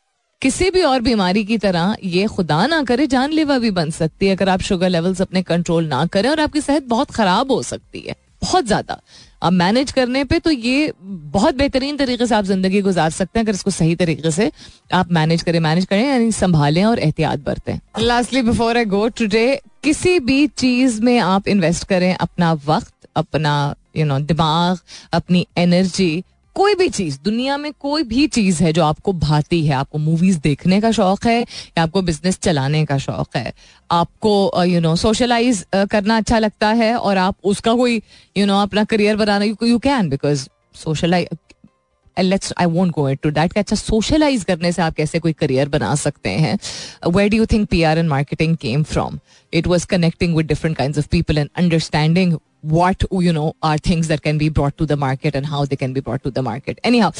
किसी 0.44 0.68
भी 0.70 0.82
और 0.82 1.00
बीमारी 1.00 1.44
की 1.44 1.56
तरह 1.58 1.96
ये 2.04 2.26
खुदा 2.28 2.66
ना 2.66 2.82
करे 2.84 3.06
जानलेवा 3.06 3.58
भी 3.58 3.70
बन 3.72 3.90
सकती 3.90 4.26
है। 4.26 4.34
अगर 4.36 4.48
आप 4.48 4.60
शुगर 4.62 4.88
लेवल्स 4.88 5.20
अपने 5.22 5.42
कंट्रोल 5.44 5.86
ना 5.86 6.04
करें 6.06 6.28
और 6.30 6.40
आपकी 6.40 6.60
सेहत 6.60 6.82
बहुत 6.88 7.10
खराब 7.10 7.52
हो 7.52 7.62
सकती 7.62 8.00
है 8.00 8.14
बहुत 8.42 8.66
ज़्यादा। 8.66 9.00
अब 9.42 9.52
मैनेज 9.52 9.92
करने 9.92 10.24
पे 10.24 10.38
तो 10.38 10.50
ये 10.50 10.92
बहुत 11.00 11.54
बेहतरीन 11.54 11.96
तरीके 11.96 12.26
से 12.26 12.34
आप 12.34 12.44
ज़िंदगी 12.44 12.80
गुजार 12.82 13.10
सकते 13.10 13.38
हैं। 13.38 13.44
अगर 13.44 13.54
इसको 13.54 13.70
सही 13.70 13.94
तरीके 13.96 14.30
से 14.30 14.50
आप 14.94 15.12
मैनेज 15.12 15.42
करें 15.42 15.58
मैनेज 15.60 15.86
करें 15.86 16.06
यानी 16.06 16.30
संभालें 16.32 16.84
और 16.84 16.98
एहतियात 16.98 17.44
बरतें। 17.46 17.78
Lastly 18.00 18.42
before 18.42 18.76
I 18.76 18.84
go 18.86 19.06
today 19.10 19.46
किसी 19.84 20.18
भी 20.20 20.46
चीज़ 20.48 21.00
में 21.02 21.18
आप 21.20 21.48
इन्वेस्ट 21.48 21.88
करें 21.88 22.14
अपना 22.14 22.52
वक्त 22.66 22.92
अपना 23.16 23.74
यू 23.96 24.02
you 24.02 24.08
नो 24.08 24.14
know, 24.14 24.26
दिमाग 24.28 24.78
अपनी 25.12 25.46
एनर्जी 25.58 26.24
कोई 26.56 26.74
भी 26.74 26.88
चीज़ 26.88 27.18
दुनिया 27.24 27.56
में 27.56 27.72
कोई 27.80 28.02
भी 28.02 28.26
चीज़ 28.26 28.62
है 28.64 28.72
जो 28.72 28.84
आपको 28.84 29.12
भाती 29.12 29.64
है 29.66 29.74
आपको 29.74 29.98
मूवीज़ 29.98 30.38
देखने 30.38 30.80
का 30.80 30.90
शौक 30.90 31.26
है 31.26 31.40
या 31.40 31.82
आपको 31.82 32.02
बिज़नेस 32.02 32.38
चलाने 32.38 32.84
का 32.84 32.98
शौक 32.98 33.36
है 33.36 33.52
आपको 33.90 34.64
यू 34.64 34.80
नो 34.80 34.94
सोशलाइज 34.96 35.64
करना 35.74 36.16
अच्छा 36.16 36.38
लगता 36.38 36.68
है 36.72 36.94
और 36.96 37.16
आप 37.16 37.36
उसका 37.44 37.74
कोई 37.74 37.96
यू 37.96 38.00
you 38.36 38.46
नो 38.46 38.52
know, 38.52 38.62
अपना 38.62 38.84
career 38.84 39.16
banana 39.16 39.44
you 39.44 39.78
can 39.78 40.08
because 40.08 40.48
socialise 40.84 41.28
let's 42.16 42.52
I 42.58 42.66
won't 42.66 42.90
go 42.92 43.08
it 43.08 43.20
to 43.22 43.30
that 43.30 43.58
अच्छा 43.58 43.76
सोशलाइज 43.76 44.44
करने 44.44 44.72
से 44.72 44.82
आप 44.82 44.94
कैसे 44.94 45.18
कोई 45.18 45.32
करियर 45.32 45.68
बना 45.68 45.94
सकते 45.94 46.30
हैं। 46.30 46.58
Where 47.08 47.28
do 47.28 47.36
you 47.36 47.46
think 47.46 47.68
P 47.68 47.82
R 47.82 47.98
and 47.98 48.08
marketing 48.08 48.56
came 48.56 48.82
from 48.82 49.18
it 49.52 49.66
was 49.66 49.86
connecting 49.86 50.36
with 50.36 50.46
different 50.46 50.76
kind 50.76 50.98
of 50.98 51.08
people 51.10 51.38
and 51.38 51.48
understanding 51.56 52.36
what, 52.72 53.04
you 53.12 53.32
know, 53.32 53.52
are 53.62 53.78
things 53.78 54.08
that 54.08 54.22
can 54.22 54.38
be 54.38 54.48
brought 54.48 54.76
to 54.78 54.86
the 54.86 54.96
market 54.96 55.34
and 55.34 55.46
how 55.46 55.64
they 55.64 55.76
can 55.76 55.92
be 55.92 56.00
brought 56.00 56.22
to 56.24 56.30
the 56.30 56.42
market. 56.42 56.80
Anyhow, 56.84 57.12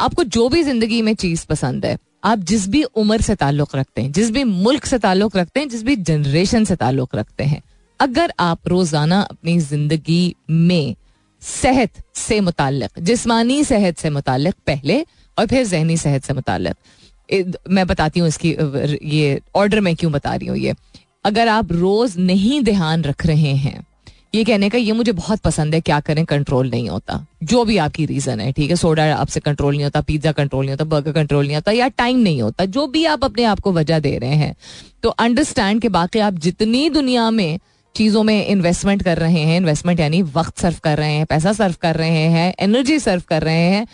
आपको 0.00 0.24
जो 0.24 0.48
भी 0.48 0.62
ज़िंदगी 0.62 1.02
में 1.02 1.14
चीज़ 1.14 1.46
पसंद 1.46 1.84
है, 1.86 1.96
आप 2.24 2.38
जिस 2.50 2.68
भी 2.68 2.82
उम्र 2.82 3.20
से 3.20 3.34
ताल्लुक 3.34 3.76
रखते 3.76 4.02
हैं, 4.02 4.12
जिस 4.12 4.30
भी 4.30 4.44
मुल्क 4.44 4.86
से 4.86 4.98
ताल्लुक 4.98 5.36
रखते 5.36 5.60
हैं, 5.60 5.68
जिस 5.68 5.82
भी 5.82 5.96
जनरेशन 5.96 6.64
से 6.64 6.76
ताल्लुक 6.76 7.14
रखते 7.14 7.44
हैं, 7.44 7.62
अगर 8.00 8.32
आप 8.40 8.68
रोज़ाना 8.68 9.20
अपनी 9.20 9.58
ज़िंदगी 9.60 10.34
में 10.50 10.94
सेहत 11.42 12.02
से 12.14 12.40
मुतालिक 12.40 12.98
जिसमानी 13.00 13.62
सेहत 13.64 13.98
से 13.98 14.10
मुतालिक 14.10 14.54
पहले 14.66 15.04
और 15.38 15.46
फिर 15.46 15.66
जहनी 15.66 15.96
सेहत 15.96 16.24
से 16.24 16.34
मुतालिक 16.34 16.74
मैं 17.70 17.86
बताती 17.86 18.20
हूँ 18.20 18.28
इसकी 18.28 18.50
ये 19.14 19.40
ऑर्डर 19.56 19.80
में 19.80 19.94
क्यों 19.96 20.12
बता 20.12 20.34
रही 20.34 20.48
हूँ 20.48 20.56
ये। 20.58 20.74
अगर 21.24 21.48
आप 21.48 21.72
रोज 21.72 22.16
नहीं 22.18 22.60
ध्यान 22.64 23.02
रख 23.04 23.26
रहे 23.26 23.54
हैं 23.56 23.82
ये 24.34 24.42
कहने 24.44 24.68
का, 24.68 24.78
ये 24.78 24.92
मुझे 24.92 25.12
बहुत 25.12 25.40
पसंद 25.40 25.74
है 25.74 25.80
क्या 25.80 25.98
करें 26.00 26.24
कंट्रोल 26.24 26.70
नहीं 26.70 26.88
होता। 26.88 27.24
जो 27.42 27.64
भी 27.64 27.76
आपकी 27.76 28.04
रीजन 28.06 28.40
है, 28.40 28.52
ठीक 28.52 28.70
है? 28.70 28.76
सोडा 28.76 29.04
आपसे 29.14 29.40
कंट्रोल 29.40 29.74
नहीं 29.74 29.84
होता 29.84 30.00
पिज्जा 30.00 30.32
कंट्रोल 30.32 30.64
नहीं 30.64 30.72
होता 30.72 30.84
बर्गर 30.86 31.12
कंट्रोल 31.12 31.46
नहीं 31.46 31.56
होता, 31.56 31.72
या 31.72 31.88
टाइम 31.88 32.18
नहीं 32.18 32.40
होता, 32.42 32.64
जो 32.64 32.86
भी 32.86 33.04
आप 33.04 33.24
अपने 33.24 33.44
आप 33.44 33.60
को 33.60 33.72
वजह 33.72 33.98
दे 33.98 34.16
रहे 34.18 34.34
हैं। 34.34 34.54
तो 35.02 35.08
अंडरस्टैंड 35.08 35.82
के 35.82 35.88
बाकी 35.88 36.18
आप 36.18 36.38
जितनी 36.38 36.88
दुनिया 36.90 37.30
में 37.30 37.58
चीज़ों 37.94 38.22
में 38.22 38.46
इन्वेस्टमेंट 38.46 39.02
कर 39.02 39.18
रहे 39.18 39.40
हैं 39.40 39.56
इन्वेस्टमेंट 39.56 40.00
यानी 40.00 40.22
वक्त 40.22 40.58
सर्व 40.58 40.76
कर 40.84 40.98
रहे 40.98 41.12
हैं, 41.12 41.26
पैसा 41.26 41.52
सर्व 41.52 41.74
कर 41.82 41.96
रहे 41.96 42.24
हैं 42.28 42.54
एनर्जी 42.60 42.98
सर्व 42.98 43.22
कर 43.28 43.42
रहे 43.42 43.68
हैं, 43.68 43.86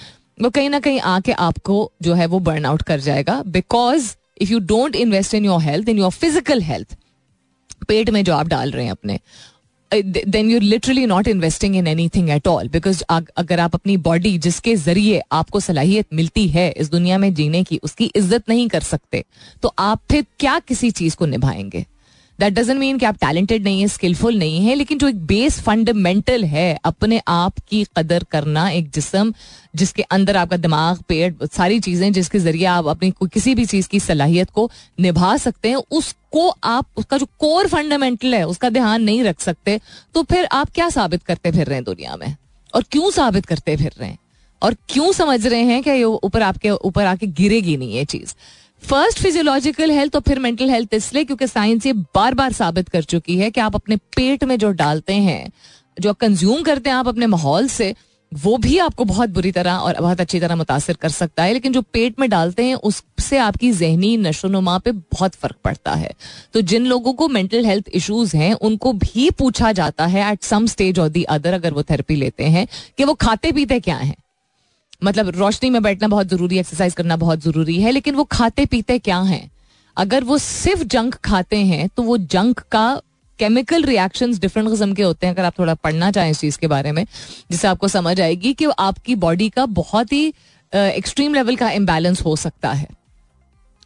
वो 0.43 0.51
कहीं 0.51 0.71
ना 0.71 0.81
कहीं 0.81 1.01
आके 1.01 1.33
आपको 1.33 1.91
जो 2.03 2.15
है 2.15 2.27
वो 2.27 2.39
बर्न 2.41 2.65
आउट 2.67 2.83
कर 2.83 3.01
जाएगा। 3.01 3.43
Because 3.49 4.15
if 4.41 4.51
you 4.51 4.59
don't 4.69 4.97
invest 4.97 5.35
in 5.35 5.45
your 5.45 5.61
health 5.63 5.89
in 5.89 5.99
your 5.99 6.11
physical 6.13 6.63
health 6.63 6.97
पेट 7.89 8.11
में 8.11 8.23
जो 8.25 8.35
आप 8.35 8.49
डाल 8.49 8.71
रहे 8.71 8.85
हैं 8.85 8.93
अपने 8.93 9.19
then 9.93 10.51
you 10.51 10.59
literally 10.59 11.05
not 11.07 11.29
investing 11.29 11.77
in 11.77 11.87
anything 12.09 12.31
at 12.31 12.49
all 12.49 12.69
because 12.69 13.03
अगर 13.11 13.61
आप 13.61 13.75
अपनी 13.75 13.97
बॉडी 13.97 14.37
जिसके 14.39 14.75
ज़रिए 14.77 15.23
आपको 15.33 15.61
सलाहियत 15.61 16.07
मिलती 16.13 16.47
है 16.49 16.71
इस 16.71 16.91
दुनिया 16.91 17.19
में 17.19 17.33
जीने 17.35 17.63
की 17.65 17.81
उसकी 17.83 18.11
इज़्ज़त 18.17 18.49
नहीं 18.49 18.69
कर 18.69 18.81
सकते 18.81 19.25
तो 19.63 19.75
आप 19.79 20.01
फिर 20.11 20.27
क्या 20.41 20.59
किसी 20.59 20.91
चीज़ 20.91 21.17
को 21.17 21.27
निभाएँगे 21.27 21.85
दैट 22.39 22.53
डजेंट 22.55 22.79
मीन 22.79 22.99
कि 22.99 23.07
आप 23.07 23.17
टैलेंटेड 23.17 23.65
नहीं 23.65 23.81
है 23.81 23.87
स्किलफुल 23.89 24.37
नहीं 24.39 24.61
है, 24.61 24.75
लेकिन 24.75 24.99
जो 24.99 25.09
एक 25.09 25.25
बेस 25.27 25.61
फंडामेंटल 25.61 26.45
है, 26.45 26.79
अपने 26.85 27.21
आप 27.29 27.59
की 27.71 27.85
कदर 27.97 28.25
करना 28.25 28.69
एक 28.71 28.91
जिसम 28.91 29.33
जिसके 29.77 30.03
अंदर 30.03 30.37
आपका 30.37 30.57
दिमाग, 30.57 30.99
पेट, 31.09 31.45
सारी 31.45 31.81
चीज़ें 31.81 32.13
जिसके 32.13 32.39
ज़रिए 32.39 32.65
आप 32.65 32.87
अपनी 32.87 33.11
किसी 33.23 33.55
भी 33.55 33.65
चीज़ 33.65 33.89
की 33.89 34.01
सलाहियत 34.01 34.51
को 34.51 34.71
निभा 35.01 35.37
सकते 35.37 35.69
हैं, 35.69 35.77
उसको 35.77 36.49
आप, 36.49 36.87
उसका 36.97 37.19
जो 37.19 37.27
कोर 37.39 37.69
फंडामेंटल 37.69 38.35
है, 38.35 38.47
उसका 38.47 38.71
ध्यान 38.71 39.03
नहीं 39.03 39.23
रख 39.25 39.41
सकते 39.41 39.81
तो 40.15 40.23
फिर 40.23 40.49
आप 40.53 40.71
क्या 40.71 40.89
साबित 40.91 41.23
करते 41.23 41.51
फिर 41.51 41.67
रहे 41.67 41.75
हैं 41.75 41.85
दुनिया 41.85 42.17
में? 42.17 42.35
और 42.75 42.85
क्यों 42.93 43.11
साबित 43.11 43.47
करते 43.47 43.77
फिर 43.77 43.93
रहे 44.01 44.09
हैं? 44.09 44.19
और 44.63 44.75
क्यों 44.89 45.13
समझ 45.13 45.47
रहे 45.47 45.63
हैं 45.63 45.83
कि 45.83 46.03
ऊपर 46.05 46.43
आपके, 46.43 46.71
ऊपर 46.71 47.07
आके 47.07 47.27
गिरेगी 47.27 47.77
नहीं 47.77 47.93
ये 47.93 48.05
चीज़? 48.05 48.35
फ़र्स्ट 48.83 49.19
फिजियोलॉजिकल 49.19 49.91
हेल्थ 49.91 50.15
और 50.17 50.21
फिर 50.21 50.39
मेंटल 50.39 50.71
हेल्थ 50.71 50.95
इसलिए 50.95 51.25
क्योंकि 51.25 51.47
साइंस 51.47 51.87
ये 51.87 51.93
बार 51.93 52.35
बार 52.35 52.53
साबित 52.53 52.89
कर 52.89 53.03
चुकी 53.03 53.37
है 53.39 53.51
कि 53.51 53.61
आप 53.61 53.75
अपने 53.75 53.97
पेट 54.17 54.45
में 54.45 54.59
जो 54.59 54.71
डालते 54.73 55.13
हैं, 55.13 55.51
जो 56.01 56.13
कंज्यूम 56.13 56.63
करते 56.63 56.91
हैं 56.91 56.97
आप 56.97 57.09
अपने 57.09 57.27
माहौल 57.27 57.69
से, 57.69 57.95
वो 58.33 58.57
भी 58.57 58.79
आपको 58.79 59.05
बहुत 59.05 59.31
बुरी 59.31 59.51
तरह 59.53 59.73
और 59.73 60.01
बहुत 60.01 60.21
अच्छी 60.21 60.41
तरह 60.41 60.57
मुतासर 60.57 60.93
कर 60.93 61.09
सकता 61.09 61.43
है। 61.43 61.53
लेकिन 61.53 61.73
जो 61.73 61.83
पेट 61.83 62.19
में 62.21 62.29
डालते 62.31 62.65
हैं, 62.65 62.75
उससे 62.75 63.39
आपकी 63.39 63.73
जहनी 63.73 64.17
नशोनुमा 64.17 64.79
पे 64.79 64.93
बहुत 64.93 65.35
फ़र्क 65.35 65.57
पड़ता 65.65 65.95
है। 65.95 66.13
तो 66.55 66.61
जिन 66.61 66.87
लोगों 66.87 67.13
को 67.13 67.29
मेंटल 67.29 67.67
हेल्थ 67.67 67.89
इश्यूज़ 67.95 68.37
हैं, 68.37 68.53
उनको 68.53 68.93
भी 68.93 69.29
पूछा 69.31 69.73
जाता 69.73 70.07
है 70.07 70.31
एट 70.33 70.43
सम 70.43 70.67
स्टेज 70.67 70.99
और 70.99 71.09
दी 71.09 71.23
अदर 71.23 71.55
अगर 71.55 71.75
वो 71.75 71.83
थेरेपी 71.83 72.17
लेते 72.17 72.45
हैं 72.45 72.67
कि 72.99 73.05
वो 73.05 73.15
खाते 73.15 73.53
पीते 73.53 73.81
क्या 73.81 73.97
हैं? 73.97 74.15
मतलब 75.03 75.29
रोशनी 75.31 75.71
में 75.71 75.83
बैठना 75.83 76.09
बहुत 76.09 76.29
ज़रूरी 76.29 76.59
एक्सरसाइज 76.59 76.95
करना 76.95 77.17
बहुत 77.17 77.41
ज़रूरी 77.41 77.81
है, 77.81 77.91
लेकिन 77.91 78.15
वो 78.15 78.25
खाते 78.27 78.65
पीते 78.67 78.99
क्या 79.01 79.19
हैं? 79.21 79.51
अगर 79.97 80.25
वो 80.25 80.39
सिर्फ़ 80.39 80.83
जंक 80.85 81.15
खाते 81.25 81.57
हैं 81.57 81.89
तो 81.89 82.03
वो 82.03 82.17
जंक 82.19 82.61
का 82.73 83.01
केमिकल 83.39 83.83
रिएक्शंस 83.85 84.39
डिफरेंट 84.41 84.69
किस्म 84.71 84.93
के 84.95 85.03
होते 85.03 85.27
हैं, 85.27 85.35
अगर 85.35 85.45
आप 85.45 85.59
थोड़ा 85.59 85.75
पढ़ना 85.77 86.11
चाहें 86.11 86.31
इस 86.31 86.41
चीज़ 86.41 86.59
के 86.59 86.67
बारे 86.67 86.93
में, 86.93 87.05
जिससे 87.51 87.69
आपको 87.69 87.89
समझ 87.89 88.21
आएगी 88.21 88.53
कि 88.55 88.67
आपकी 88.79 89.15
बॉडी 89.17 89.49
का 89.49 89.67
बहुत 89.73 90.13
ही 90.13 90.27
एक्सट्रीम 90.73 91.35
लेवल 91.35 91.57
का 91.57 91.71
इम्बेलेंस 91.73 92.23
हो 92.23 92.37
सकता 92.37 92.73
है। 92.73 92.89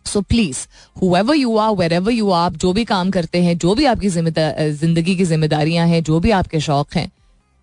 So 0.06 0.20
please 0.22 0.66
whoever 0.96 1.36
you 1.36 1.56
are 1.56 1.74
wherever 1.92 2.12
you 2.12 2.30
आप 2.32 2.56
जो 2.56 2.72
भी 2.72 2.84
काम 2.84 3.10
करते 3.10 3.42
हैं, 3.42 3.56
जो 3.58 3.74
भी 3.74 3.84
आपकी 3.86 4.08
ज़िंदगी 4.08 5.16
की 5.16 5.24
जिम्मेदारियाँ 5.24 5.86
हैं, 5.88 6.02
जो 6.02 6.20
भी 6.20 6.30
आपके 6.32 6.60
शौक 6.60 6.94
हैं 6.94 7.10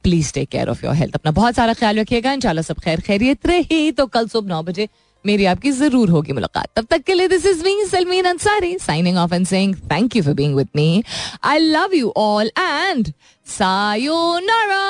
please 0.03 0.33
take 0.33 0.49
care 0.49 0.69
of 0.69 0.85
your 0.85 0.95
health 0.95 1.15
अपना 1.15 1.31
बहुत 1.31 1.55
सारा 1.55 1.73
ख्याल 1.73 1.99
रखिएगा, 1.99 2.31
इंशाल्लाह 2.33 2.63
सब 2.63 2.79
खैर 2.79 3.01
खैरियत 3.01 3.47
रही। 3.47 3.91
तो 3.91 4.05
कल 4.07 4.27
सुबह 4.27 4.49
नौ 4.49 4.61
बजे 4.63 4.87
मेरी 5.25 5.45
आपकी 5.45 5.71
ज़रूर 5.71 6.09
होगी 6.09 6.33
मुलाकात। 6.33 6.67
तब 6.75 6.85
तक 6.89 7.01
के 7.03 7.13
लिए 7.13 7.27
this 7.27 7.45
is 7.45 7.63
me 7.63 7.85
Salmeen 7.85 8.25
Ansari 8.25 8.77
signing 8.81 9.17
off 9.17 9.33
and 9.35 9.45
saying 9.47 9.75
thank 9.91 10.15
you 10.15 10.23
for 10.23 10.33
being 10.33 10.55
with 10.55 10.67
me 10.75 11.03
I 11.43 11.59
love 11.59 11.95
you 11.95 12.13
all 12.17 12.51
and 12.59 13.11
sayonara 13.47 14.83